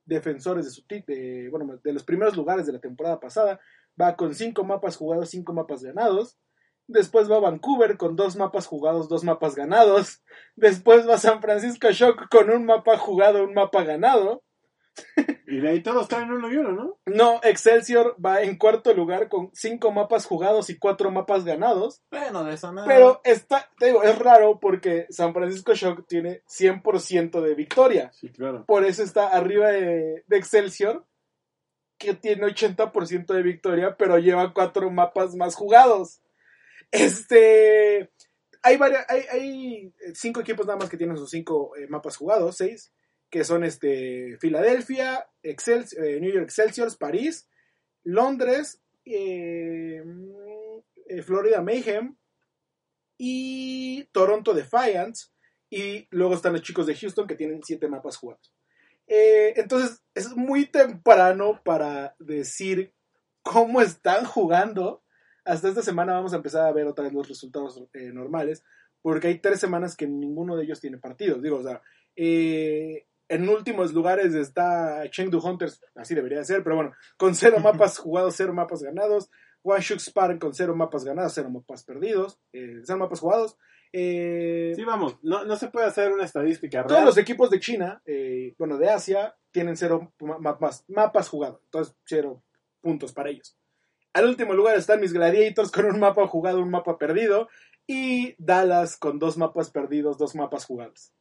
defensores 0.06 0.65
de 0.65 0.71
su 0.71 0.84
de, 0.88 1.47
bueno, 1.49 1.80
de 1.84 1.93
los 1.93 2.04
primeros 2.04 2.36
lugares 2.36 2.65
de 2.65 2.73
la 2.73 2.80
temporada 2.80 3.19
pasada, 3.19 3.60
va 3.99 4.15
con 4.15 4.34
cinco 4.34 4.63
mapas 4.63 4.97
jugados, 4.97 5.30
cinco 5.30 5.54
mapas 5.54 5.84
ganados. 5.84 6.38
Después 6.88 7.32
va 7.32 7.39
Vancouver 7.39 7.98
con 7.98 8.15
dos 8.15 8.36
mapas 8.36 8.67
jugados, 8.67 9.08
dos 9.08 9.24
mapas 9.24 9.56
ganados. 9.56 10.22
Después 10.56 11.08
va 11.08 11.17
San 11.17 11.41
Francisco 11.41 11.91
Shock 11.91 12.30
con 12.30 12.50
un 12.50 12.65
mapa 12.65 12.98
jugado, 12.98 13.43
un 13.43 13.54
mapa 13.54 13.84
ganado. 13.84 14.43
Y 15.48 15.60
de 15.60 15.69
ahí 15.69 15.84
todos 15.84 16.08
traen 16.08 16.32
uno 16.32 16.52
y 16.52 16.58
uno, 16.58 16.72
¿no? 16.72 17.00
No, 17.06 17.39
Excelsior 17.43 18.15
va 18.24 18.41
en 18.41 18.58
cuarto 18.58 18.93
lugar 18.93 19.30
con 19.30 19.50
cinco 19.54 19.91
mapas 19.91 20.26
jugados 20.26 20.69
y 20.69 20.78
cuatro 20.78 21.12
mapas 21.12 21.46
ganados. 21.46 22.02
Bueno, 22.12 22.43
de 22.43 22.54
eso 22.54 22.72
nada. 22.72 22.88
Pero 22.88 23.22
está, 23.24 23.69
te 23.78 23.88
digo, 23.88 24.04
es 24.04 24.17
raro 24.17 24.60
porque 24.60 25.08
San 25.10 25.34
Francisco 25.34 25.74
Shock 25.74 26.08
tiene 26.08 26.43
100% 26.48 27.41
de 27.41 27.56
victoria. 27.56 28.12
Sí, 28.13 28.30
claro. 28.30 28.65
Por 28.65 28.86
eso 28.86 29.04
está 29.04 29.28
arriba 29.28 29.69
de, 29.69 30.24
de 30.28 30.38
Excelsior, 30.38 31.06
que 31.98 32.13
tiene 32.13 32.48
80% 32.48 33.34
de 33.34 33.43
victoria, 33.43 33.96
pero 33.98 34.17
lleva 34.17 34.54
cuatro 34.54 34.89
mapas 34.89 35.36
más 35.36 35.56
jugados. 35.56 36.23
Este. 36.94 38.12
Hay, 38.62 38.78
varias, 38.78 39.06
hay, 39.10 39.91
cinco 40.14 40.39
equipos 40.39 40.66
nada 40.66 40.80
más 40.80 40.89
que 40.89 40.96
tienen 40.96 41.18
sus 41.18 41.32
cinco 41.32 41.76
eh, 41.76 41.88
mapas 41.88 42.16
jugados, 42.16 42.56
seis, 42.56 42.94
que 43.30 43.44
son 43.44 43.66
este 43.66 44.38
Filadelfia, 44.39 45.28
eh, 45.41 46.20
New 46.22 46.32
York 46.32 46.46
Excelsior, 46.46 46.96
París, 46.98 47.50
Londres, 48.04 48.80
eh, 49.04 50.02
mm, 50.06 51.22
Florida 51.24 51.62
Mayhem 51.62 52.16
y 53.18 54.06
Toronto 54.14 54.54
Defiance. 54.54 55.28
Y 55.70 56.08
luego 56.12 56.36
están 56.36 56.54
los 56.54 56.62
chicos 56.62 56.86
de 56.86 56.96
Houston 56.96 57.26
que 57.26 57.36
tienen 57.36 57.64
7 57.64 57.88
mapas 57.88 58.16
jugados. 58.16 58.54
Entonces, 59.08 60.04
es 60.14 60.30
muy 60.36 60.68
temprano 60.68 61.60
para 61.66 62.16
decir 62.20 62.94
cómo 63.41 63.82
están 63.82 64.26
jugando. 64.26 65.03
Hasta 65.46 65.70
esta 65.70 65.82
semana 65.82 66.14
vamos 66.14 66.34
a 66.34 66.38
empezar 66.38 66.66
a 66.68 66.72
ver 66.72 66.88
otra 66.88 67.04
vez 67.06 67.14
los 67.14 67.28
resultados 67.28 67.84
eh, 67.94 68.12
normales, 68.14 68.64
porque 69.02 69.28
hay 69.28 69.39
tres 69.39 69.60
semanas 69.60 69.96
que 69.98 70.08
ninguno 70.08 70.56
de 70.56 70.64
ellos 70.64 70.80
tiene 70.80 70.98
partidos. 70.98 71.41
Digo, 71.41 71.58
o 71.58 71.64
sea, 71.64 71.82
eh, 72.16 73.06
en 73.28 73.50
últimos 73.50 73.94
lugares 73.94 74.34
está 74.34 75.10
Chengdu 75.10 75.39
Hunters, 75.39 75.84
así 75.96 76.14
debería 76.16 76.39
de 76.39 76.46
ser, 76.46 76.64
pero 76.64 76.76
bueno, 76.76 76.94
con 77.18 77.36
cero 77.36 77.58
mapas 77.64 77.98
jugados, 77.98 78.36
cero 78.38 78.54
mapas 78.54 78.82
ganados. 78.84 79.30
Wanshuk 79.66 80.00
Spark 80.00 80.39
con 80.39 80.54
cero 80.54 80.76
mapas 80.76 81.06
ganados, 81.06 81.34
cero 81.34 81.50
mapas 81.50 81.86
perdidos, 81.86 82.38
eh, 82.52 82.82
cero 82.84 83.00
mapas 83.00 83.22
jugados. 83.22 83.58
Eh, 83.94 84.74
Sí, 84.76 84.84
vamos, 84.84 85.18
no, 85.24 85.46
no 85.46 85.56
se 85.56 85.70
puede 85.70 85.86
hacer 85.86 86.12
una 86.12 86.26
estadística 86.26 86.80
real. 86.80 86.88
todos 86.88 87.06
los 87.06 87.18
equipos 87.18 87.50
de 87.50 87.60
China, 87.62 88.02
eh, 88.06 88.56
bueno, 88.58 88.78
de 88.78 88.89
Asia, 88.89 89.36
tienen 89.52 89.78
cero 89.78 90.12
ma- 90.20 90.38
mapas, 90.39 90.84
mapas 90.89 91.30
jugados, 91.30 91.62
entonces 91.64 91.96
cero 92.06 92.44
puntos 92.82 93.14
para 93.14 93.30
ellos. 93.30 93.56
Al 94.14 94.26
último 94.26 94.53
lugar 94.53 94.78
están 94.78 94.99
mis 95.01 95.14
Gladiators 95.14 95.72
con 95.72 95.86
un 95.86 95.99
mapa 95.99 96.28
jugado, 96.28 96.59
un 96.59 96.70
mapa 96.70 96.97
perdido, 96.97 97.49
y 97.88 98.36
Dallas 98.38 98.97
con 98.97 99.20
dos 99.20 99.38
mapas 99.38 99.72
perdidos, 99.72 100.18
dos 100.18 100.36
mapas 100.36 100.66
jugados. 100.66 101.11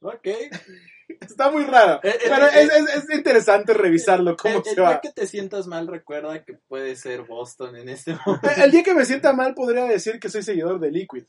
Ok. 0.00 0.28
Está 1.20 1.50
muy 1.50 1.64
raro, 1.64 2.00
Eh, 2.02 2.10
eh, 2.10 2.18
pero 2.28 2.46
eh, 2.46 2.50
es, 2.54 2.68
es- 2.70 2.94
es 2.96 3.10
interesante 3.16 3.72
revisarlo 3.72 4.36
cómo 4.36 4.58
el, 4.58 4.62
se 4.64 4.70
el 4.70 4.76
día 4.76 4.84
va. 4.84 5.00
que 5.00 5.10
te 5.10 5.26
sientas 5.26 5.66
mal, 5.66 5.86
recuerda 5.88 6.44
que 6.44 6.54
puede 6.68 6.94
ser 6.96 7.22
Boston 7.22 7.76
en 7.76 7.88
este 7.88 8.14
momento. 8.26 8.48
El 8.62 8.70
día 8.70 8.82
que 8.82 8.94
me 8.94 9.06
sienta 9.06 9.32
mal 9.32 9.54
podría 9.54 9.84
decir 9.84 10.20
que 10.20 10.28
soy 10.28 10.42
seguidor 10.42 10.78
de 10.80 10.90
Liquid. 10.90 11.24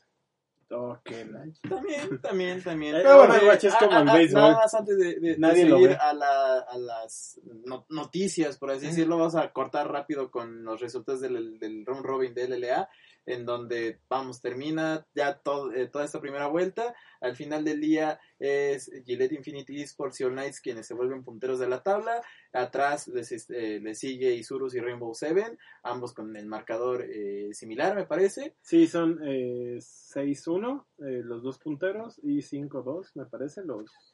Ok, 0.72 1.10
la- 1.30 1.44
También, 1.68 2.20
también, 2.22 2.62
también. 2.62 2.94
Pero 3.02 3.16
bueno, 3.18 3.34
Eh, 3.34 3.58
es 3.60 3.74
como 3.74 3.92
a- 3.92 3.98
a- 3.98 4.14
béisbol. 4.14 4.40
Nada 4.40 4.54
más 4.56 4.74
antes 4.74 4.98
de, 4.98 5.04
de- 5.14 5.20
de 5.20 5.38
Nadie 5.38 5.64
lo 5.64 5.76
seguir 5.78 5.96
a, 6.00 6.12
la- 6.14 6.60
a 6.60 6.78
las 6.78 7.40
no- 7.64 7.86
noticias, 7.88 8.56
por 8.56 8.70
así 8.70 8.86
decirlo, 8.86 9.18
vamos 9.18 9.34
a 9.34 9.52
cortar 9.52 9.90
rápido 9.90 10.30
con 10.30 10.62
los 10.64 10.80
resultados 10.80 11.20
del, 11.22 11.58
del 11.58 11.84
round 11.84 12.04
robin 12.04 12.34
de 12.34 12.44
LLA, 12.46 12.88
en 13.26 13.44
donde, 13.44 14.00
vamos, 14.08 14.40
termina 14.40 15.06
ya 15.14 15.38
todo, 15.38 15.72
eh, 15.72 15.88
toda 15.88 16.04
esta 16.04 16.20
primera 16.20 16.46
vuelta. 16.48 16.94
Al 17.20 17.36
final 17.36 17.64
del 17.64 17.80
día 17.80 18.18
es 18.38 18.90
Gillette 19.04 19.32
Infinity 19.32 19.82
Esports 19.82 20.20
y 20.20 20.24
All 20.24 20.32
Knights 20.32 20.60
quienes 20.60 20.86
se 20.86 20.94
vuelven 20.94 21.22
punteros 21.22 21.58
de 21.58 21.68
la 21.68 21.82
tabla. 21.82 22.22
Atrás 22.52 23.06
les, 23.08 23.30
este, 23.32 23.80
les 23.80 23.98
sigue 23.98 24.34
Isurus 24.34 24.74
y 24.74 24.80
Rainbow 24.80 25.14
Seven, 25.14 25.58
ambos 25.82 26.12
con 26.12 26.34
el 26.36 26.46
marcador 26.46 27.02
eh, 27.02 27.50
similar, 27.52 27.94
me 27.94 28.06
parece. 28.06 28.56
Sí, 28.62 28.86
son 28.86 29.20
eh, 29.22 29.78
6-1 29.78 30.84
eh, 30.98 31.22
los 31.24 31.42
dos 31.42 31.58
punteros 31.58 32.18
y 32.22 32.38
5-2, 32.38 33.12
me 33.14 33.26
parece, 33.26 33.62
los, 33.64 34.09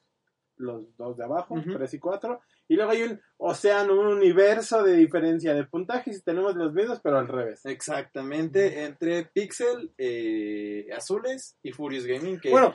los 0.57 0.97
dos 0.97 1.17
de 1.17 1.25
abajo, 1.25 1.55
Ujú. 1.55 1.73
3 1.75 1.95
y 1.95 1.99
4. 1.99 2.41
Y 2.69 2.75
luego 2.77 2.91
hay 2.91 3.03
un 3.03 3.21
océano, 3.37 3.99
un 3.99 4.07
universo 4.07 4.83
de 4.83 4.95
diferencia 4.95 5.55
de 5.55 5.65
puntajes 5.65 6.19
y 6.19 6.23
tenemos 6.23 6.57
los 6.57 6.73
mismos, 6.73 7.01
pero 7.03 7.19
al 7.19 7.29
revés. 7.29 7.65
Exactamente, 7.65 8.85
entre 8.85 9.27
Pixel, 9.27 9.93
eh, 9.99 10.87
Azules 10.97 11.59
y 11.63 11.73
Furious 11.73 12.07
Gaming, 12.07 12.41
que 12.41 12.51
Bueno, 12.51 12.75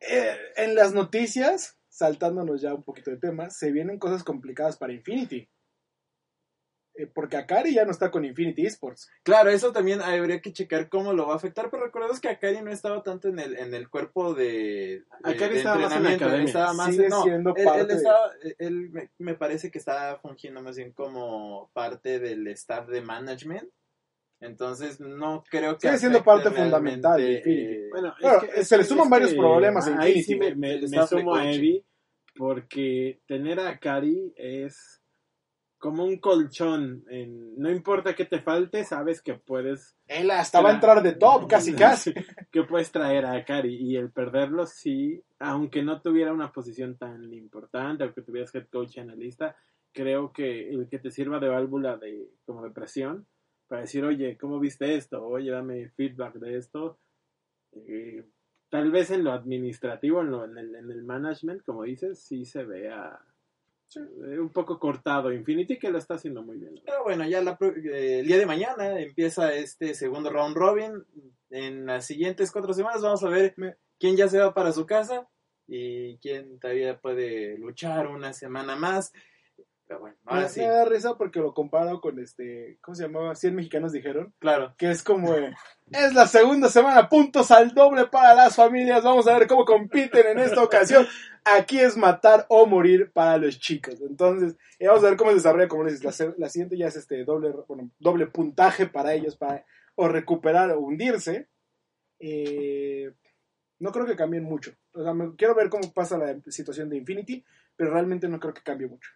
eh, 0.00 0.36
en 0.56 0.74
las 0.74 0.94
noticias, 0.94 1.76
saltándonos 1.88 2.60
ya 2.62 2.72
un 2.74 2.82
poquito 2.84 3.10
de 3.10 3.18
tema, 3.18 3.50
se 3.50 3.72
vienen 3.72 3.98
cosas 3.98 4.24
complicadas 4.24 4.76
para 4.76 4.92
Infinity. 4.92 5.48
Eh, 7.00 7.06
porque 7.06 7.36
Akari 7.36 7.72
ya 7.72 7.84
no 7.84 7.92
está 7.92 8.10
con 8.10 8.24
Infinity 8.24 8.66
Esports. 8.66 9.08
claro, 9.22 9.50
eso 9.50 9.70
también 9.72 10.00
habría 10.02 10.40
que 10.40 10.52
checar 10.52 10.88
cómo 10.88 11.12
lo 11.12 11.28
va 11.28 11.34
a 11.34 11.36
afectar, 11.36 11.70
pero 11.70 11.84
recordemos 11.84 12.18
que 12.20 12.28
Akari 12.28 12.60
no 12.60 12.72
estaba 12.72 13.04
tanto 13.04 13.28
en 13.28 13.38
el, 13.38 13.56
en 13.56 13.72
el 13.72 13.88
cuerpo 13.88 14.34
de, 14.34 14.44
de- 14.44 15.04
Akari 15.22 15.52
de 15.54 15.58
estaba 15.58 15.78
más 15.78 15.96
en 15.96 16.02
la 16.02 16.12
entrenamiento, 16.12 16.48
estaba 16.48 16.72
más 16.74 16.90
Sigue 16.90 17.08
no, 17.08 17.22
siendo 17.22 17.54
él, 17.56 17.64
parte 17.64 17.80
él 17.82 17.86
de- 17.86 17.94
estaba- 17.94 18.30
él 18.58 18.90
me, 18.90 19.10
me 19.18 19.34
parece 19.34 19.70
que 19.70 19.78
estaba 19.78 20.18
fungiendo 20.18 20.60
más 20.60 20.76
bien 20.76 20.90
como 20.92 21.70
parte 21.72 22.18
del 22.18 22.48
staff 22.48 22.88
de 22.88 23.00
management. 23.00 23.70
Entonces 24.40 25.00
no 25.00 25.42
creo 25.50 25.78
que 25.78 25.88
Sigue 25.88 25.98
siendo 25.98 26.22
parte 26.24 26.50
fundamental 26.50 27.16
de 27.20 27.32
Infinity. 27.38 27.62
eh, 27.62 27.88
Bueno, 27.90 28.14
Bueno, 28.20 28.42
es 28.42 28.54
que, 28.54 28.64
se 28.64 28.76
le 28.78 28.84
suman 28.84 29.08
varios 29.10 29.34
problemas 29.34 29.86
a 29.86 30.00
Ahí 30.00 30.18
Infinity. 30.18 30.22
sí 30.24 30.36
me, 30.36 30.54
me- 30.54 30.80
me 30.88 31.06
sumo 31.06 31.34
a. 31.34 31.50
Evi 31.50 31.84
porque 32.36 33.20
tener 33.26 33.58
a 33.60 33.78
Kari 33.78 34.32
es 34.36 34.97
como 35.78 36.04
un 36.04 36.18
colchón. 36.18 37.04
En, 37.08 37.56
no 37.58 37.70
importa 37.70 38.14
que 38.14 38.24
te 38.24 38.40
falte, 38.40 38.84
sabes 38.84 39.22
que 39.22 39.34
puedes 39.34 39.96
Él 40.06 40.30
hasta 40.30 40.60
va 40.60 40.70
a 40.70 40.74
entrar 40.74 41.02
de 41.02 41.12
top, 41.12 41.48
casi 41.48 41.72
casi. 41.76 42.12
que 42.50 42.64
puedes 42.64 42.90
traer 42.92 43.24
a 43.26 43.44
Kari 43.44 43.74
y 43.76 43.96
el 43.96 44.10
perderlo 44.10 44.66
sí, 44.66 45.22
aunque 45.38 45.82
no 45.82 46.00
tuviera 46.02 46.32
una 46.32 46.52
posición 46.52 46.96
tan 46.98 47.32
importante, 47.32 48.04
aunque 48.04 48.22
tuvieras 48.22 48.54
head 48.54 48.66
coach 48.68 48.96
y 48.96 49.00
analista, 49.00 49.56
creo 49.92 50.32
que 50.32 50.68
el 50.70 50.88
que 50.88 50.98
te 50.98 51.10
sirva 51.10 51.38
de 51.40 51.48
válvula 51.48 51.96
de 51.96 52.28
como 52.44 52.62
de 52.64 52.70
presión 52.70 53.26
para 53.68 53.82
decir, 53.82 54.04
oye, 54.04 54.36
¿cómo 54.38 54.58
viste 54.60 54.94
esto? 54.96 55.24
Oye, 55.24 55.50
dame 55.50 55.88
feedback 55.90 56.34
de 56.36 56.56
esto. 56.56 56.98
Eh, 57.72 58.24
tal 58.70 58.90
vez 58.90 59.10
en 59.10 59.24
lo 59.24 59.32
administrativo, 59.32 60.22
en, 60.22 60.30
lo- 60.30 60.44
en 60.44 60.56
el, 60.58 60.74
en 60.74 60.90
el 60.90 61.02
management, 61.04 61.62
como 61.64 61.82
dices, 61.84 62.18
sí 62.20 62.44
se 62.46 62.64
vea 62.64 63.18
eh, 63.96 64.38
un 64.38 64.50
poco 64.50 64.78
cortado 64.78 65.32
Infinity, 65.32 65.78
que 65.78 65.90
lo 65.90 65.98
está 65.98 66.14
haciendo 66.14 66.42
muy 66.42 66.58
bien. 66.58 66.74
Pero 66.84 67.02
bueno, 67.04 67.26
ya 67.28 67.40
la 67.42 67.56
pro- 67.56 67.74
eh, 67.74 68.20
el 68.20 68.26
día 68.26 68.38
de 68.38 68.46
mañana 68.46 69.00
empieza 69.00 69.54
este 69.54 69.94
segundo 69.94 70.30
round 70.30 70.56
robin. 70.56 71.04
En 71.50 71.86
las 71.86 72.04
siguientes 72.06 72.52
cuatro 72.52 72.72
semanas 72.74 73.02
vamos 73.02 73.24
a 73.24 73.28
ver 73.28 73.54
quién 73.98 74.16
ya 74.16 74.28
se 74.28 74.38
va 74.38 74.52
para 74.52 74.72
su 74.72 74.84
casa 74.86 75.26
y 75.66 76.18
quién 76.18 76.58
todavía 76.58 76.98
puede 77.00 77.56
luchar 77.58 78.06
una 78.08 78.32
semana 78.32 78.76
más. 78.76 79.12
Pero 79.88 80.00
bueno, 80.00 80.16
Me, 80.30 80.48
sí, 80.50 80.60
me 80.60 80.66
da 80.68 80.84
risa 80.84 81.16
porque 81.16 81.40
lo 81.40 81.54
comparo 81.54 81.98
con 82.02 82.18
este, 82.18 82.78
¿cómo 82.82 82.94
se 82.94 83.04
llamaba? 83.04 83.34
100 83.34 83.54
mexicanos 83.54 83.90
dijeron. 83.90 84.34
claro. 84.38 84.74
Que 84.76 84.90
es 84.90 85.02
como, 85.02 85.34
eh, 85.34 85.54
es 85.90 86.12
la 86.14 86.26
segunda 86.26 86.68
semana, 86.68 87.08
puntos 87.08 87.50
al 87.50 87.72
doble 87.72 88.04
para 88.06 88.34
las 88.34 88.54
familias. 88.54 89.02
Vamos 89.02 89.26
a 89.26 89.38
ver 89.38 89.48
cómo 89.48 89.64
compiten 89.64 90.26
en 90.26 90.38
esta 90.40 90.62
ocasión. 90.62 91.06
Aquí 91.44 91.80
es 91.80 91.96
matar 91.96 92.44
o 92.50 92.66
morir 92.66 93.10
para 93.12 93.38
los 93.38 93.58
chicos. 93.58 93.98
Entonces, 94.02 94.56
eh, 94.78 94.88
vamos 94.88 95.02
a 95.04 95.08
ver 95.08 95.16
cómo 95.16 95.30
se 95.30 95.36
desarrolla, 95.36 95.68
como 95.68 95.84
dices. 95.84 96.04
La, 96.04 96.34
la 96.36 96.48
siguiente 96.50 96.76
ya 96.76 96.88
es 96.88 96.96
este 96.96 97.24
doble, 97.24 97.54
bueno, 97.66 97.90
doble 97.98 98.26
puntaje 98.26 98.86
para 98.86 99.14
ellos, 99.14 99.36
para 99.36 99.64
o 99.94 100.06
recuperar 100.06 100.70
o 100.72 100.80
hundirse. 100.80 101.48
Eh, 102.18 103.10
no 103.78 103.90
creo 103.92 104.04
que 104.04 104.16
cambien 104.16 104.44
mucho. 104.44 104.72
O 104.92 105.02
sea, 105.02 105.14
me- 105.14 105.34
quiero 105.36 105.54
ver 105.54 105.70
cómo 105.70 105.90
pasa 105.94 106.18
la 106.18 106.36
situación 106.48 106.90
de 106.90 106.98
Infinity, 106.98 107.44
pero 107.76 107.90
realmente 107.92 108.28
no 108.28 108.38
creo 108.40 108.52
que 108.52 108.62
cambie 108.62 108.88
mucho. 108.88 109.10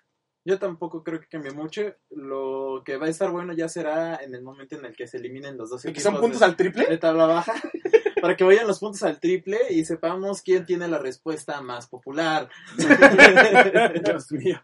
Yo 0.44 0.58
tampoco 0.58 1.04
creo 1.04 1.20
que 1.20 1.28
cambie 1.28 1.52
mucho. 1.52 1.94
Lo 2.10 2.82
que 2.84 2.96
va 2.96 3.06
a 3.06 3.10
estar 3.10 3.30
bueno 3.30 3.52
ya 3.52 3.68
será 3.68 4.16
en 4.16 4.34
el 4.34 4.42
momento 4.42 4.76
en 4.76 4.84
el 4.84 4.96
que 4.96 5.06
se 5.06 5.18
eliminen 5.18 5.56
los 5.56 5.70
dos 5.70 5.84
¿Y 5.84 5.92
que 5.92 6.00
son 6.00 6.18
puntos 6.18 6.40
de, 6.40 6.46
al 6.46 6.56
triple? 6.56 6.86
de 6.86 6.98
tabla 6.98 7.26
baja. 7.26 7.54
para 8.20 8.36
que 8.36 8.44
vayan 8.44 8.66
los 8.66 8.78
puntos 8.78 9.02
al 9.02 9.20
triple 9.20 9.58
y 9.70 9.84
sepamos 9.84 10.42
quién 10.42 10.66
tiene 10.66 10.88
la 10.88 10.98
respuesta 10.98 11.60
más 11.60 11.88
popular. 11.88 12.48
Dios 14.04 14.32
mío. 14.32 14.60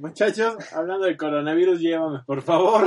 Muchachos, 0.00 0.56
hablando 0.72 1.06
del 1.06 1.16
coronavirus, 1.16 1.80
llévame, 1.80 2.20
por 2.26 2.42
favor. 2.42 2.86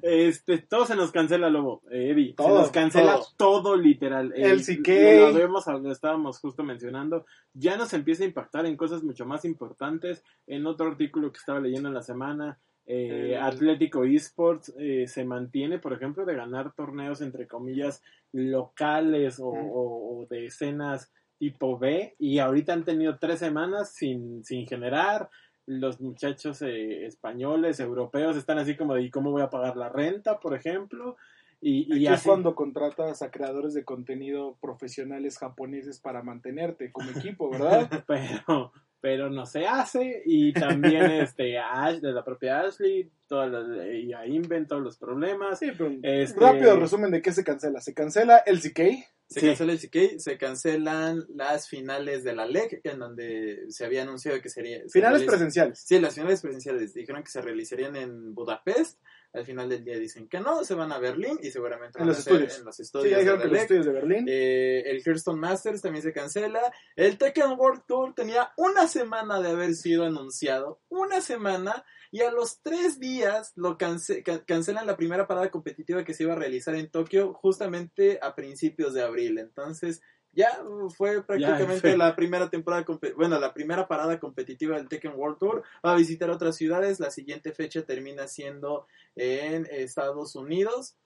Este, 0.00 0.58
todo 0.58 0.86
se 0.86 0.96
nos 0.96 1.12
cancela, 1.12 1.50
Lobo. 1.50 1.82
Eh, 1.90 2.10
Eddie, 2.10 2.34
se 2.36 2.48
nos 2.48 2.70
cancela 2.70 3.14
todo. 3.36 3.62
todo, 3.62 3.76
literal. 3.76 4.32
El 4.34 4.60
Eh, 4.60 4.62
CK. 4.62 4.88
Lo, 5.20 5.34
vemos, 5.34 5.66
lo 5.66 5.92
estábamos 5.92 6.38
justo 6.38 6.62
mencionando. 6.62 7.26
Ya 7.52 7.76
nos 7.76 7.92
empieza 7.92 8.24
a 8.24 8.26
impactar 8.26 8.66
en 8.66 8.76
cosas 8.76 9.02
mucho 9.02 9.26
más 9.26 9.44
importantes. 9.44 10.24
En 10.46 10.66
otro 10.66 10.88
artículo 10.88 11.30
que 11.32 11.38
estaba 11.38 11.60
leyendo 11.60 11.88
en 11.88 11.94
la 11.94 12.02
semana, 12.02 12.58
eh, 12.92 13.34
El- 13.36 13.42
Atlético 13.42 14.04
Esports 14.04 14.72
eh, 14.78 15.06
se 15.06 15.24
mantiene, 15.24 15.78
por 15.78 15.92
ejemplo, 15.92 16.24
de 16.24 16.34
ganar 16.34 16.72
torneos, 16.74 17.20
entre 17.20 17.46
comillas, 17.46 18.02
locales 18.32 19.38
o, 19.40 19.46
Ujú. 19.48 19.70
o- 19.72 20.20
o 20.22 20.26
de 20.26 20.46
escenas 20.46 21.12
tipo 21.38 21.78
B 21.78 22.14
y 22.18 22.38
ahorita 22.38 22.72
han 22.72 22.84
tenido 22.84 23.18
tres 23.18 23.38
semanas 23.40 23.92
sin, 23.94 24.44
sin 24.44 24.66
generar. 24.66 25.28
Los 25.66 26.00
muchachos 26.00 26.60
eh, 26.62 27.06
españoles, 27.06 27.78
europeos 27.80 28.36
están 28.36 28.58
así 28.58 28.76
como 28.76 28.94
de 28.94 29.02
¿y 29.02 29.10
cómo 29.10 29.30
voy 29.30 29.42
a 29.42 29.50
pagar 29.50 29.76
la 29.76 29.88
renta, 29.88 30.38
por 30.40 30.54
ejemplo? 30.54 31.16
Y, 31.60 31.86
y 31.96 32.06
Aquí 32.06 32.14
es 32.14 32.22
cuando 32.24 32.54
contratas 32.56 33.22
a 33.22 33.30
creadores 33.30 33.72
de 33.72 33.84
contenido 33.84 34.56
profesionales 34.60 35.38
japoneses 35.38 36.00
para 36.00 36.22
mantenerte 36.22 36.90
como 36.90 37.10
equipo, 37.10 37.48
¿verdad? 37.50 37.88
pero, 38.08 38.72
pero 39.02 39.28
no 39.28 39.44
se 39.44 39.66
hace. 39.66 40.22
Y 40.24 40.54
también 40.54 41.10
este 41.28 41.58
a 41.58 41.84
Ash, 41.84 41.98
de 42.00 42.12
la 42.12 42.24
propia 42.24 42.60
Ashley, 42.60 43.10
todas 43.26 43.50
las- 43.50 43.86
y 43.94 44.14
a 44.14 44.26
Inven 44.26 44.66
todos 44.66 44.80
los 44.82 44.96
problemas. 44.96 45.58
Sí, 45.58 45.70
pero 45.76 45.90
Este- 46.02 46.40
rápido 46.40 46.78
resumen 46.80 47.10
de 47.10 47.20
qué 47.20 47.32
se 47.32 47.44
cancela. 47.44 47.80
Se 47.80 47.92
cancela 47.92 48.38
el 48.38 48.60
CK, 48.62 49.04
Se 49.28 49.40
Sí. 49.40 49.46
cancela 49.46 49.72
el 49.72 49.78
CK, 49.78 50.18
se 50.18 50.36
cancelan 50.38 51.24
las 51.34 51.66
finales 51.66 52.22
de 52.22 52.34
la 52.34 52.44
LEC, 52.46 52.80
en 52.84 52.98
donde 52.98 53.64
se 53.70 53.84
había 53.86 54.02
anunciado 54.02 54.40
que 54.42 54.50
sería... 54.50 54.82
se 54.82 54.90
finales 54.90 55.20
realiza- 55.22 55.30
presenciales. 55.30 55.78
Sí, 55.80 55.98
las 55.98 56.14
finales 56.14 56.42
presenciales 56.42 56.92
dijeron 56.92 57.22
que 57.24 57.30
se 57.30 57.40
realizarían 57.40 57.96
en 57.96 58.34
Budapest, 58.34 59.00
Al 59.34 59.46
final 59.46 59.68
del 59.68 59.82
día 59.82 59.98
dicen 59.98 60.28
que 60.28 60.40
no, 60.40 60.62
se 60.62 60.74
van 60.74 60.92
a 60.92 60.98
Berlín 60.98 61.38
y 61.42 61.50
seguramente 61.50 61.98
En 61.98 62.02
van 62.02 62.08
los 62.08 62.18
a 62.18 62.22
ser 62.22 62.32
estudios. 62.34 62.58
en 62.58 62.64
los 62.66 62.80
estudios 62.80 63.18
de 63.18 63.24
que 63.24 63.48
los 63.48 63.58
estudios 63.58 63.86
de 63.86 63.92
Berlín. 63.92 64.26
Eh, 64.28 64.82
el 64.86 65.02
Hearthstone 65.04 65.40
Masters 65.40 65.80
también 65.80 66.02
se 66.02 66.12
cancela. 66.12 66.60
El 66.96 67.16
Tekken 67.16 67.52
World 67.58 67.82
Tour 67.86 68.14
tenía 68.14 68.52
una 68.58 68.86
semana 68.88 69.40
de 69.40 69.50
haber 69.50 69.74
sido 69.74 70.04
anunciado. 70.04 70.80
Una 70.90 71.20
semana. 71.22 71.84
Y 72.10 72.20
a 72.20 72.30
los 72.30 72.60
tres 72.60 73.00
días 73.00 73.52
lo 73.56 73.78
cance- 73.78 74.22
ca- 74.22 74.44
cancelan 74.44 74.86
la 74.86 74.98
primera 74.98 75.26
parada 75.26 75.50
competitiva 75.50 76.04
que 76.04 76.12
se 76.12 76.24
iba 76.24 76.34
a 76.34 76.36
realizar 76.36 76.74
en 76.74 76.90
Tokio 76.90 77.32
justamente 77.32 78.18
a 78.20 78.34
principios 78.34 78.92
de 78.92 79.00
abril. 79.02 79.38
Entonces 79.38 80.02
ya 80.32 80.62
fue 80.96 81.22
prácticamente 81.22 81.96
la 81.96 82.16
primera 82.16 82.48
temporada, 82.48 82.84
bueno, 83.16 83.38
la 83.38 83.52
primera 83.52 83.86
parada 83.86 84.18
competitiva 84.18 84.76
del 84.76 84.88
Tekken 84.88 85.12
World 85.14 85.38
Tour. 85.38 85.62
Va 85.84 85.92
a 85.92 85.96
visitar 85.96 86.30
otras 86.30 86.56
ciudades. 86.56 87.00
La 87.00 87.10
siguiente 87.10 87.52
fecha 87.52 87.82
termina 87.82 88.26
siendo 88.26 88.86
en 89.14 89.66
Estados 89.70 90.34
Unidos. 90.34 90.96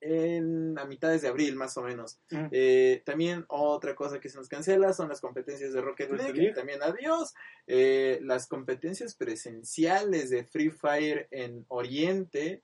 En 0.00 0.78
a 0.78 0.84
mitades 0.84 1.22
de 1.22 1.28
abril, 1.28 1.56
más 1.56 1.78
o 1.78 1.82
menos. 1.82 2.18
Ujú. 2.30 2.48
Eh, 2.52 3.02
también 3.06 3.46
otra 3.48 3.94
cosa 3.94 4.20
que 4.20 4.28
se 4.28 4.36
nos 4.36 4.48
cancela 4.48 4.92
son 4.92 5.08
las 5.08 5.20
competencias 5.22 5.72
de 5.72 5.80
Rocket 5.80 6.10
Rocket 6.10 6.26
League, 6.26 6.38
League. 6.40 6.54
también 6.54 6.82
adiós. 6.82 7.32
Eh, 7.66 8.18
las 8.22 8.46
competencias 8.46 9.14
presenciales 9.14 10.28
de 10.28 10.44
Free 10.44 10.70
Fire 10.70 11.26
en 11.30 11.64
Oriente 11.68 12.62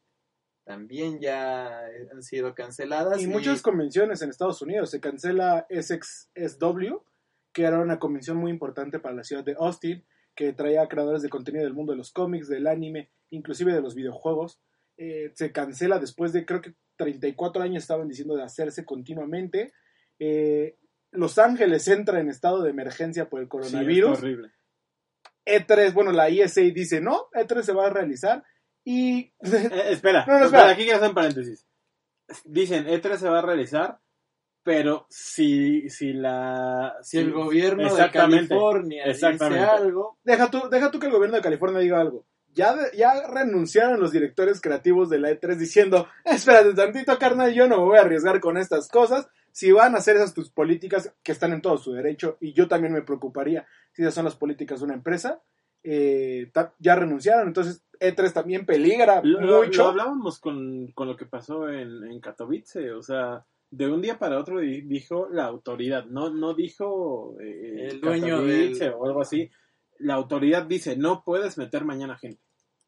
también 0.65 1.21
ya 1.21 1.81
han 2.13 2.23
sido 2.23 2.55
canceladas. 2.55 3.21
Y 3.21 3.27
muchas 3.27 3.63
convenciones 3.63 4.23
en 4.23 4.31
Estados 4.31 4.63
Unidos. 4.63 4.91
Se 4.91 5.01
cancela 5.01 5.67
SXSW, 5.71 6.97
que 7.53 7.63
era 7.65 7.79
una 7.81 7.99
convención 7.99 8.37
muy 8.37 8.51
importante 8.51 8.99
para 9.01 9.15
la 9.15 9.25
ciudad 9.25 9.45
de 9.45 9.57
Austin, 9.59 10.05
que 10.35 10.53
traía 10.53 10.87
creadores 10.89 11.23
de 11.23 11.29
contenido 11.29 11.65
del 11.65 11.75
mundo 11.75 11.93
de 11.93 11.99
los 11.99 12.13
cómics, 12.13 12.49
del 12.49 12.67
anime, 12.67 13.11
inclusive 13.31 13.73
de 13.73 13.81
los 13.83 13.95
videojuegos. 13.95 14.61
Eh, 14.97 15.33
se 15.35 15.51
cancela 15.51 15.99
después 15.99 16.33
de, 16.33 16.45
creo 16.45 16.61
que 16.61 16.75
34 16.97 17.63
años 17.63 17.83
estaban 17.83 18.07
diciendo 18.09 18.37
de 18.37 18.43
hacerse 18.43 18.85
continuamente. 18.85 19.73
Eh, 20.19 20.77
Los 21.11 21.39
Ángeles 21.39 21.89
entra 21.89 22.21
en 22.21 22.29
estado 22.29 22.63
de 22.63 22.71
emergencia 22.71 23.29
por 23.29 23.41
el 23.41 23.47
Sí, 23.47 23.51
coronavirus. 23.51 24.19
horrible. 24.19 24.51
E3, 25.47 25.93
bueno, 25.95 26.13
la 26.13 26.29
ESA 26.29 26.61
dice 26.61 27.01
no, 27.01 27.29
E3 27.33 27.63
se 27.63 27.73
va 27.73 27.87
a 27.87 27.91
realizar. 27.91 28.45
Y 28.85 29.33
Eh, 29.43 29.93
espera, 29.93 30.25
No, 30.27 30.39
no, 30.39 30.45
espera, 30.47 30.71
aquí 30.71 30.83
quiero 30.83 30.99
hacer 30.99 31.09
un 31.09 31.15
paréntesis. 31.15 31.67
Dicen, 32.45 32.87
E3 32.87 33.17
se 33.17 33.29
va 33.29 33.41
a 33.41 33.43
realizar, 33.43 33.99
pero 34.63 35.07
si, 35.09 35.89
si 35.91 36.13
la... 36.13 36.97
Si 37.03 37.19
el 37.19 37.33
gobierno 37.33 37.95
de 37.95 38.11
California 38.11 39.05
dice 39.07 39.27
algo, 39.27 40.19
Deja 40.23 40.51
tú, 40.51 40.69
deja 40.71 40.91
tú 40.91 40.99
que 40.99 41.07
el 41.07 41.13
gobierno 41.13 41.37
de 41.37 41.43
California 41.43 41.81
diga 41.81 42.01
algo. 42.01 42.27
Ya, 42.53 42.75
ya 42.97 43.29
renunciaron 43.29 44.01
los 44.01 44.13
directores 44.13 44.61
creativos 44.61 45.09
de 45.09 45.21
la 45.21 45.31
E3 45.31 45.57
diciendo, 45.57 46.09
espérate 46.25 46.75
tantito, 46.75 47.19
carnal, 47.19 47.53
yo 47.53 47.69
no 47.69 47.79
me 47.79 47.85
voy 47.85 47.99
a 47.99 48.03
arriesgar 48.03 48.41
con 48.41 48.59
estas 48.59 48.89
cosas. 48.89 49.29
Si 49.53 49.73
van 49.73 49.95
a 49.95 49.99
hacer 49.99 50.17
esas 50.17 50.35
tus 50.35 50.51
políticas, 50.51 51.13
que 51.23 51.33
están 51.33 51.53
en 51.53 51.63
todo 51.63 51.79
su 51.79 51.93
derecho, 51.93 52.37
y 52.41 52.53
yo 52.53 52.69
también 52.69 52.93
me 52.93 53.03
preocuparía 53.03 53.67
si 53.93 54.03
esas 54.03 54.15
son 54.15 54.25
las 54.25 54.37
políticas 54.37 54.81
de 54.81 54.85
una 54.85 54.95
empresa, 54.95 55.41
eh, 55.83 56.51
ya 56.79 56.95
renunciaron. 56.95 57.49
Entonces, 57.49 57.83
E3 58.01 58.33
también 58.33 58.65
peligra 58.67 59.21
Lo, 59.23 59.59
mucho. 59.65 59.83
lo 59.83 59.89
hablábamos 59.91 60.41
con, 60.41 60.89
con 60.93 61.07
lo 61.09 61.17
que 61.17 61.27
pasó 61.27 61.69
en, 61.69 62.05
en 62.05 62.21
Katowice, 62.21 62.93
o 62.93 63.03
sea, 63.03 63.45
de 63.71 63.87
un 63.89 64.01
día 64.03 64.19
para 64.19 64.39
otro 64.39 64.59
di- 64.61 64.81
dijo 64.83 65.29
la 65.31 65.45
autoridad, 65.45 66.07
no, 66.07 66.31
no 66.31 66.55
dijo 66.55 67.37
eh, 67.41 67.89
El 67.91 68.01
dueño 68.01 68.37
Katowice 68.39 68.85
del- 68.85 68.95
o 68.95 69.07
algo 69.07 69.21
así. 69.21 69.51
La 69.99 70.15
autoridad 70.15 70.65
dice, 70.65 70.97
no 70.97 71.23
puedes 71.25 71.59
meter 71.59 71.85
mañana 71.85 72.17
gente. 72.17 72.41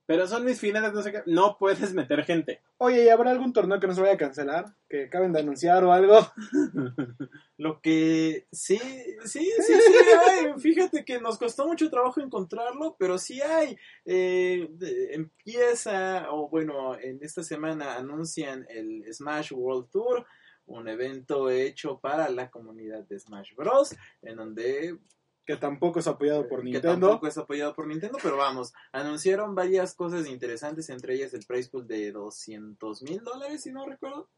Pero 0.05 0.27
son 0.27 0.45
mis 0.45 0.59
finales, 0.59 0.93
no 0.93 1.01
sé 1.03 1.13
qué, 1.13 1.23
no 1.27 1.57
puedes 1.59 1.93
meter 1.95 2.25
gente. 2.25 2.61
Oye, 2.79 3.05
¿y 3.05 3.09
habrá 3.09 3.31
algún 3.31 3.53
torneo 3.53 3.79
que 3.79 3.87
no 3.87 3.95
se 3.95 4.01
vaya 4.01 4.15
a 4.15 4.19
cancelar? 4.19 4.75
Que 4.89 5.05
acaben 5.05 5.33
de 5.33 5.41
anunciar 5.41 5.85
o 5.85 5.93
algo. 5.93 6.19
Lo 7.57 7.81
que 7.81 8.47
sí, 8.51 8.79
sí, 9.25 9.49
sí, 9.51 9.53
sí 9.67 9.73
hay. 10.29 10.61
Fíjate 10.61 11.05
que 11.05 11.21
nos 11.21 11.39
costó 11.39 11.67
mucho 11.67 11.89
trabajo 11.91 12.21
encontrarlo, 12.21 12.97
pero 12.99 13.19
sí 13.19 13.41
hay. 13.41 13.77
Eh, 14.05 14.69
de- 14.73 15.15
empieza, 15.15 16.33
o 16.33 16.49
bueno, 16.49 16.99
en 16.99 17.19
esta 17.23 17.43
semana 17.45 17.97
anuncian 17.97 18.67
el 18.69 19.05
Smash 19.13 19.53
World 19.53 19.89
Tour, 19.91 20.27
un 20.67 20.89
evento 20.89 21.51
hecho 21.51 22.01
para 22.01 22.29
la 22.31 22.51
comunidad 22.51 23.05
de 23.05 23.19
Smash 23.21 23.55
Bros. 23.55 23.95
En 24.23 24.37
donde 24.37 24.99
Que 25.45 25.57
tampoco 25.57 25.99
es 25.99 26.07
apoyado 26.07 26.49
por 26.49 26.61
que 26.61 26.71
Nintendo. 26.71 27.09
tampoco 27.09 27.27
es 27.27 27.37
apoyado 27.37 27.75
por 27.75 27.87
Nintendo, 27.87 28.19
pero 28.23 28.37
vamos, 28.37 28.73
anunciaron 28.93 29.55
varias 29.55 29.95
cosas 29.95 30.27
interesantes, 30.29 30.89
entre 30.89 31.15
ellas 31.15 31.35
el 31.35 31.45
price 31.45 31.69
pool 31.69 31.87
de 31.87 32.13
200 32.13 33.03
mil 33.03 33.23
dólares, 33.25 33.63
si 33.63 33.73
no 33.73 33.87
recuerdo. 33.87 34.29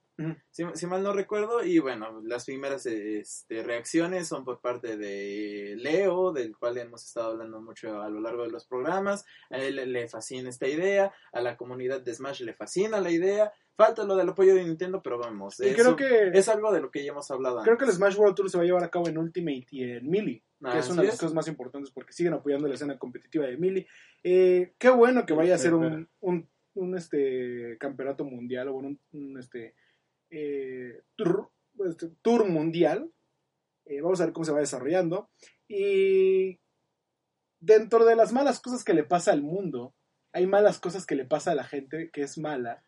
Si 0.53 0.87
mal 0.87 1.03
no 1.03 1.13
recuerdo, 1.13 1.65
y 1.65 1.81
bueno, 1.81 2.21
las 2.23 2.45
primeras 2.45 2.87
este, 2.87 3.65
reacciones 3.65 4.29
son 4.29 4.45
por 4.45 4.61
parte 4.61 4.97
de 4.97 5.75
Leo, 5.77 6.33
del 6.33 6.57
cual 6.57 6.79
hemos 6.79 7.05
estado 7.05 7.33
hablando 7.33 7.61
mucho 7.61 8.01
a 8.01 8.09
lo 8.09 8.21
largo 8.21 8.45
de 8.45 8.51
los 8.51 8.65
programas. 8.65 9.25
A 9.51 9.59
él 9.59 9.93
le 9.93 10.09
fascina 10.09 10.49
esta 10.49 10.69
idea, 10.69 11.13
a 11.33 11.41
la 11.41 11.57
comunidad 11.57 12.01
de 12.01 12.15
Smash 12.15 12.43
le 12.43 12.55
fascina 12.55 13.01
la 13.01 13.11
idea. 13.11 13.53
Falta 13.77 14.05
lo 14.05 14.15
del 14.15 14.29
apoyo 14.29 14.55
de 14.55 14.65
Nintendo, 14.65 15.03
pero 15.03 15.19
vamos, 15.19 15.59
Y 15.59 15.67
eso 15.67 15.97
creo 15.97 15.97
que, 15.97 16.39
es 16.39 16.49
algo 16.49 16.73
de 16.73 16.81
lo 16.81 16.93
que 16.93 17.05
ya 17.05 17.11
hemos 17.11 17.29
hablado 17.33 17.61
creo 17.63 17.77
que 17.77 17.85
el. 17.85 17.91
Smash 17.91 18.17
World 18.17 18.37
Tour 18.37 18.49
se 18.49 18.57
va 18.57 18.63
a 18.63 18.67
llevar 18.67 18.85
a 18.85 18.91
cabo 18.91 19.09
en 19.09 19.19
Ultimate 19.19 19.67
y 19.71 19.83
en 19.83 20.09
Melee. 20.09 20.45
que 20.61 20.69
es 20.71 20.77
Así 20.77 20.93
una 20.93 21.03
de 21.03 21.09
las 21.09 21.15
es. 21.15 21.21
cosas 21.21 21.35
más 21.35 21.49
importantes 21.49 21.91
porque 21.91 22.13
siguen 22.13 22.35
apoyando 22.35 22.69
la 22.69 22.75
escena 22.75 22.99
competitiva 22.99 23.47
de 23.47 23.57
Melee. 23.57 23.87
Eh, 24.23 24.75
qué 24.79 24.91
bueno 24.91 25.27
que 25.27 25.35
vaya 25.35 25.57
a 25.57 25.59
ser 25.59 25.75
un, 25.75 26.09
un, 26.21 26.49
un, 26.75 26.97
este 26.97 27.77
campeonato 27.81 28.25
mundial 28.25 28.69
o 28.69 28.75
bueno, 28.75 28.89
un, 28.91 29.01
un, 29.13 29.39
este, 29.39 29.75
eh, 30.31 31.03
tour, 31.17 31.51
este, 31.89 32.11
tour 32.23 32.47
mundial. 32.49 33.11
Eh, 33.87 34.01
vamos 34.01 34.21
a 34.21 34.27
ver 34.27 34.33
cómo 34.33 34.45
se 34.45 34.53
va 34.53 34.61
desarrollando. 34.61 35.31
Y 35.67 36.61
dentro 37.59 38.05
de 38.05 38.15
las 38.15 38.33
malas 38.33 38.61
cosas 38.61 38.85
que 38.85 38.95
le 38.95 39.03
pasa 39.03 39.33
al 39.33 39.43
mundo, 39.43 39.95
hay 40.33 40.47
malas 40.47 40.79
cosas 40.79 41.07
que 41.07 41.17
le 41.17 41.25
pasa 41.25 41.53
a 41.53 41.55
la 41.57 41.65
gente 41.65 42.11
que 42.13 42.23
es 42.23 42.39
mala. 42.39 42.85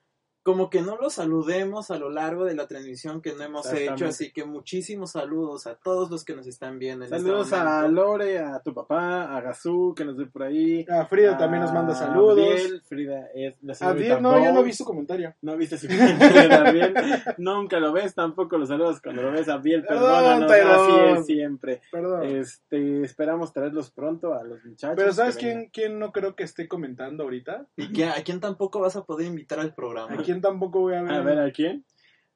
Como 0.47 0.71
que 0.71 0.81
no 0.81 0.97
los 0.97 1.15
saludemos 1.15 1.91
a 1.91 1.99
lo 1.99 2.09
largo 2.09 2.45
de 2.45 2.55
la 2.55 2.69
transmisión 2.69 3.21
que 3.21 3.35
no 3.35 3.43
hemos 3.43 3.73
hecho, 3.73 4.07
así 4.07 4.31
que 4.31 4.45
muchísimos 4.45 5.11
saludos 5.11 5.67
a 5.67 5.75
todos 5.75 6.09
los 6.09 6.25
que 6.25 6.37
nos 6.37 6.47
están 6.47 6.79
viendo. 6.79 7.05
En 7.05 7.11
Saludos 7.11 7.47
este 7.47 7.57
a 7.57 7.65
momento. 7.65 7.89
Lore, 7.91 8.39
a 8.39 8.61
tu 8.61 8.73
papá, 8.73 9.37
a 9.37 9.41
Gazú, 9.41 9.93
que 9.97 10.05
nos 10.05 10.17
ve 10.17 10.27
por 10.27 10.45
ahí. 10.45 10.87
A 10.89 11.05
Frida 11.07 11.37
también 11.37 11.65
nos 11.65 11.73
manda 11.73 11.95
a 11.95 11.97
saludos. 11.97 12.39
Abdiel, 12.39 12.81
Frida 12.83 13.27
es 13.35 13.57
la 13.61 13.75
señorita 13.75 14.15
Abdiel, 14.15 14.23
no, 14.23 14.39
yo 14.39 14.53
no 14.53 14.61
Bow. 14.61 14.63
vi 14.63 14.73
su 14.73 14.85
comentario. 14.85 15.35
No 15.43 15.57
viste 15.57 15.79
su 15.79 15.89
comentario. 15.89 16.95
Nunca 17.39 17.81
lo 17.81 17.93
ves, 17.93 18.15
tampoco 18.15 18.57
lo 18.57 18.67
saludas 18.67 19.01
cuando 19.03 19.23
lo 19.23 19.33
ves. 19.33 19.47
Perdón, 19.47 19.83
perdónanos, 19.83 20.53
Tyrone. 20.53 20.73
así 20.75 21.19
es 21.19 21.27
siempre. 21.27 21.83
Perdón. 21.91 22.23
Este, 22.23 23.03
esperamos 23.03 23.53
traerlos 23.53 23.91
pronto 23.91 24.33
a 24.33 24.45
los 24.45 24.65
muchachos. 24.65 24.95
Pero 24.97 25.13
¿sabes 25.13 25.37
quién, 25.37 25.71
quién 25.73 25.99
no 25.99 26.13
creo 26.13 26.37
que 26.37 26.45
esté 26.45 26.69
comentando 26.69 27.25
ahorita? 27.25 27.67
¿Y 27.77 27.93
que, 27.93 28.05
a 28.05 28.23
quién 28.23 28.39
tampoco 28.39 28.79
vas 28.79 28.95
a 28.95 29.03
poder 29.05 29.27
invitar 29.27 29.59
al 29.59 29.75
programa? 29.75 30.15
¿A 30.15 30.23
quién 30.23 30.36
tampoco 30.41 30.80
voy 30.80 30.95
a 30.95 31.03
ver? 31.03 31.12
A 31.12 31.20
ver, 31.22 31.39
¿a 31.41 31.51
quién? 31.53 31.84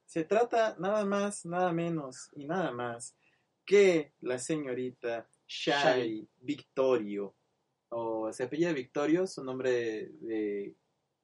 Se 0.07 0.25
trata 0.25 0.75
nada 0.79 1.05
más, 1.05 1.45
nada 1.47 1.73
menos 1.73 2.31
y 2.35 2.45
nada 2.47 2.73
más 2.73 3.15
que 3.65 4.13
la 4.21 4.39
señorita 4.39 5.27
Shai 5.47 6.27
Victorio. 6.41 7.35
O 7.91 8.33
se 8.33 8.45
apellida 8.45 8.73
Victorio, 8.73 9.27
su 9.27 9.43
nombre 9.45 10.11
de, 10.21 10.75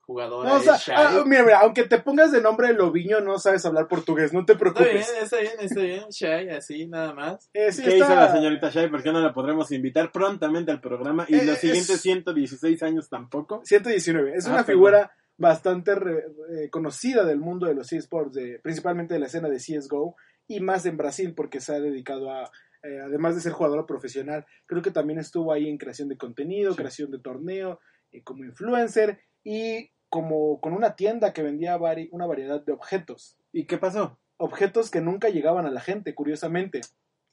jugadora 0.00 0.48
No, 0.50 0.56
o 0.56 0.60
sea, 0.60 0.74
es 0.76 0.82
Shai. 0.82 0.96
ah, 0.96 1.22
mira, 1.26 1.42
mira, 1.44 1.60
aunque 1.60 1.84
te 1.84 1.98
pongas 2.00 2.30
de 2.32 2.40
nombre 2.40 2.72
Loviño, 2.72 3.20
no 3.20 3.38
sabes 3.38 3.64
hablar 3.66 3.86
portugués, 3.88 4.32
no 4.32 4.44
te 4.44 4.52
Está 4.52 4.64
bien, 4.70 4.74
preocupes. 4.74 5.22
está 5.22 5.36
bien, 5.38 5.52
está 5.60 5.80
bien. 5.80 6.04
Shai, 6.10 6.48
así, 6.50 6.86
nada 6.86 7.12
más. 7.14 7.50
Eh, 7.52 7.70
sí, 7.72 7.82
¿Qué 7.82 7.94
está- 7.98 8.04
hizo 8.06 8.14
la 8.14 8.32
señorita 8.32 8.70
Shai? 8.70 8.88
¿Por 8.90 9.02
qué 9.02 9.12
no 9.12 9.20
la 9.20 9.32
podremos 9.32 9.70
invitar 9.72 10.10
prontamente 10.12 10.70
al 10.70 10.80
programa? 10.80 11.24
Y 11.28 11.34
Eh, 11.36 11.44
los 11.44 11.54
es- 11.56 11.60
siguientes 11.60 12.00
116 12.00 12.82
años 12.84 13.08
tampoco. 13.08 13.62
119. 13.64 14.34
Es 14.36 14.46
Ah, 14.46 14.50
una 14.50 14.56
perdón. 14.58 14.66
figura 14.74 15.12
bastante 15.38 15.94
re- 15.94 16.24
eh, 16.58 16.70
conocida 16.70 17.24
del 17.24 17.38
mundo 17.38 17.66
de 17.66 17.74
los 17.74 17.92
eSports, 17.92 18.32
de, 18.34 18.58
principalmente 18.60 19.14
de 19.14 19.20
la 19.20 19.26
escena 19.26 19.48
de 19.48 19.58
CSGO 19.58 20.16
y 20.48 20.60
más 20.60 20.86
en 20.86 20.96
Brasil 20.96 21.34
porque 21.34 21.60
se 21.60 21.74
ha 21.74 21.80
dedicado 21.80 22.30
a, 22.30 22.50
eh, 22.82 23.00
además 23.04 23.34
de 23.34 23.40
ser 23.42 23.52
jugadora 23.52 23.84
profesional, 23.86 24.46
creo 24.66 24.80
que 24.82 24.90
también 24.90 25.18
estuvo 25.18 25.52
ahí 25.52 25.68
en 25.68 25.78
creación 25.78 26.08
de 26.08 26.16
contenido, 26.16 26.70
Sí. 26.72 26.78
creación 26.78 27.10
de 27.10 27.18
torneo, 27.18 27.80
eh, 28.12 28.22
como 28.22 28.44
influencer 28.44 29.20
y 29.44 29.90
como 30.08 30.60
con 30.60 30.72
una 30.72 30.94
tienda 30.96 31.32
que 31.32 31.42
vendía 31.42 31.76
vari- 31.76 32.08
una 32.12 32.26
variedad 32.26 32.64
de 32.64 32.72
objetos. 32.72 33.36
¿Y 33.52 33.66
qué 33.66 33.76
pasó? 33.76 34.18
Objetos 34.38 34.90
que 34.90 35.00
nunca 35.00 35.28
llegaban 35.28 35.66
a 35.66 35.70
la 35.70 35.80
gente, 35.80 36.14
curiosamente. 36.14 36.80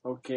Ok, 0.05 0.29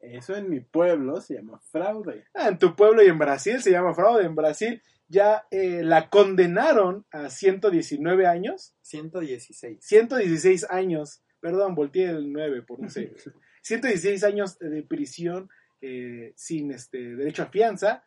eso 0.00 0.36
en 0.36 0.50
mi 0.50 0.60
pueblo 0.60 1.20
se 1.20 1.34
llama 1.36 1.58
fraude. 1.70 2.24
Ah, 2.34 2.48
en 2.48 2.58
tu 2.58 2.74
pueblo 2.76 3.02
y 3.02 3.06
en 3.08 3.18
Brasil 3.18 3.62
se 3.62 3.70
llama 3.70 3.94
fraude. 3.94 4.24
En 4.26 4.34
Brasil 4.34 4.82
ya 5.08 5.46
eh, 5.50 5.82
la 5.82 6.10
condenaron 6.10 7.06
a 7.10 7.30
119 7.30 8.26
años. 8.26 8.74
116. 8.82 9.78
116 9.80 10.66
años. 10.70 11.22
Perdón, 11.40 11.74
volteé 11.74 12.10
el 12.10 12.32
9 12.32 12.62
por 12.62 12.80
un 12.80 12.90
6. 12.90 13.30
116 13.62 14.24
años 14.24 14.58
de 14.58 14.82
prisión 14.82 15.48
eh, 15.80 16.32
sin 16.36 16.70
este 16.70 17.16
derecho 17.16 17.42
a 17.42 17.46
fianza. 17.46 18.04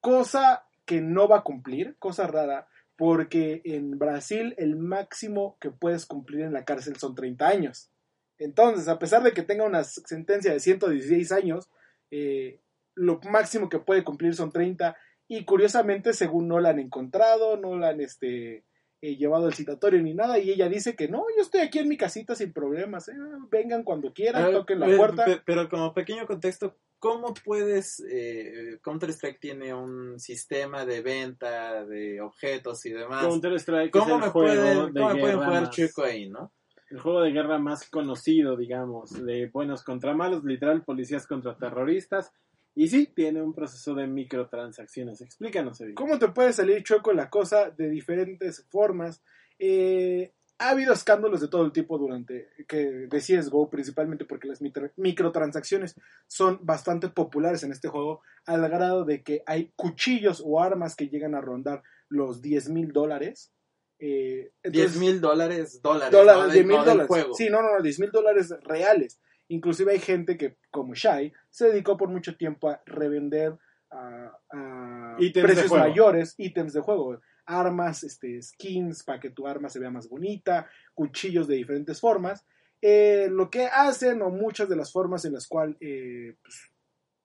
Cosa 0.00 0.66
que 0.84 1.00
no 1.00 1.26
va 1.26 1.38
a 1.38 1.42
cumplir, 1.42 1.96
cosa 1.98 2.26
rara, 2.26 2.68
porque 2.96 3.62
en 3.64 3.98
Brasil 3.98 4.54
el 4.58 4.76
máximo 4.76 5.56
que 5.60 5.70
puedes 5.70 6.06
cumplir 6.06 6.42
en 6.42 6.52
la 6.52 6.64
cárcel 6.64 6.96
son 6.96 7.14
30 7.14 7.46
años. 7.46 7.90
Entonces, 8.38 8.88
a 8.88 8.98
pesar 8.98 9.22
de 9.22 9.32
que 9.32 9.42
tenga 9.42 9.64
una 9.64 9.84
sentencia 9.84 10.52
de 10.52 10.60
116 10.60 11.32
años, 11.32 11.70
eh, 12.10 12.60
lo 12.94 13.20
máximo 13.30 13.68
que 13.68 13.78
puede 13.78 14.04
cumplir 14.04 14.34
son 14.34 14.52
30 14.52 14.96
y 15.28 15.44
curiosamente, 15.44 16.12
según 16.12 16.48
no 16.48 16.60
la 16.60 16.70
han 16.70 16.78
encontrado, 16.78 17.56
no 17.56 17.76
la 17.76 17.88
han 17.88 18.00
este, 18.00 18.64
eh, 19.02 19.16
llevado 19.16 19.46
al 19.46 19.54
citatorio 19.54 20.00
ni 20.02 20.14
nada, 20.14 20.38
y 20.38 20.50
ella 20.50 20.68
dice 20.68 20.94
que 20.96 21.08
no, 21.08 21.24
yo 21.36 21.42
estoy 21.42 21.60
aquí 21.60 21.78
en 21.80 21.88
mi 21.88 21.96
casita 21.96 22.34
sin 22.34 22.52
problemas, 22.52 23.08
¿eh? 23.08 23.14
vengan 23.50 23.82
cuando 23.84 24.12
quieran, 24.12 24.44
Ah, 24.44 24.50
toquen 24.52 24.80
la 24.80 24.96
puerta. 24.96 25.24
pe- 25.24 25.42
Pero 25.44 25.68
como 25.68 25.92
pequeño 25.92 26.26
contexto, 26.26 26.76
¿cómo 26.98 27.34
puedes... 27.44 28.02
eh, 28.10 28.78
Counter-Strike 28.82 29.38
tiene 29.40 29.74
un 29.74 30.18
sistema 30.18 30.86
de 30.86 31.02
venta 31.02 31.84
de 31.84 32.20
objetos 32.20 32.84
y 32.86 32.90
demás. 32.92 33.26
Counter-Strike 33.26 33.94
es 33.94 34.02
¿Cómo 34.02 34.14
el 34.14 34.20
me 34.22 34.28
juego 34.28 34.48
pueden, 34.62 34.92
de 34.94 35.00
cómo 35.00 35.14
me 35.14 35.20
pueden 35.20 35.36
guerra 35.38 35.46
jugar 35.46 35.62
más- 35.62 35.70
chico 35.70 36.02
ahí, 36.02 36.28
no? 36.28 36.52
el 36.88 37.00
juego 37.00 37.20
de 37.20 37.32
guerra 37.32 37.58
más 37.58 37.90
conocido, 37.90 38.56
digamos, 38.56 39.10
de 39.26 39.48
buenos 39.52 39.82
contra 39.82 40.14
malos, 40.14 40.44
literal, 40.44 40.84
policías 40.84 41.26
contra 41.26 41.56
terroristas. 41.56 42.32
Y 42.78 42.88
sí, 42.88 43.06
tiene 43.06 43.40
un 43.42 43.54
proceso 43.54 43.94
de 43.94 44.06
microtransacciones. 44.06 45.22
Explícanos. 45.22 45.82
¿Cómo 45.94 46.18
te 46.18 46.28
puede 46.28 46.52
salir 46.52 46.82
choco 46.84 47.12
la 47.12 47.30
cosa 47.30 47.70
de 47.70 47.88
diferentes 47.88 48.66
formas? 48.68 49.22
Eh, 49.58 50.32
ha 50.58 50.70
habido 50.70 50.92
escándalos 50.92 51.40
de 51.40 51.48
todo 51.48 51.64
el 51.64 51.72
tipo 51.72 51.96
durante 51.98 52.48
que 52.68 52.76
de 53.08 53.18
CSGO, 53.20 53.68
principalmente 53.70 54.24
porque 54.26 54.48
las 54.48 54.60
microtransacciones 54.96 55.94
son 56.26 56.58
bastante 56.62 57.08
populares 57.08 57.62
en 57.62 57.72
este 57.72 57.88
juego, 57.88 58.22
al 58.44 58.68
grado 58.68 59.04
de 59.04 59.22
que 59.22 59.42
hay 59.46 59.72
cuchillos 59.76 60.42
o 60.44 60.62
armas 60.62 60.96
que 60.96 61.08
llegan 61.08 61.34
a 61.34 61.40
rondar 61.40 61.82
los 62.08 62.42
10 62.42 62.68
mil 62.68 62.92
dólares. 62.92 63.52
Eh, 63.98 64.50
10 64.62 64.74
entonces- 64.92 65.00
mil 65.00 65.20
dólares, 65.20 65.80
dólares, 65.82 66.10
dólares, 66.12 66.42
no, 66.42 66.48
de- 66.48 66.54
10 66.54 66.66
mil 66.66 66.76
no 66.76 66.84
dólares. 66.84 67.06
juego. 67.08 67.34
Sí, 67.34 67.48
no, 67.50 67.62
no, 67.62 67.76
no, 67.76 67.82
10 67.82 67.98
mil 68.00 68.10
dólares 68.10 68.54
reales. 68.62 69.20
Inclusive 69.48 69.92
hay 69.92 69.98
gente 69.98 70.36
que, 70.36 70.56
como 70.70 70.94
Shai, 70.94 71.32
se 71.50 71.68
dedicó 71.68 71.96
por 71.96 72.08
mucho 72.08 72.36
tiempo 72.36 72.68
a 72.68 72.82
revender 72.86 73.56
a, 73.90 75.16
precios 75.32 75.70
mayores, 75.70 76.34
ítems 76.36 76.72
de 76.72 76.80
juego, 76.80 77.20
armas, 77.46 78.02
este, 78.02 78.42
skins 78.42 79.04
para 79.04 79.20
que 79.20 79.30
tu 79.30 79.46
arma 79.46 79.68
se 79.68 79.78
vea 79.78 79.90
más 79.90 80.08
bonita, 80.08 80.68
cuchillos 80.94 81.46
de 81.46 81.56
diferentes 81.56 82.00
formas. 82.00 82.44
Eh, 82.82 83.28
lo 83.30 83.48
que 83.48 83.66
hacen, 83.66 84.20
o 84.22 84.30
muchas 84.30 84.68
de 84.68 84.76
las 84.76 84.92
formas 84.92 85.24
en 85.24 85.32
las 85.32 85.46
cuales 85.46 85.76
eh, 85.80 86.36
pues, 86.42 86.72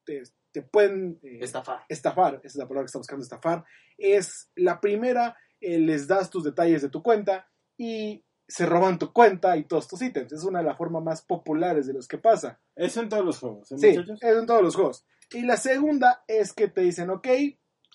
te, 0.06 0.24
te 0.52 0.62
pueden 0.62 1.20
eh, 1.24 1.40
Estafar. 1.42 1.84
estafar, 1.90 2.36
esa 2.36 2.48
es 2.48 2.56
la 2.56 2.68
palabra 2.68 2.84
que 2.84 2.88
está 2.88 3.00
buscando 3.00 3.24
estafar, 3.24 3.66
es 3.98 4.50
la 4.56 4.80
primera, 4.80 5.38
eh, 5.60 5.80
les 5.80 6.08
das 6.08 6.30
tus 6.30 6.44
detalles 6.44 6.82
de 6.82 6.90
tu 6.90 7.02
cuenta 7.02 7.50
y 7.78 8.24
se 8.52 8.66
roban 8.66 9.00
tu 9.00 9.14
cuenta 9.14 9.56
y 9.56 9.64
todos 9.64 9.88
tus 9.88 10.02
ítems. 10.02 10.34
Es 10.34 10.44
una 10.44 10.60
de 10.60 10.66
las 10.66 10.78
formas 10.78 11.02
más 11.02 11.22
populares 11.22 11.88
de 11.88 11.94
los 11.94 12.06
que 12.06 12.18
pasa. 12.18 12.60
Eso 12.76 13.00
en 13.00 13.08
todos 13.08 13.24
los 13.24 13.40
juegos, 13.40 13.72
¿eh, 13.72 13.78
Sí, 13.78 13.88
muchachos? 13.98 14.22
es 14.22 14.38
en 14.38 14.46
todos 14.46 14.62
los 14.62 14.76
juegos. 14.76 15.06
Y 15.32 15.44
la 15.44 15.56
segunda 15.56 16.26
es 16.28 16.52
que 16.52 16.68
te 16.68 16.82
dicen, 16.82 17.10
ok, 17.12 17.28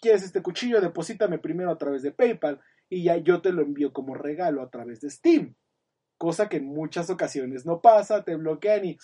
quieres 0.00 0.22
este 0.22 0.40
cuchillo, 0.40 0.80
deposítame 0.80 1.38
primero 1.38 1.70
a 1.70 1.76
través 1.76 2.00
de 2.00 2.10
PayPal 2.10 2.58
y 2.88 3.04
ya 3.04 3.18
yo 3.18 3.42
te 3.42 3.52
lo 3.52 3.60
envío 3.60 3.92
como 3.92 4.14
regalo 4.14 4.62
a 4.62 4.70
través 4.70 5.02
de 5.02 5.10
Steam. 5.10 5.56
Cosa 6.16 6.48
que 6.48 6.56
en 6.56 6.64
muchas 6.64 7.10
ocasiones 7.10 7.66
no 7.66 7.82
pasa, 7.82 8.24
te 8.24 8.34
bloquean 8.36 8.86
y... 8.86 8.96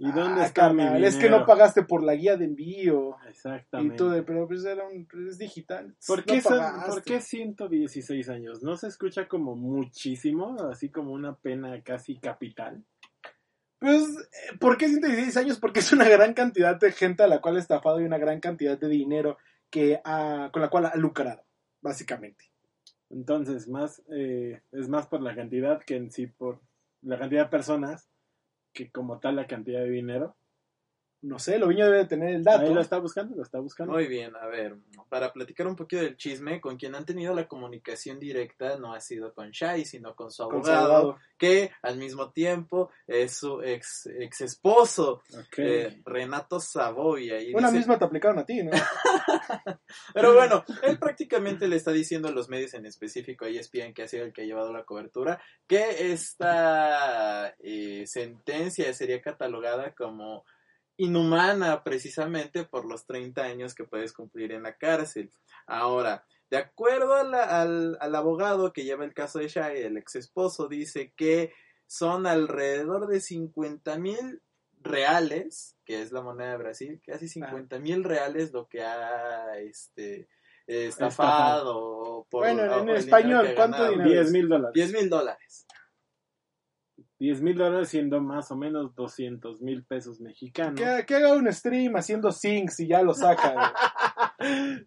¿Y 0.00 0.12
dónde 0.12 0.42
"Ah, 0.42 0.46
está 0.46 0.72
mi 0.72 0.78
carnal, 0.84 1.04
Es 1.04 1.16
que 1.16 1.22
dinero?" 1.24 1.40
no 1.40 1.46
pagaste 1.46 1.82
por 1.82 2.04
la 2.04 2.14
guía 2.14 2.36
de 2.36 2.44
envío. 2.44 3.16
Exactamente. 3.28 4.04
Y 4.18 4.22
pero 4.22 4.46
pues 4.46 4.64
era 4.64 4.86
un, 4.86 5.06
es 5.28 5.38
digital. 5.38 5.94
¿Por 6.06 6.20
no 6.20 6.24
qué, 6.24 6.40
son- 6.40 6.58
pagaste". 6.58 6.90
¿Por 6.90 7.02
qué 7.02 7.20
116 7.20 8.28
años? 8.28 8.62
¿No 8.62 8.76
se 8.76 8.86
escucha 8.86 9.26
como 9.26 9.56
muchísimo? 9.56 10.56
Así 10.70 10.88
como 10.88 11.12
una 11.12 11.34
pena 11.36 11.82
casi 11.82 12.16
capital. 12.18 12.84
Pues, 13.80 14.02
eh, 14.02 14.56
¿por 14.60 14.76
qué 14.76 14.88
116 14.88 15.36
años? 15.36 15.58
Porque 15.60 15.80
es 15.80 15.92
una 15.92 16.08
gran 16.08 16.34
cantidad 16.34 16.78
de 16.78 16.90
gente 16.92 17.22
a 17.22 17.28
la 17.28 17.40
cual 17.40 17.56
ha 17.56 17.60
estafado 17.60 18.00
y 18.00 18.04
una 18.04 18.18
gran 18.18 18.40
cantidad 18.40 18.78
de 18.78 18.88
dinero 18.88 19.36
que 19.70 20.00
ha- 20.04 20.50
con 20.52 20.62
la 20.62 20.68
cual 20.70 20.86
ha 20.86 20.96
lucrado, 20.96 21.44
básicamente. 21.80 22.44
Entonces, 23.10 23.68
más 23.68 24.02
eh, 24.12 24.62
es 24.72 24.88
más 24.88 25.06
por 25.06 25.22
la 25.22 25.34
cantidad 25.34 25.80
que 25.82 25.96
en 25.96 26.10
sí 26.10 26.26
por 26.26 26.60
la 27.02 27.18
cantidad 27.18 27.44
de 27.44 27.50
personas 27.50 28.08
que 28.78 28.92
como 28.92 29.18
tal 29.18 29.34
la 29.34 29.48
cantidad 29.48 29.80
de 29.80 29.90
dinero. 29.90 30.36
No 31.20 31.40
sé, 31.40 31.58
Loviño 31.58 31.84
debe 31.86 31.98
de 31.98 32.04
tener 32.06 32.32
el 32.34 32.44
dato. 32.44 32.62
Ahí 32.66 32.72
lo 32.72 32.80
está 32.80 32.98
buscando, 32.98 33.34
lo 33.34 33.42
está 33.42 33.58
buscando. 33.58 33.92
Muy 33.92 34.06
bien, 34.06 34.36
a 34.36 34.46
ver, 34.46 34.76
para 35.08 35.32
platicar 35.32 35.66
un 35.66 35.74
poquito 35.74 36.00
del 36.02 36.16
chisme, 36.16 36.60
con 36.60 36.76
quien 36.76 36.94
han 36.94 37.04
tenido 37.04 37.34
la 37.34 37.48
comunicación 37.48 38.20
directa 38.20 38.76
no 38.78 38.94
ha 38.94 39.00
sido 39.00 39.34
con 39.34 39.50
Shai, 39.50 39.84
sino 39.84 40.14
con 40.14 40.30
su 40.30 40.44
Con 40.48 40.62
su 40.64 40.70
abogado, 40.70 40.94
abogado. 40.96 41.18
que 41.36 41.72
al 41.82 41.98
mismo 41.98 42.30
tiempo 42.30 42.90
es 43.08 43.34
su 43.36 43.60
ex, 43.62 44.06
ex 44.06 44.42
esposo, 44.42 45.22
eh, 45.56 46.00
Renato 46.04 46.60
Savoia. 46.60 47.40
Y 47.42 47.52
Una 47.52 47.66
dice- 47.68 47.78
misma 47.78 47.98
te 47.98 48.04
aplicaron 48.04 48.38
a 48.38 48.44
ti, 48.46 48.62
¿no? 48.62 48.70
Pero 50.14 50.34
bueno, 50.34 50.64
él 50.84 50.98
prácticamente 51.00 51.66
le 51.66 51.74
está 51.76 51.90
diciendo 51.90 52.28
a 52.28 52.32
los 52.32 52.48
medios, 52.48 52.74
en 52.74 52.86
específico 52.86 53.44
a 53.44 53.48
ESPN, 53.48 53.92
que 53.92 54.02
ha 54.04 54.08
sido 54.08 54.24
el 54.24 54.32
que 54.32 54.42
ha 54.42 54.46
llevado 54.46 54.72
la 54.72 54.84
cobertura, 54.84 55.40
que 55.66 56.12
esta 56.12 57.54
eh, 57.58 58.04
sentencia 58.06 58.92
sería 58.94 59.20
catalogada 59.20 59.94
como 59.96 60.44
inhumana 60.98 61.82
precisamente 61.82 62.64
por 62.64 62.84
los 62.84 63.06
30 63.06 63.42
años 63.42 63.74
que 63.74 63.84
puedes 63.84 64.12
cumplir 64.12 64.52
en 64.52 64.62
la 64.64 64.76
cárcel. 64.76 65.30
Ahora, 65.66 66.24
de 66.50 66.58
acuerdo 66.58 67.14
a 67.14 67.24
la- 67.24 67.60
al, 67.62 67.96
al 68.00 68.14
abogado 68.14 68.72
que 68.72 68.84
lleva 68.84 69.04
el 69.04 69.14
caso 69.14 69.38
de 69.38 69.48
Shai, 69.48 69.82
el 69.82 69.96
ex 69.96 70.16
esposo, 70.16 70.68
dice 70.68 71.12
que 71.16 71.52
son 71.86 72.26
alrededor 72.26 73.06
de 73.06 73.20
50 73.20 73.96
mil 73.98 74.42
reales, 74.80 75.76
que 75.84 76.02
es 76.02 76.12
la 76.12 76.20
moneda 76.20 76.50
de 76.52 76.56
Brasil, 76.58 77.00
casi 77.04 77.28
50 77.28 77.78
mil 77.78 78.04
reales 78.04 78.52
lo 78.52 78.68
que 78.68 78.82
ha 78.82 79.56
este, 79.58 80.28
estafado. 80.66 82.26
Por, 82.30 82.44
Bueno, 82.44 82.80
en 82.80 82.88
español, 82.90 83.52
¿cuánto 83.54 83.78
ganado. 83.78 83.90
dinero? 83.92 84.10
10 84.10 84.32
mil 84.32 84.48
dólares. 84.48 84.74
10 84.74 84.92
mil 84.92 85.08
dólares. 85.10 85.66
10 87.18 87.42
mil 87.42 87.56
dólares 87.56 87.88
siendo 87.88 88.20
más 88.20 88.50
o 88.50 88.56
menos 88.56 88.94
200 88.94 89.60
mil 89.60 89.84
pesos 89.84 90.20
mexicanos. 90.20 90.80
Que, 90.80 91.04
que 91.04 91.16
haga 91.16 91.34
un 91.34 91.52
stream 91.52 91.96
haciendo 91.96 92.30
syncs 92.30 92.80
y 92.80 92.88
ya 92.88 93.02
lo 93.02 93.14
saca. 93.14 93.72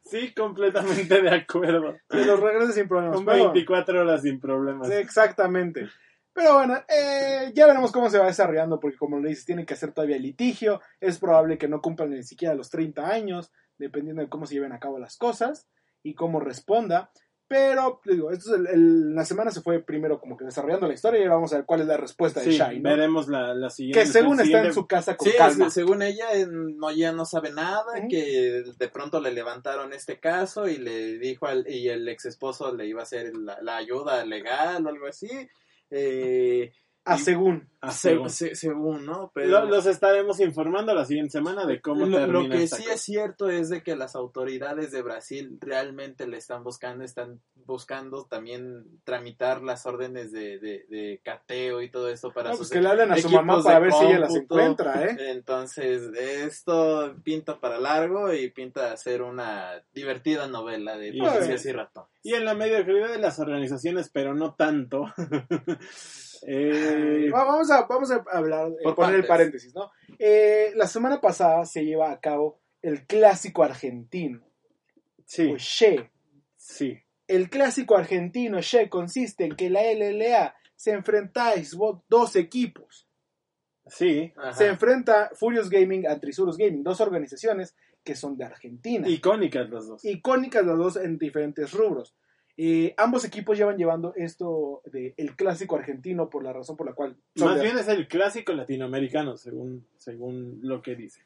Sí, 0.05 0.33
completamente 0.33 1.21
de 1.21 1.29
acuerdo. 1.29 1.97
Que 2.09 2.23
los 2.25 2.39
regrese 2.39 2.71
sin 2.71 2.87
problemas. 2.87 3.17
Con 3.17 3.25
Pero- 3.25 3.43
24 3.51 4.01
horas 4.01 4.21
sin 4.21 4.39
problemas. 4.39 4.87
Sí, 4.87 4.93
exactamente. 4.93 5.89
Pero 6.33 6.53
bueno, 6.53 6.75
eh, 6.87 7.51
ya 7.53 7.67
veremos 7.67 7.91
cómo 7.91 8.09
se 8.09 8.17
va 8.17 8.27
desarrollando, 8.27 8.79
porque 8.79 8.97
como 8.97 9.19
le 9.19 9.29
dices, 9.29 9.45
tienen 9.45 9.65
que 9.65 9.73
hacer 9.73 9.91
todavía 9.91 10.17
litigio. 10.17 10.79
Es 11.01 11.19
probable 11.19 11.57
que 11.57 11.67
no 11.67 11.81
cumplan 11.81 12.11
ni 12.11 12.23
siquiera 12.23 12.55
los 12.55 12.69
30 12.69 13.05
años, 13.09 13.51
dependiendo 13.77 14.21
de 14.21 14.29
cómo 14.29 14.45
se 14.45 14.53
lleven 14.55 14.71
a 14.71 14.79
cabo 14.79 14.97
las 14.99 15.17
cosas 15.17 15.67
y 16.01 16.13
cómo 16.15 16.39
responda. 16.39 17.11
Pero, 17.51 17.99
digo, 18.05 18.31
esto 18.31 18.55
es 18.55 18.59
el- 18.61 18.67
el- 18.67 19.13
la 19.13 19.25
semana 19.25 19.51
se 19.51 19.59
fue 19.61 19.79
primero 19.83 20.21
como 20.21 20.37
que 20.37 20.45
desarrollando 20.45 20.87
la 20.87 20.93
historia 20.93 21.19
y 21.19 21.23
ahora 21.23 21.35
vamos 21.35 21.51
a 21.51 21.57
ver 21.57 21.65
cuál 21.65 21.81
es 21.81 21.87
la 21.87 21.97
respuesta 21.97 22.39
de 22.39 22.45
Sí, 22.49 22.57
Shai, 22.57 22.79
¿no? 22.79 22.89
veremos 22.89 23.27
la, 23.27 23.53
la 23.53 23.69
siguiente. 23.69 23.99
Que 23.99 24.05
según 24.05 24.39
está 24.39 24.63
en 24.63 24.73
su 24.73 24.87
casa 24.87 25.17
con 25.17 25.27
Sí, 25.29 25.35
calma. 25.37 25.65
se- 25.69 25.81
según 25.81 26.01
ella, 26.01 26.31
eh, 26.33 26.47
no, 26.49 26.91
ya 26.91 27.11
no 27.11 27.25
sabe 27.25 27.51
nada, 27.51 27.83
que 28.09 28.63
de 28.77 28.87
pronto 28.87 29.19
le 29.19 29.33
levantaron 29.33 29.91
este 29.91 30.17
caso 30.17 30.69
y 30.69 30.77
le 30.77 31.17
dijo 31.19 31.45
al, 31.45 31.65
y 31.69 31.89
el 31.89 32.07
ex 32.07 32.23
esposo 32.23 32.73
le 32.73 32.87
iba 32.87 33.01
a 33.01 33.03
hacer 33.03 33.35
la, 33.35 33.61
la 33.61 33.75
ayuda 33.75 34.23
legal 34.23 34.85
o 34.85 34.89
algo 34.89 35.07
así. 35.07 35.27
Eh, 35.89 36.71
A 37.03 37.17
según. 37.17 37.67
Se- 37.89 37.91
según. 38.09 38.29
se- 38.29 38.53
según, 38.53 39.05
¿no? 39.07 39.31
Pero 39.33 39.47
Lo- 39.47 39.65
los 39.65 39.87
estaremos 39.87 40.39
informando 40.39 40.93
la 40.93 41.03
siguiente 41.03 41.31
semana 41.31 41.65
de 41.65 41.81
cómo 41.81 42.05
lo, 42.05 42.15
termina 42.19 42.43
lo 42.43 42.49
que 42.49 42.63
esta 42.63 42.75
sí 42.75 42.83
cosa. 42.83 42.93
es 42.95 43.01
cierto 43.01 43.49
es 43.49 43.69
de 43.69 43.81
que 43.81 43.95
las 43.95 44.15
autoridades 44.15 44.91
de 44.91 45.01
Brasil 45.01 45.57
realmente 45.59 46.27
le 46.27 46.37
están 46.37 46.63
buscando, 46.63 47.03
están 47.03 47.41
buscando 47.65 48.25
también 48.25 48.85
tramitar 49.03 49.63
las 49.63 49.87
órdenes 49.87 50.31
de, 50.31 50.59
de, 50.59 50.85
de 50.89 51.19
cateo 51.23 51.81
y 51.81 51.89
todo 51.89 52.07
esto 52.09 52.31
para 52.31 52.49
No, 52.51 52.55
sus 52.55 52.67
pues 52.67 52.77
que 52.77 52.81
le 52.81 52.89
hablen 52.89 53.11
a 53.11 53.17
su 53.17 53.29
mamá 53.29 53.63
para 53.63 53.79
ver 53.79 53.93
si 53.93 54.05
ella 54.05 54.19
las 54.19 54.35
encuentra, 54.35 55.03
¿eh? 55.05 55.15
Entonces, 55.31 56.03
esto 56.19 57.15
pinta 57.23 57.59
para 57.59 57.79
largo 57.79 58.31
y 58.31 58.51
pinta 58.51 58.91
a 58.91 58.97
ser 58.97 59.23
una 59.23 59.81
divertida 59.91 60.45
novela 60.47 60.97
de 60.99 61.09
Y- 61.15 61.19
policías 61.19 61.65
y 61.65 61.71
ratón. 61.71 62.05
Y 62.21 62.35
en 62.35 62.45
la 62.45 62.53
mediocridad 62.53 63.09
de 63.09 63.17
las 63.17 63.39
organizaciones, 63.39 64.11
pero 64.13 64.35
no 64.35 64.53
tanto. 64.53 65.05
eh, 66.47 67.29
Va- 67.33 67.45
Vamos 67.45 67.69
a, 67.71 67.85
vamos 67.87 68.11
a 68.11 68.23
hablar, 68.31 68.69
eh, 68.69 68.83
Por 68.83 68.95
poner 68.95 69.15
el 69.15 69.25
paréntesis, 69.25 69.73
¿no? 69.75 69.91
Eh, 70.19 70.71
la 70.75 70.87
semana 70.87 71.19
pasada 71.21 71.65
se 71.65 71.83
lleva 71.85 72.11
a 72.11 72.19
cabo 72.19 72.59
el 72.81 73.05
clásico 73.05 73.63
argentino, 73.63 74.41
sí, 75.25 75.51
o 75.53 75.57
Che. 75.57 76.09
sí. 76.57 76.97
El 77.27 77.49
clásico 77.49 77.95
argentino 77.95 78.59
Che 78.61 78.89
consiste 78.89 79.45
en 79.45 79.55
que 79.55 79.69
la 79.69 79.81
LLA 79.83 80.53
se 80.75 80.91
enfrentáis 80.91 81.75
vos 81.75 82.01
dos 82.09 82.35
equipos. 82.35 83.07
Sí, 83.87 84.31
Ajá. 84.37 84.53
Se 84.53 84.67
enfrenta 84.67 85.31
Furious 85.35 85.69
Gaming 85.69 86.07
a 86.07 86.19
Trisurus 86.19 86.57
Gaming, 86.57 86.83
dos 86.83 87.01
organizaciones 87.01 87.75
que 88.03 88.15
son 88.15 88.35
de 88.37 88.45
Argentina. 88.45 89.07
icónicas 89.07 89.69
las 89.69 89.87
dos. 89.87 90.03
icónicas 90.05 90.65
las 90.65 90.77
dos 90.77 90.95
en 90.97 91.17
diferentes 91.17 91.71
rubros. 91.73 92.15
Eh, 92.63 92.93
ambos 92.97 93.25
equipos 93.25 93.57
llevan 93.57 93.77
llevando 93.77 94.13
esto 94.15 94.83
de 94.85 95.15
el 95.17 95.35
clásico 95.35 95.75
argentino 95.77 96.29
por 96.29 96.43
la 96.43 96.53
razón 96.53 96.77
por 96.77 96.85
la 96.85 96.93
cual... 96.93 97.17
Más 97.35 97.55
de- 97.55 97.63
bien 97.63 97.77
es 97.77 97.87
el 97.87 98.07
clásico 98.07 98.53
latinoamericano, 98.53 99.35
según, 99.35 99.87
según 99.97 100.59
lo 100.61 100.81
que 100.83 100.95
dice. 100.95 101.21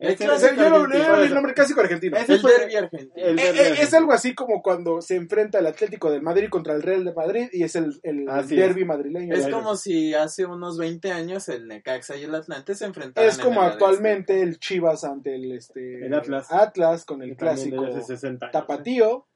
El 0.00 0.14
O 0.14 0.16
sea, 0.16 0.26
clásico 0.28 0.54
yo 0.62 0.70
lo 0.70 0.76
argentino, 0.76 1.08
doy 1.08 1.18
el 1.18 1.24
eso. 1.24 1.34
nombre 1.34 1.54
clásico 1.54 1.80
argentino. 1.80 2.16
Ese 2.16 2.34
El 2.34 2.40
fue- 2.40 2.56
derbi 2.56 2.76
argentino. 2.76 3.12
el 3.16 3.36
Eh, 3.36 3.52
derbi 3.52 3.58
eh, 3.58 3.82
es 3.82 3.94
algo 3.94 4.12
así 4.12 4.32
como 4.32 4.62
cuando 4.62 5.00
se 5.02 5.16
enfrenta 5.16 5.58
el 5.58 5.66
Atlético 5.66 6.08
de 6.12 6.20
Madrid 6.20 6.48
contra 6.50 6.72
el 6.74 6.82
Real 6.82 7.04
de 7.04 7.12
Madrid 7.14 7.48
y 7.52 7.64
es 7.64 7.74
el, 7.74 7.98
el 8.04 8.28
Así 8.28 8.54
madrileño. 8.84 9.34
Es 9.34 9.48
como 9.48 9.74
si 9.74 10.14
hace 10.14 10.46
unos 10.46 10.78
20 10.78 11.10
años 11.10 11.48
el 11.48 11.66
Necaxa 11.66 12.16
y 12.16 12.22
el 12.22 12.34
Atlante 12.36 12.76
se 12.76 12.84
enfrentaran. 12.84 13.28
Es 13.28 13.38
como 13.38 13.58
en 13.60 13.66
el 13.66 13.72
actualmente 13.72 14.40
el 14.40 14.60
Chivas 14.60 15.02
ante 15.02 15.34
el 15.34 15.50
este 15.50 16.06
El 16.06 16.14
Atlas. 16.14 16.46
Atlas 16.52 17.04
con 17.04 17.20
el 17.22 17.34
clásico 17.36 17.82
desde 17.86 17.98
hace 17.98 18.16
60 18.18 18.46
años, 18.46 18.52
tapatío, 18.52 19.26
eh, 19.26 19.27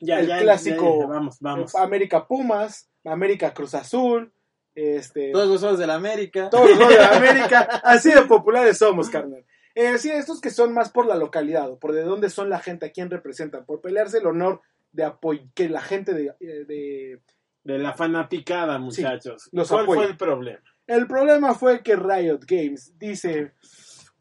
Ya, 0.00 0.20
el 0.20 0.26
ya, 0.26 0.40
clásico 0.40 0.96
ya, 1.00 1.00
ya, 1.00 1.06
vamos, 1.06 1.36
vamos. 1.40 1.74
América 1.74 2.26
Pumas, 2.26 2.90
América 3.04 3.54
Cruz 3.54 3.74
Azul, 3.74 4.32
este 4.74 5.30
Todos 5.32 5.48
los 5.48 5.60
juegos 5.60 5.78
del 5.78 5.90
América. 5.90 6.50
todos 6.50 6.76
los 6.76 6.88
de 6.88 6.98
América, 7.04 7.60
así 7.84 8.10
de 8.10 8.22
populares 8.22 8.78
somos, 8.78 9.10
carnal. 9.10 9.44
Eh, 9.74 9.96
sí, 9.98 10.10
estos 10.10 10.40
que 10.40 10.50
son 10.50 10.74
más 10.74 10.90
por 10.90 11.06
la 11.06 11.16
localidad, 11.16 11.70
o 11.70 11.78
por 11.78 11.92
de 11.92 12.02
dónde 12.02 12.30
son 12.30 12.50
la 12.50 12.58
gente, 12.58 12.86
a 12.86 12.92
quién 12.92 13.10
representan, 13.10 13.64
por 13.64 13.80
pelearse 13.80 14.18
el 14.18 14.26
honor 14.26 14.60
de 14.92 15.04
apoyar, 15.04 15.46
que 15.54 15.68
la 15.68 15.80
gente 15.80 16.12
de, 16.12 16.34
eh, 16.40 16.64
de... 16.66 17.20
De 17.64 17.78
la 17.78 17.94
fanaticada, 17.94 18.78
muchachos. 18.78 19.48
los 19.52 19.68
¿Cuál 19.68 19.84
apoyo. 19.84 20.00
fue 20.00 20.10
el 20.10 20.16
problema? 20.16 20.60
El 20.86 21.06
problema 21.06 21.54
fue 21.54 21.82
que 21.82 21.96
Riot 21.96 22.40
Games 22.46 22.98
dice, 22.98 23.52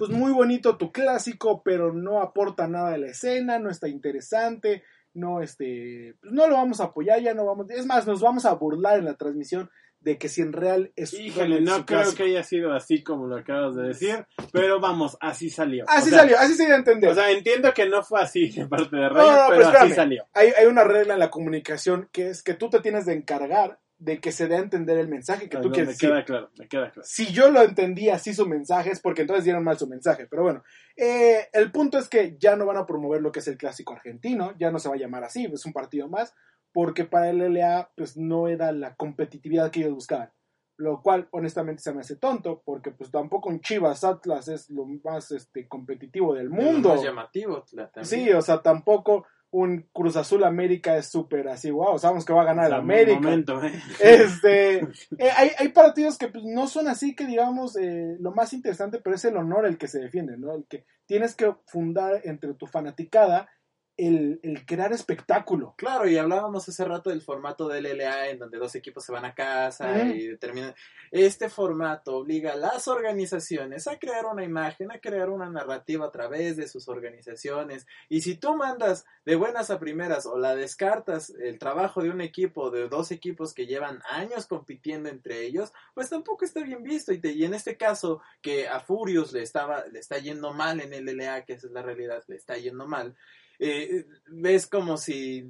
pues 0.02 0.10
muy 0.18 0.32
bonito 0.32 0.78
tu 0.78 0.92
clásico, 0.92 1.62
pero 1.64 1.94
no 1.94 2.24
aporta 2.24 2.68
nada 2.68 2.96
a 2.96 2.98
la 2.98 3.10
escena, 3.10 3.60
no 3.60 3.70
está 3.70 3.88
interesante, 3.88 4.82
no 5.14 5.44
este, 5.44 6.16
pues 6.20 6.34
no 6.34 6.48
lo 6.48 6.56
vamos 6.56 6.82
a 6.82 6.86
apoyar, 6.86 7.22
ya 7.22 7.36
no 7.36 7.46
vamos, 7.46 7.70
es 7.70 7.86
más, 7.86 8.08
nos 8.08 8.20
vamos 8.20 8.46
a 8.46 8.54
burlar 8.56 8.98
en 8.98 9.06
la 9.06 9.14
transmisión 9.14 9.70
de 10.00 10.18
que 10.18 10.28
si 10.28 10.42
en 10.42 10.54
real 10.54 10.92
es 10.96 11.14
Híjole, 11.14 11.62
no 11.62 11.86
creo 11.86 12.00
clásico. 12.00 12.18
que 12.18 12.24
haya 12.24 12.42
sido 12.42 12.74
así 12.74 13.04
como 13.04 13.28
lo 13.28 13.38
acabas 13.38 13.76
de 13.76 13.84
decir, 13.90 14.26
pero 14.52 14.80
vamos, 14.80 15.20
así 15.22 15.52
salió. 15.52 15.86
Así 15.88 16.08
O 16.08 16.10
sea, 16.10 16.20
salió, 16.22 16.40
así 16.40 16.56
se 16.56 16.66
dio 16.66 16.74
a 16.74 16.78
entender. 16.80 17.12
O 17.12 17.14
sea, 17.14 17.30
entiendo 17.30 17.72
que 17.72 17.88
no 17.88 18.02
fue 18.02 18.22
así 18.22 18.50
de 18.50 18.66
parte 18.66 18.96
de 18.96 19.04
No, 19.04 19.10
pero 19.14 19.50
pero 19.50 19.68
así 19.68 19.94
salió. 19.94 20.26
hay, 20.34 20.50
hay 20.58 20.66
una 20.66 20.84
regla 20.84 21.14
en 21.14 21.20
la 21.20 21.30
comunicación 21.30 22.10
que 22.12 22.30
es 22.30 22.42
que 22.42 22.56
tú 22.56 22.72
te 22.72 22.80
tienes 22.80 23.06
de 23.06 23.14
encargar 23.14 23.81
de 24.04 24.20
que 24.20 24.32
se 24.32 24.48
dé 24.48 24.56
a 24.56 24.60
entender 24.60 24.98
el 24.98 25.08
mensaje 25.08 25.44
que 25.44 25.58
tú 25.58 25.70
Perdón, 25.70 25.72
quieres 25.74 25.88
me 25.90 25.94
decir. 25.94 26.10
queda 26.10 26.26
claro, 26.26 26.50
me 26.58 26.68
queda 26.68 26.90
claro. 26.92 27.02
Si 27.08 27.28
yo 27.32 27.52
lo 27.52 27.62
entendí 27.62 28.10
así 28.10 28.34
su 28.34 28.48
mensaje 28.48 28.90
es 28.90 29.00
porque 29.00 29.22
entonces 29.22 29.44
dieron 29.46 29.64
mal 29.64 29.78
su 29.78 29.88
mensaje. 29.88 30.26
Pero 30.28 30.42
bueno, 30.42 30.64
eh, 30.98 31.48
el 31.54 31.72
punto 31.72 32.00
es 32.00 32.10
que 32.10 32.36
ya 32.40 32.56
no 32.56 32.66
van 32.66 32.78
a 32.78 32.86
promover 32.88 33.22
lo 33.22 33.32
que 33.32 33.40
es 33.40 33.48
el 33.48 33.58
clásico 33.58 33.94
argentino, 33.94 34.54
ya 34.58 34.72
no 34.72 34.80
se 34.80 34.90
va 34.90 34.96
a 34.96 34.98
llamar 34.98 35.24
así, 35.24 35.46
es 35.46 35.66
un 35.68 35.74
partido 35.74 36.08
más, 36.10 36.34
porque 36.74 37.06
para 37.06 37.30
el 37.30 37.42
LA 37.42 37.92
pues 37.96 38.18
no 38.18 38.48
era 38.48 38.72
la 38.72 38.96
competitividad 38.96 39.70
que 39.70 39.82
ellos 39.82 39.94
buscaban. 39.94 40.32
Lo 40.78 41.04
cual 41.04 41.28
honestamente 41.32 41.84
se 41.84 41.94
me 41.94 42.02
hace 42.02 42.16
tonto, 42.16 42.64
porque 42.66 42.90
pues 42.90 43.12
tampoco 43.12 43.50
un 43.50 43.60
Chivas 43.62 44.04
Atlas 44.04 44.48
es 44.48 44.68
lo 44.72 44.86
más 45.04 45.30
este, 45.30 45.68
competitivo 45.68 46.34
del 46.34 46.50
mundo. 46.50 46.90
más 46.90 47.04
llamativo. 47.04 47.64
la- 47.74 47.92
también. 47.92 48.06
Sí, 48.26 48.32
o 48.32 48.42
sea, 48.42 48.64
tampoco 48.64 49.28
un 49.52 49.86
Cruz 49.94 50.16
Azul 50.16 50.46
América 50.46 50.96
es 50.98 51.08
súper 51.08 51.50
así, 51.50 51.70
wow, 51.72 52.00
sabemos 52.00 52.24
que 52.24 52.34
va 52.34 52.42
a 52.42 52.46
ganar 52.46 52.68
el 52.68 52.74
América. 52.74 53.20
Momento, 53.20 53.62
¿eh? 53.64 53.74
Este, 54.00 54.80
eh, 54.80 55.32
hay, 55.36 55.52
hay 55.58 55.70
partidos 55.70 56.18
que 56.18 56.30
pues, 56.30 56.46
no 56.46 56.68
son 56.68 56.88
así 56.88 57.16
que 57.16 57.26
digamos 57.26 57.76
eh, 57.76 58.16
lo 58.20 58.32
más 58.32 58.54
interesante, 58.54 59.00
pero 59.04 59.16
es 59.16 59.26
el 59.26 59.36
honor 59.36 59.66
el 59.66 59.78
que 59.78 59.88
se 59.88 60.00
defiende, 60.00 60.38
¿no? 60.38 60.54
El 60.54 60.66
que 60.66 60.86
tienes 61.06 61.36
que 61.36 61.54
fundar 61.68 62.22
entre 62.24 62.54
tu 62.54 62.66
fanaticada 62.66 63.50
el, 63.98 64.40
el 64.42 64.66
crear 64.66 64.92
espectáculo. 64.94 65.76
Claro, 65.78 66.08
y 66.08 66.18
hablábamos 66.18 66.68
hace 66.68 66.84
rato 66.86 67.10
del 67.10 67.22
formato 67.22 67.68
del 67.68 67.86
LA 67.86 68.30
en 68.30 68.40
donde 68.40 68.58
dos 68.58 68.74
equipos 68.76 69.04
se 69.06 69.12
van 69.12 69.26
a 69.26 69.36
casa 69.36 70.04
y 70.04 70.28
determinan. 70.28 70.74
Este 71.12 71.50
formato 71.50 72.16
obliga 72.18 72.54
a 72.54 72.56
las 72.56 72.88
organizaciones 72.88 73.88
a 73.88 74.00
crear 74.00 74.26
una 74.26 74.44
imagen, 74.44 74.92
a 74.92 75.00
crear 75.00 75.30
una 75.30 75.50
narrativa 75.50 76.06
a 76.08 76.12
través 76.12 76.58
de 76.58 76.68
sus 76.68 76.88
organizaciones. 76.88 77.86
Y 78.10 78.22
si 78.22 78.36
tú 78.36 78.56
mandas 78.56 79.06
de 79.26 79.36
buenas 79.36 79.70
a 79.70 79.80
primeras 79.80 80.26
o 80.26 80.38
la 80.38 80.56
descartas 80.56 81.30
el 81.30 81.60
trabajo 81.60 82.02
de 82.02 82.10
un 82.10 82.22
equipo, 82.22 82.72
de 82.72 82.88
dos 82.88 83.12
equipos 83.12 83.54
que 83.54 83.68
llevan 83.68 84.02
años 84.10 84.48
compitiendo 84.48 85.10
entre 85.10 85.42
ellos, 85.42 85.74
pues 85.94 86.10
tampoco 86.10 86.46
está 86.46 86.64
bien 86.64 86.82
visto. 86.82 87.12
Y, 87.14 87.20
te- 87.20 87.34
y 87.34 87.46
en 87.46 87.54
este 87.54 87.78
caso, 87.78 88.22
que 88.42 88.68
a 88.68 88.80
Furious 88.80 89.32
le, 89.34 89.42
estaba, 89.44 89.86
le 89.88 90.00
está 90.00 90.18
yendo 90.18 90.54
mal 90.54 90.80
en 90.82 90.94
el 90.94 91.06
LA, 91.10 91.46
que 91.46 91.54
esa 91.54 91.68
es 91.68 91.74
la 91.74 91.82
realidad, 91.82 92.24
le 92.28 92.36
está 92.38 92.58
yendo 92.58 92.88
mal 92.88 93.16
eh, 93.62 94.06
ves 94.28 94.66
como 94.66 94.98
si 94.98 95.48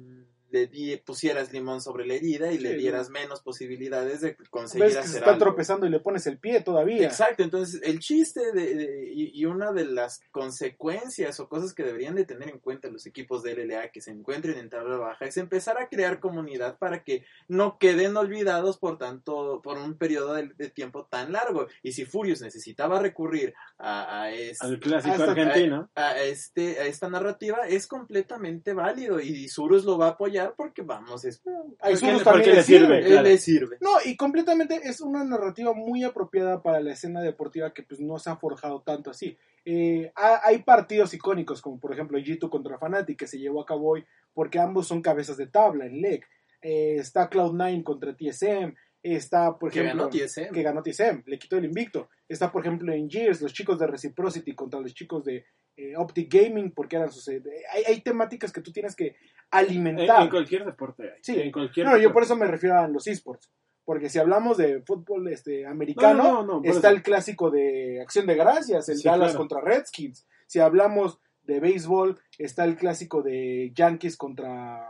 le 0.52 0.66
di- 0.68 0.96
pusieras 0.98 1.52
limón 1.52 1.80
sobre 1.80 2.06
la 2.06 2.14
herida 2.14 2.52
y 2.52 2.58
le 2.58 2.72
Sí, 2.72 2.76
dieras 2.78 3.10
menos 3.10 3.40
posibilidades 3.42 4.20
de 4.20 4.36
conseguir 4.50 4.84
Ves 4.86 4.96
que 4.96 5.02
se 5.02 5.08
hacer 5.08 5.18
está 5.20 5.30
algo. 5.32 5.44
tropezando 5.46 5.86
y 5.86 5.90
le 5.90 5.98
pones 5.98 6.26
el 6.28 6.38
pie 6.38 6.60
todavía. 6.60 7.04
Exacto, 7.06 7.42
entonces 7.42 7.80
el 7.82 7.98
chiste 7.98 8.52
de, 8.52 8.74
de- 8.74 9.10
y, 9.12 9.32
y 9.40 9.44
una 9.46 9.72
de 9.72 9.86
las 9.86 10.20
consecuencias 10.30 11.40
o 11.40 11.48
cosas 11.48 11.72
que 11.74 11.82
deberían 11.82 12.14
de 12.14 12.24
tener 12.24 12.48
en 12.50 12.58
cuenta 12.58 12.88
los 12.88 13.06
equipos 13.06 13.42
de 13.42 13.54
LLA 13.56 13.88
que 13.90 14.00
se 14.00 14.10
encuentren 14.10 14.58
en 14.58 14.68
tabla 14.70 14.96
baja 14.96 15.24
es 15.24 15.36
empezar 15.38 15.78
a 15.78 15.88
crear 15.88 16.20
comunidad 16.20 16.78
para 16.78 17.02
que 17.02 17.24
no 17.48 17.78
queden 17.78 18.16
olvidados 18.16 18.78
por 18.78 18.98
tanto 18.98 19.60
por 19.62 19.78
un 19.78 19.96
periodo 19.96 20.34
de, 20.34 20.48
de 20.56 20.68
tiempo 20.68 21.06
tan 21.10 21.32
largo 21.32 21.66
y 21.82 21.92
si 21.92 22.04
Furious 22.04 22.42
necesitaba 22.42 23.00
recurrir 23.00 23.54
a, 23.78 24.22
a 24.22 24.30
este, 24.32 24.66
Al 24.66 24.78
clásico 24.78 25.14
Hasta- 25.14 25.30
argentino. 25.32 25.90
a, 25.94 26.20
este, 26.20 26.78
a 26.80 26.84
esta 26.86 27.08
narrativa 27.08 27.66
es 27.66 27.86
completamente 27.86 28.74
válido 28.74 29.20
y 29.20 29.48
Surus 29.48 29.84
lo 29.84 29.96
va 29.98 30.06
a 30.06 30.10
apoyar 30.10 30.41
porque 30.50 30.82
vamos, 30.82 31.24
es, 31.24 31.40
A 31.80 31.90
Isurus 31.90 32.22
porque 32.22 32.24
también 32.24 32.50
le 32.50 32.54
le 32.56 32.62
sirve, 32.62 32.84
sirve. 32.86 32.98
él 32.98 33.06
claro. 33.06 33.22
le 33.28 33.38
sirve. 33.38 33.78
No, 33.80 33.90
y 34.04 34.16
completamente 34.16 34.80
es 34.84 35.00
una 35.00 35.22
narrativa 35.24 35.72
muy 35.72 36.02
apropiada 36.04 36.62
para 36.62 36.80
la 36.80 36.92
escena 36.92 37.20
deportiva 37.22 37.72
que 37.72 37.82
pues 37.82 38.00
no 38.00 38.18
se 38.18 38.30
ha 38.30 38.36
forjado 38.36 38.82
tanto 38.82 39.10
así. 39.10 39.38
Eh, 39.64 40.10
ha- 40.16 40.40
hay 40.44 40.62
partidos 40.62 41.14
icónicos 41.14 41.62
como 41.62 41.78
por 41.78 41.92
ejemplo 41.92 42.18
G2 42.18 42.48
contra 42.50 42.78
Fnatic 42.78 43.16
que 43.18 43.26
se 43.28 43.38
llevó 43.38 43.62
a 43.62 43.66
cabo 43.66 43.90
hoy 43.90 44.04
porque 44.34 44.58
ambos 44.58 44.88
son 44.88 45.00
cabezas 45.02 45.36
de 45.36 45.46
tabla 45.46 45.86
en 45.86 46.00
LEC. 46.00 46.26
Eh, 46.62 46.96
está 46.98 47.28
Cloud9 47.30 47.82
contra 47.82 48.14
TSM. 48.16 48.74
Está, 49.02 49.58
por 49.58 49.72
Que 49.72 49.80
ejemplo, 49.80 50.08
ganó 50.08 50.10
TSM. 50.26 50.52
que 50.54 50.62
ganó 50.62 50.82
TSM, 50.82 51.22
le 51.26 51.38
quitó 51.38 51.56
el 51.56 51.64
invicto. 51.64 52.08
Está, 52.28 52.52
por 52.52 52.62
ejemplo, 52.64 52.92
en 52.92 53.10
Gears, 53.10 53.40
los 53.42 53.52
chicos 53.52 53.78
de 53.78 53.86
Reciprocity 53.88 54.54
contra 54.54 54.78
los 54.80 54.94
chicos 54.94 55.24
de 55.24 55.44
eh, 55.76 55.96
Optic 55.96 56.32
Gaming, 56.32 56.70
porque 56.72 56.96
eran 56.96 57.10
sus... 57.10 57.26
eh, 57.28 57.42
hay, 57.72 57.82
hay 57.84 58.00
temáticas 58.02 58.52
que 58.52 58.60
tú 58.60 58.70
tienes 58.72 58.94
que 58.94 59.06
En, 59.08 59.14
alimentar. 59.50 60.22
en 60.22 60.30
cualquier 60.30 60.64
deporte 60.64 61.02
hay. 61.04 61.18
Sí. 61.22 61.40
En 61.40 61.50
cualquier 61.50 61.86
No, 61.86 61.96
yo 61.98 62.12
por 62.12 62.22
eso 62.22 62.36
me 62.36 62.46
refiero 62.46 62.78
a 62.78 62.86
los 62.88 63.06
esports. 63.08 63.50
Porque 63.84 64.08
si 64.08 64.20
hablamos 64.20 64.58
de 64.58 64.80
fútbol 64.82 65.26
este, 65.26 65.66
americano, 65.66 66.22
No, 66.22 66.32
no, 66.34 66.42
no, 66.44 66.62
por 66.62 66.66
está 66.70 66.88
eso. 66.88 66.96
el 66.96 67.02
clásico 67.02 67.50
de 67.50 68.00
Acción 68.00 68.26
de 68.28 68.36
Gracias, 68.36 68.88
el 68.88 68.98
Sí, 68.98 69.02
Dallas 69.08 69.32
claro. 69.32 69.38
contra 69.38 69.60
Redskins. 69.60 70.28
Si 70.46 70.60
hablamos 70.60 71.18
de 71.42 71.58
béisbol, 71.58 72.20
está 72.38 72.64
el 72.64 72.76
clásico 72.76 73.22
de 73.22 73.72
Yankees 73.74 74.16
contra 74.16 74.88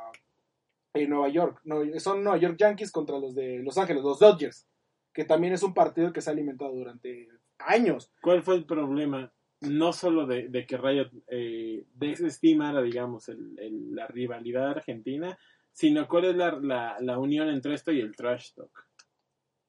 eh, 0.94 1.06
Nueva 1.06 1.28
York. 1.28 1.60
No, 1.64 1.82
son 2.00 2.22
Nueva 2.22 2.38
York 2.38 2.56
Yankees 2.58 2.90
contra 2.92 3.18
los 3.18 3.34
de 3.34 3.58
Los 3.62 3.78
Ángeles, 3.78 4.02
los 4.02 4.18
Dodgers. 4.18 4.66
Que 5.12 5.24
también 5.24 5.52
es 5.52 5.62
un 5.62 5.74
partido 5.74 6.12
que 6.12 6.20
se 6.20 6.30
ha 6.30 6.32
alimentado 6.32 6.72
durante 6.72 7.28
años. 7.58 8.10
¿Cuál 8.22 8.42
fue 8.42 8.56
el 8.56 8.64
problema? 8.64 9.32
No 9.60 9.92
solo 9.92 10.26
de, 10.26 10.48
de 10.48 10.66
que 10.66 10.76
Riot 10.76 11.10
eh, 11.28 11.84
desestimara, 11.94 12.82
digamos, 12.82 13.28
el- 13.28 13.58
el- 13.58 13.94
la 13.94 14.06
rivalidad 14.06 14.70
argentina, 14.70 15.38
sino 15.72 16.08
cuál 16.08 16.24
es 16.26 16.36
la, 16.36 16.58
la, 16.60 16.96
la 17.00 17.18
unión 17.18 17.48
entre 17.48 17.74
esto 17.74 17.92
y 17.92 18.00
el 18.00 18.16
trash 18.16 18.52
talk. 18.54 18.70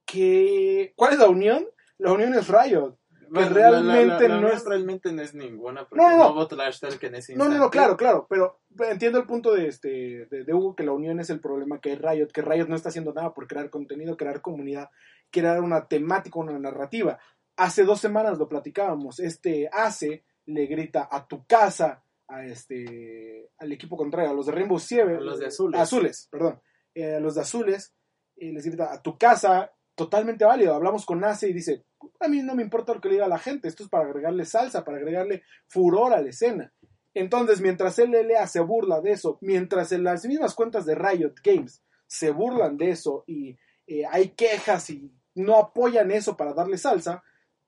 Que, 0.06 0.94
¿Cuál 0.96 1.14
es 1.14 1.20
la 1.20 1.30
unión? 1.30 1.66
La 1.98 2.12
unión 2.14 2.34
es 2.34 2.48
Riot. 2.48 2.98
La- 3.42 3.50
realmente 3.50 4.28
la- 4.30 4.36
la- 4.36 4.36
la 4.36 4.42
no 4.42 4.48
es- 4.50 4.66
realmente 4.66 5.12
no 5.12 5.22
es 5.22 5.34
ninguna 5.34 5.88
porque 5.88 6.04
No, 6.04 6.10
no, 6.10 6.34
no. 6.36 6.48
talk 6.48 7.04
en 7.04 7.16
ese 7.16 7.36
No, 7.36 7.50
no, 7.50 7.58
no, 7.58 7.70
claro, 7.70 7.98
claro, 7.98 8.28
pero 8.30 8.60
entiendo 8.90 9.18
el 9.20 9.26
punto 9.26 9.54
de 9.54 9.68
este 9.68 10.26
de, 10.30 10.44
de 10.44 10.54
Hugo 10.54 10.76
que 10.76 10.84
la 10.84 10.92
unión 10.92 11.20
es 11.20 11.30
el 11.30 11.40
problema 11.40 11.80
que 11.82 11.92
hay 11.92 11.96
Riot, 11.96 12.28
que 12.34 12.42
Riot 12.42 12.68
no 12.68 12.76
está 12.76 12.90
haciendo 12.90 13.14
nada 13.14 13.34
por 13.34 13.48
crear 13.48 13.70
contenido, 13.70 14.18
crear 14.18 14.42
comunidad, 14.42 14.90
crear 15.32 15.62
una 15.62 15.88
temática, 15.88 16.40
una 16.40 16.58
narrativa. 16.60 17.20
Hace 17.56 17.84
dos 17.84 18.00
semanas 18.00 18.38
lo 18.38 18.48
platicábamos, 18.50 19.20
este 19.20 19.70
Ace 19.72 20.24
le 20.46 20.66
grita 20.66 21.08
a 21.12 21.28
tu 21.28 21.46
casa 21.46 22.04
a 22.28 22.46
este 22.46 23.50
al 23.58 23.72
equipo 23.72 23.96
contrario, 23.98 24.32
a 24.32 24.34
los 24.34 24.46
de 24.48 24.52
Rainbow 24.54 24.80
Seven, 24.80 25.18
A 25.18 25.22
los 25.22 25.40
de 25.40 25.48
azules. 25.48 25.80
azules, 25.80 26.28
perdón, 26.32 26.62
eh, 26.96 27.16
a 27.16 27.20
los 27.20 27.36
de 27.36 27.42
azules 27.42 27.94
y 28.36 28.52
les 28.52 28.66
grita 28.66 28.92
a 28.94 29.02
tu 29.02 29.18
casa, 29.18 29.72
totalmente 29.96 30.46
válido. 30.46 30.74
Hablamos 30.74 31.06
con 31.06 31.24
Ace 31.24 31.50
y 31.50 31.54
dice, 31.54 31.84
a 32.20 32.28
mí 32.28 32.41
no 32.41 32.56
me 32.56 32.64
importa 32.64 32.94
lo 32.94 33.02
que 33.02 33.10
le 33.10 33.16
diga 33.16 33.28
la 33.28 33.39
gente, 33.39 33.68
esto 33.68 33.84
es 33.84 33.89
para 33.89 34.06
agregarle 34.06 34.46
salsa, 34.46 34.84
para 34.84 34.98
agregarle 34.98 35.44
furor 35.68 36.14
a 36.14 36.22
la 36.22 36.30
escena. 36.30 36.74
Entonces, 37.14 37.62
mientras 37.62 38.00
LLA 38.00 38.48
se 38.48 38.60
burla 38.60 39.02
de 39.02 39.12
eso, 39.12 39.38
mientras 39.41 39.91
en 39.91 40.04
las 40.04 40.26
mismas 40.26 40.56
cuentas 40.56 40.86
de 40.86 40.96
Riot 40.96 41.36
Games 41.44 41.84
se 42.08 42.32
burlan 42.32 42.78
de 42.78 42.89
eso 42.89 43.24
y 43.28 43.58
eh, 43.88 44.06
hay 44.10 44.30
quejas 44.30 44.89
y 44.89 45.12
no 45.36 45.58
apoyan 45.58 46.12
eso 46.12 46.36
para 46.36 46.54
darle 46.54 46.78
salsa, 46.78 47.24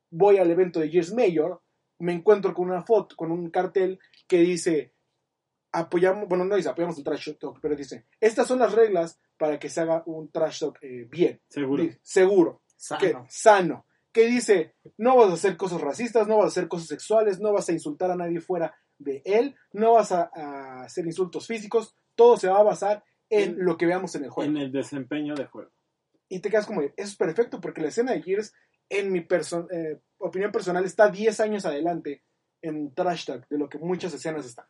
voy 0.09 0.37
al 0.37 0.49
evento 0.49 0.79
de 0.79 0.89
Gears 0.89 1.13
Mayor, 1.13 1.61
me 1.99 2.13
encuentro 2.13 2.53
con 2.53 2.69
una 2.69 2.83
foto, 2.83 3.15
con 3.15 3.31
un 3.31 3.49
cartel 3.49 3.99
que 4.27 4.39
dice 4.39 4.93
apoyamos, 5.75 6.27
bueno, 6.27 6.45
no 6.45 6.55
dice 6.55 6.69
apoyamos 6.69 6.97
el 6.97 7.03
trash 7.03 7.33
talk, 7.39 7.59
pero 7.61 7.75
dice, 7.75 8.05
estas 8.19 8.47
son 8.47 8.59
las 8.59 8.73
reglas 8.73 9.19
para 9.37 9.59
que 9.59 9.69
se 9.69 9.81
haga 9.81 10.03
un 10.05 10.31
trash 10.31 10.59
talk 10.59 10.77
eh, 10.81 11.05
bien, 11.09 11.41
Seguro. 11.49 11.83
Dice, 11.83 11.99
seguro, 12.01 12.61
que, 12.99 13.09
Sano. 13.11 13.25
sano, 13.29 13.85
que 14.11 14.27
dice, 14.27 14.75
no 14.97 15.17
vas 15.17 15.29
a 15.29 15.33
hacer 15.33 15.57
cosas 15.57 15.81
racistas, 15.81 16.27
no 16.27 16.37
vas 16.37 16.45
a 16.45 16.47
hacer 16.47 16.67
cosas 16.67 16.87
sexuales, 16.87 17.39
no 17.39 17.53
vas 17.53 17.67
a 17.69 17.73
insultar 17.73 18.11
a 18.11 18.15
nadie 18.15 18.39
fuera 18.41 18.73
de 18.97 19.21
él, 19.25 19.55
no 19.73 19.93
vas 19.93 20.11
a, 20.11 20.29
a 20.33 20.83
hacer 20.83 21.05
insultos 21.05 21.47
físicos, 21.47 21.95
todo 22.15 22.37
se 22.37 22.47
va 22.47 22.59
a 22.59 22.63
basar 22.63 23.03
en 23.29 23.51
En- 23.51 23.65
lo 23.65 23.75
que 23.77 23.85
veamos 23.85 24.15
en 24.15 24.23
el 24.23 24.29
juego. 24.29 24.49
En 24.49 24.57
el 24.57 24.71
desempeño 24.71 25.35
de 25.35 25.45
juego. 25.45 25.71
Y 26.29 26.39
te 26.39 26.49
quedas 26.49 26.65
como, 26.65 26.81
eso 26.81 26.93
es 26.95 27.15
perfecto, 27.15 27.59
porque 27.59 27.81
la 27.81 27.89
escena 27.89 28.13
de 28.13 28.21
Gears, 28.21 28.53
en 28.89 29.11
mi 29.11 29.21
perso- 29.21 29.67
eh, 29.71 29.99
opinión 30.17 30.51
personal, 30.51 30.85
está 30.85 31.09
10 31.09 31.39
años 31.41 31.65
adelante 31.65 32.23
en 32.61 32.93
Trash 32.93 33.25
Talk 33.25 33.47
de 33.49 33.57
lo 33.57 33.67
que 33.67 33.77
muchas 33.79 34.13
escenas 34.13 34.45
están. 34.45 34.65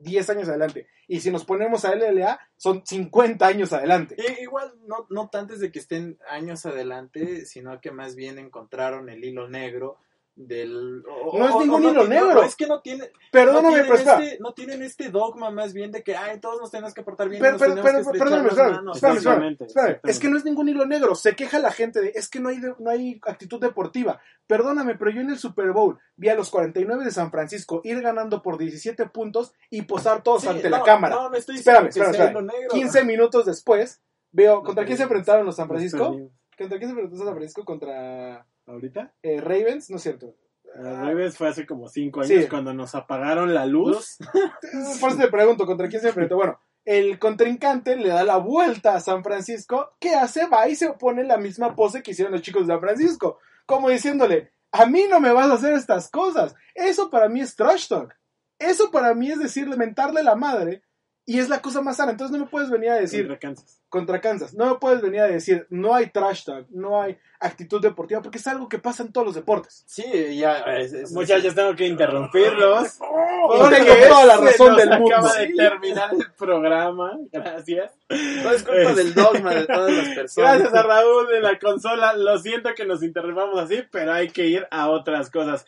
10 0.00 0.30
años 0.30 0.48
adelante. 0.48 0.86
Y 1.06 1.20
si 1.20 1.30
nos 1.30 1.44
ponemos 1.44 1.84
a 1.84 1.94
LLA, 1.94 2.38
son 2.56 2.84
50 2.84 3.46
años 3.46 3.72
adelante. 3.72 4.16
I- 4.18 4.42
Igual, 4.42 4.72
no, 4.86 5.06
no 5.10 5.28
tanto 5.28 5.56
de 5.56 5.70
que 5.72 5.78
estén 5.78 6.18
años 6.28 6.66
adelante, 6.66 7.44
sino 7.46 7.80
que 7.80 7.90
más 7.90 8.14
bien 8.14 8.38
encontraron 8.38 9.08
el 9.08 9.24
hilo 9.24 9.48
negro 9.48 9.98
del... 10.38 11.02
No 11.02 11.48
es 11.48 11.56
ningún 11.56 11.82
no 11.82 11.90
hilo 11.90 12.06
negro. 12.06 12.34
no, 12.34 12.42
es 12.44 12.54
que 12.54 12.66
no 12.68 12.80
tiene... 12.80 13.10
Perdóname, 13.32 13.78
no, 13.78 13.84
tienen 13.84 13.98
este, 13.98 14.38
no 14.40 14.54
tienen 14.54 14.82
este 14.82 15.08
dogma 15.10 15.50
más 15.50 15.72
bien 15.72 15.90
de 15.90 16.04
que, 16.04 16.16
ay, 16.16 16.38
todos 16.38 16.60
nos 16.60 16.70
tenemos 16.70 16.94
que 16.94 17.02
portar 17.02 17.28
bien. 17.28 17.42
Pero, 17.42 17.52
nos 17.54 17.60
pero, 17.60 17.74
tenemos 17.74 17.90
pero, 17.90 18.02
que 18.02 18.18
estrechar 18.18 18.28
perdóname, 18.28 18.48
espérame, 18.48 18.74
manos. 18.76 18.96
espérame, 18.96 19.56
espérame. 19.60 20.00
Es 20.04 20.18
que 20.20 20.28
no 20.28 20.36
es 20.36 20.44
ningún 20.44 20.68
hilo 20.68 20.86
negro. 20.86 21.16
Se 21.16 21.34
queja 21.34 21.58
la 21.58 21.72
gente 21.72 22.00
de, 22.00 22.12
es 22.14 22.28
que 22.28 22.38
no 22.38 22.50
hay, 22.50 22.60
no 22.78 22.90
hay 22.90 23.20
actitud 23.26 23.60
deportiva. 23.60 24.20
Perdóname, 24.46 24.94
pero 24.94 25.10
yo 25.10 25.20
en 25.20 25.30
el 25.30 25.38
Super 25.38 25.72
Bowl 25.72 25.98
vi 26.14 26.28
a 26.28 26.36
los 26.36 26.50
49 26.50 27.04
de 27.04 27.10
San 27.10 27.32
Francisco 27.32 27.80
ir 27.82 28.00
ganando 28.00 28.40
por 28.40 28.58
17 28.58 29.06
puntos 29.06 29.52
y 29.70 29.82
posar 29.82 30.22
todos 30.22 30.42
Sí, 30.42 30.48
ante 30.48 30.70
no, 30.70 30.78
la 30.78 30.84
cámara. 30.84 31.16
No, 31.16 31.30
no 31.30 31.36
estoy 31.36 31.56
Espérame, 31.56 31.86
diciendo 31.86 32.12
que 32.12 32.16
espérame, 32.16 32.28
espérame. 32.28 32.52
hilo 32.52 32.60
negro. 32.60 32.74
15 32.74 33.04
minutos 33.04 33.46
después, 33.46 34.00
veo, 34.30 34.62
¿contra 34.62 34.84
quién 34.84 34.96
se 34.96 35.02
enfrentaron 35.02 35.44
los 35.44 35.56
San 35.56 35.66
Nos 35.66 35.76
Francisco? 35.76 36.30
¿Contra 36.56 36.78
quién 36.78 36.90
se 36.90 37.00
enfrentó 37.00 37.16
San 37.16 37.34
Francisco? 37.34 37.64
Contra 37.64 38.46
¿Ahorita? 38.68 39.12
eh, 39.22 39.40
Ravens, 39.40 39.90
no 39.90 39.96
es 39.96 40.02
cierto. 40.02 40.34
Ravens 40.74 41.36
fue 41.36 41.48
hace 41.48 41.66
como 41.66 41.88
cinco 41.88 42.20
años 42.20 42.42
Sí. 42.44 42.48
cuando 42.48 42.72
nos 42.74 42.94
apagaron 42.94 43.54
la 43.54 43.66
luz. 43.66 44.18
Por 45.00 45.10
eso 45.10 45.18
te 45.18 45.28
pregunto, 45.28 45.66
¿contra 45.66 45.88
quién 45.88 46.02
se 46.02 46.08
enfrentó? 46.08 46.36
Bueno, 46.36 46.60
el 46.84 47.18
contrincante 47.18 47.96
le 47.96 48.10
da 48.10 48.22
la 48.22 48.36
vuelta 48.36 48.94
a 48.94 49.00
San 49.00 49.24
Francisco. 49.24 49.90
¿Qué 49.98 50.14
hace? 50.14 50.46
Va 50.46 50.68
y 50.68 50.76
se 50.76 50.92
pone 50.92 51.22
en 51.22 51.28
la 51.28 51.38
misma 51.38 51.74
pose 51.74 52.02
que 52.02 52.10
hicieron 52.12 52.32
los 52.32 52.42
chicos 52.42 52.66
de 52.66 52.72
San 52.74 52.80
Francisco. 52.80 53.38
Como 53.66 53.88
diciéndole, 53.88 54.52
a 54.72 54.86
mí 54.86 55.04
no 55.08 55.20
me 55.20 55.32
vas 55.32 55.50
a 55.50 55.54
hacer 55.54 55.72
estas 55.72 56.10
cosas. 56.10 56.54
Eso 56.74 57.10
para 57.10 57.28
mí 57.28 57.40
es 57.40 57.56
trash 57.56 57.88
talk. 57.88 58.14
Eso 58.58 58.90
para 58.90 59.14
mí 59.14 59.30
es 59.30 59.38
decirle, 59.38 59.76
mentarle 59.76 60.22
la 60.22 60.34
madre. 60.34 60.82
Y 61.30 61.38
es 61.40 61.50
la 61.50 61.60
cosa 61.60 61.82
más 61.82 61.98
sana. 61.98 62.12
Entonces 62.12 62.34
no 62.34 62.42
me 62.42 62.50
puedes 62.50 62.70
venir 62.70 62.88
a 62.88 62.94
decir, 62.94 63.26
Contra 63.26 63.38
Kansas. 63.38 63.80
contra 63.90 64.20
Kansas. 64.22 64.54
No 64.54 64.64
me 64.66 64.74
puedes 64.76 65.02
venir 65.02 65.20
a 65.20 65.26
decir, 65.26 65.66
no 65.68 65.94
hay 65.94 66.06
trash 66.06 66.44
talk, 66.44 66.66
no 66.70 67.02
hay 67.02 67.18
actitud 67.38 67.82
deportiva, 67.82 68.22
porque 68.22 68.38
es 68.38 68.46
algo 68.46 68.66
que 68.66 68.78
pasa 68.78 69.02
en 69.02 69.12
todos 69.12 69.26
los 69.26 69.34
deportes. 69.34 69.84
Sí, 69.86 70.04
ya. 70.38 70.60
es- 70.78 70.94
es- 70.94 71.12
Muchachos, 71.12 71.54
tengo 71.54 71.76
que 71.76 71.86
interrumpirlos. 71.86 72.98
Y 73.50 73.70
tengo 73.70 73.92
toda 74.08 74.24
la 74.26 74.36
razón 74.38 74.76
del 74.76 74.88
mundo. 74.98 75.16
acaba 75.16 75.34
de 75.34 75.46
terminar 75.54 76.10
el 76.14 76.32
programa. 76.32 77.12
Gracias. 77.30 77.92
No 78.08 78.50
es 78.50 78.62
culpa 78.62 78.94
del 78.94 79.14
dogma 79.14 79.54
de 79.54 79.66
todas 79.66 79.92
las 79.92 80.08
personas. 80.14 80.58
Gracias 80.60 80.74
a 80.74 80.82
Raúl 80.82 81.28
de 81.28 81.40
la 81.40 81.58
consola. 81.58 82.14
Lo 82.14 82.38
siento 82.38 82.70
que 82.74 82.84
nos 82.86 83.02
interrumpamos 83.02 83.58
así, 83.60 83.82
pero 83.92 84.12
hay 84.12 84.28
que 84.30 84.46
ir 84.46 84.66
a 84.70 84.88
otras 84.90 85.30
cosas. 85.30 85.66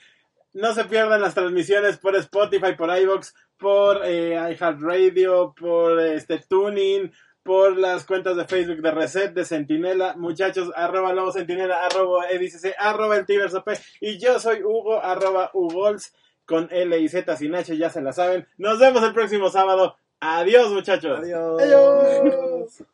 No 0.52 0.74
se 0.74 0.84
pierdan 0.84 1.20
las 1.20 1.34
transmisiones 1.34 1.98
por 1.98 2.16
Spotify, 2.16 2.74
por 2.76 2.96
iVoox, 2.96 3.32
por 3.56 4.00
eh, 4.04 4.34
iHeartRadio, 4.34 5.54
por 5.58 6.00
este 6.00 6.38
Tuning, 6.38 7.12
por 7.42 7.76
las 7.76 8.04
cuentas 8.04 8.36
de 8.36 8.46
Facebook 8.46 8.82
de 8.82 8.90
Reset, 8.90 9.32
de 9.32 9.44
Sentinela. 9.44 10.16
Muchachos, 10.16 10.70
arroba 10.74 11.12
Lobo 11.12 11.32
Sentinela, 11.32 11.84
arroba 11.84 12.28
EDCC, 12.30 12.74
arroba 12.78 13.16
el 13.16 13.26
Tibersop. 13.26 13.68
Y 14.00 14.18
yo 14.18 14.40
soy 14.40 14.62
Hugo, 14.62 15.00
arroba 15.00 15.50
Ugols, 15.54 16.12
con 16.44 16.68
L 16.72 16.98
y 16.98 17.08
Z 17.08 17.36
sin 17.36 17.54
H, 17.54 17.76
ya 17.76 17.90
se 17.90 18.02
la 18.02 18.12
saben. 18.12 18.46
Nos 18.58 18.80
vemos 18.80 19.02
el 19.04 19.14
próximo 19.14 19.50
sábado. 19.50 19.96
Adiós, 20.18 20.72
muchachos. 20.72 21.20
Adiós. 21.20 21.62
Adiós. 21.62 22.84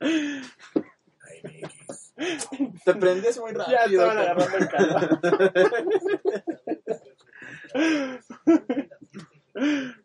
Te 2.84 2.94
prendes 2.94 3.38
muy 3.38 3.52
rápido. 3.52 3.76
Ya 3.76 3.84
estaban 3.84 4.18
agarrando 4.18 4.56
el 4.56 4.68
calor. 4.68 5.20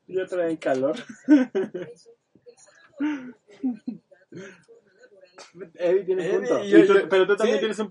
ya 0.08 0.26
traen 0.26 0.58
calor. 0.58 0.96
Eddie 5.76 6.04
tiene 6.06 6.26
Eddie, 6.26 6.38
punto. 6.48 6.64
yo- 6.64 6.78
yo- 6.86 7.10
pero 7.10 7.28
tú 7.28 7.36
también 7.36 7.58
sí. 7.58 7.60
tienes 7.62 7.78
un 7.78 7.80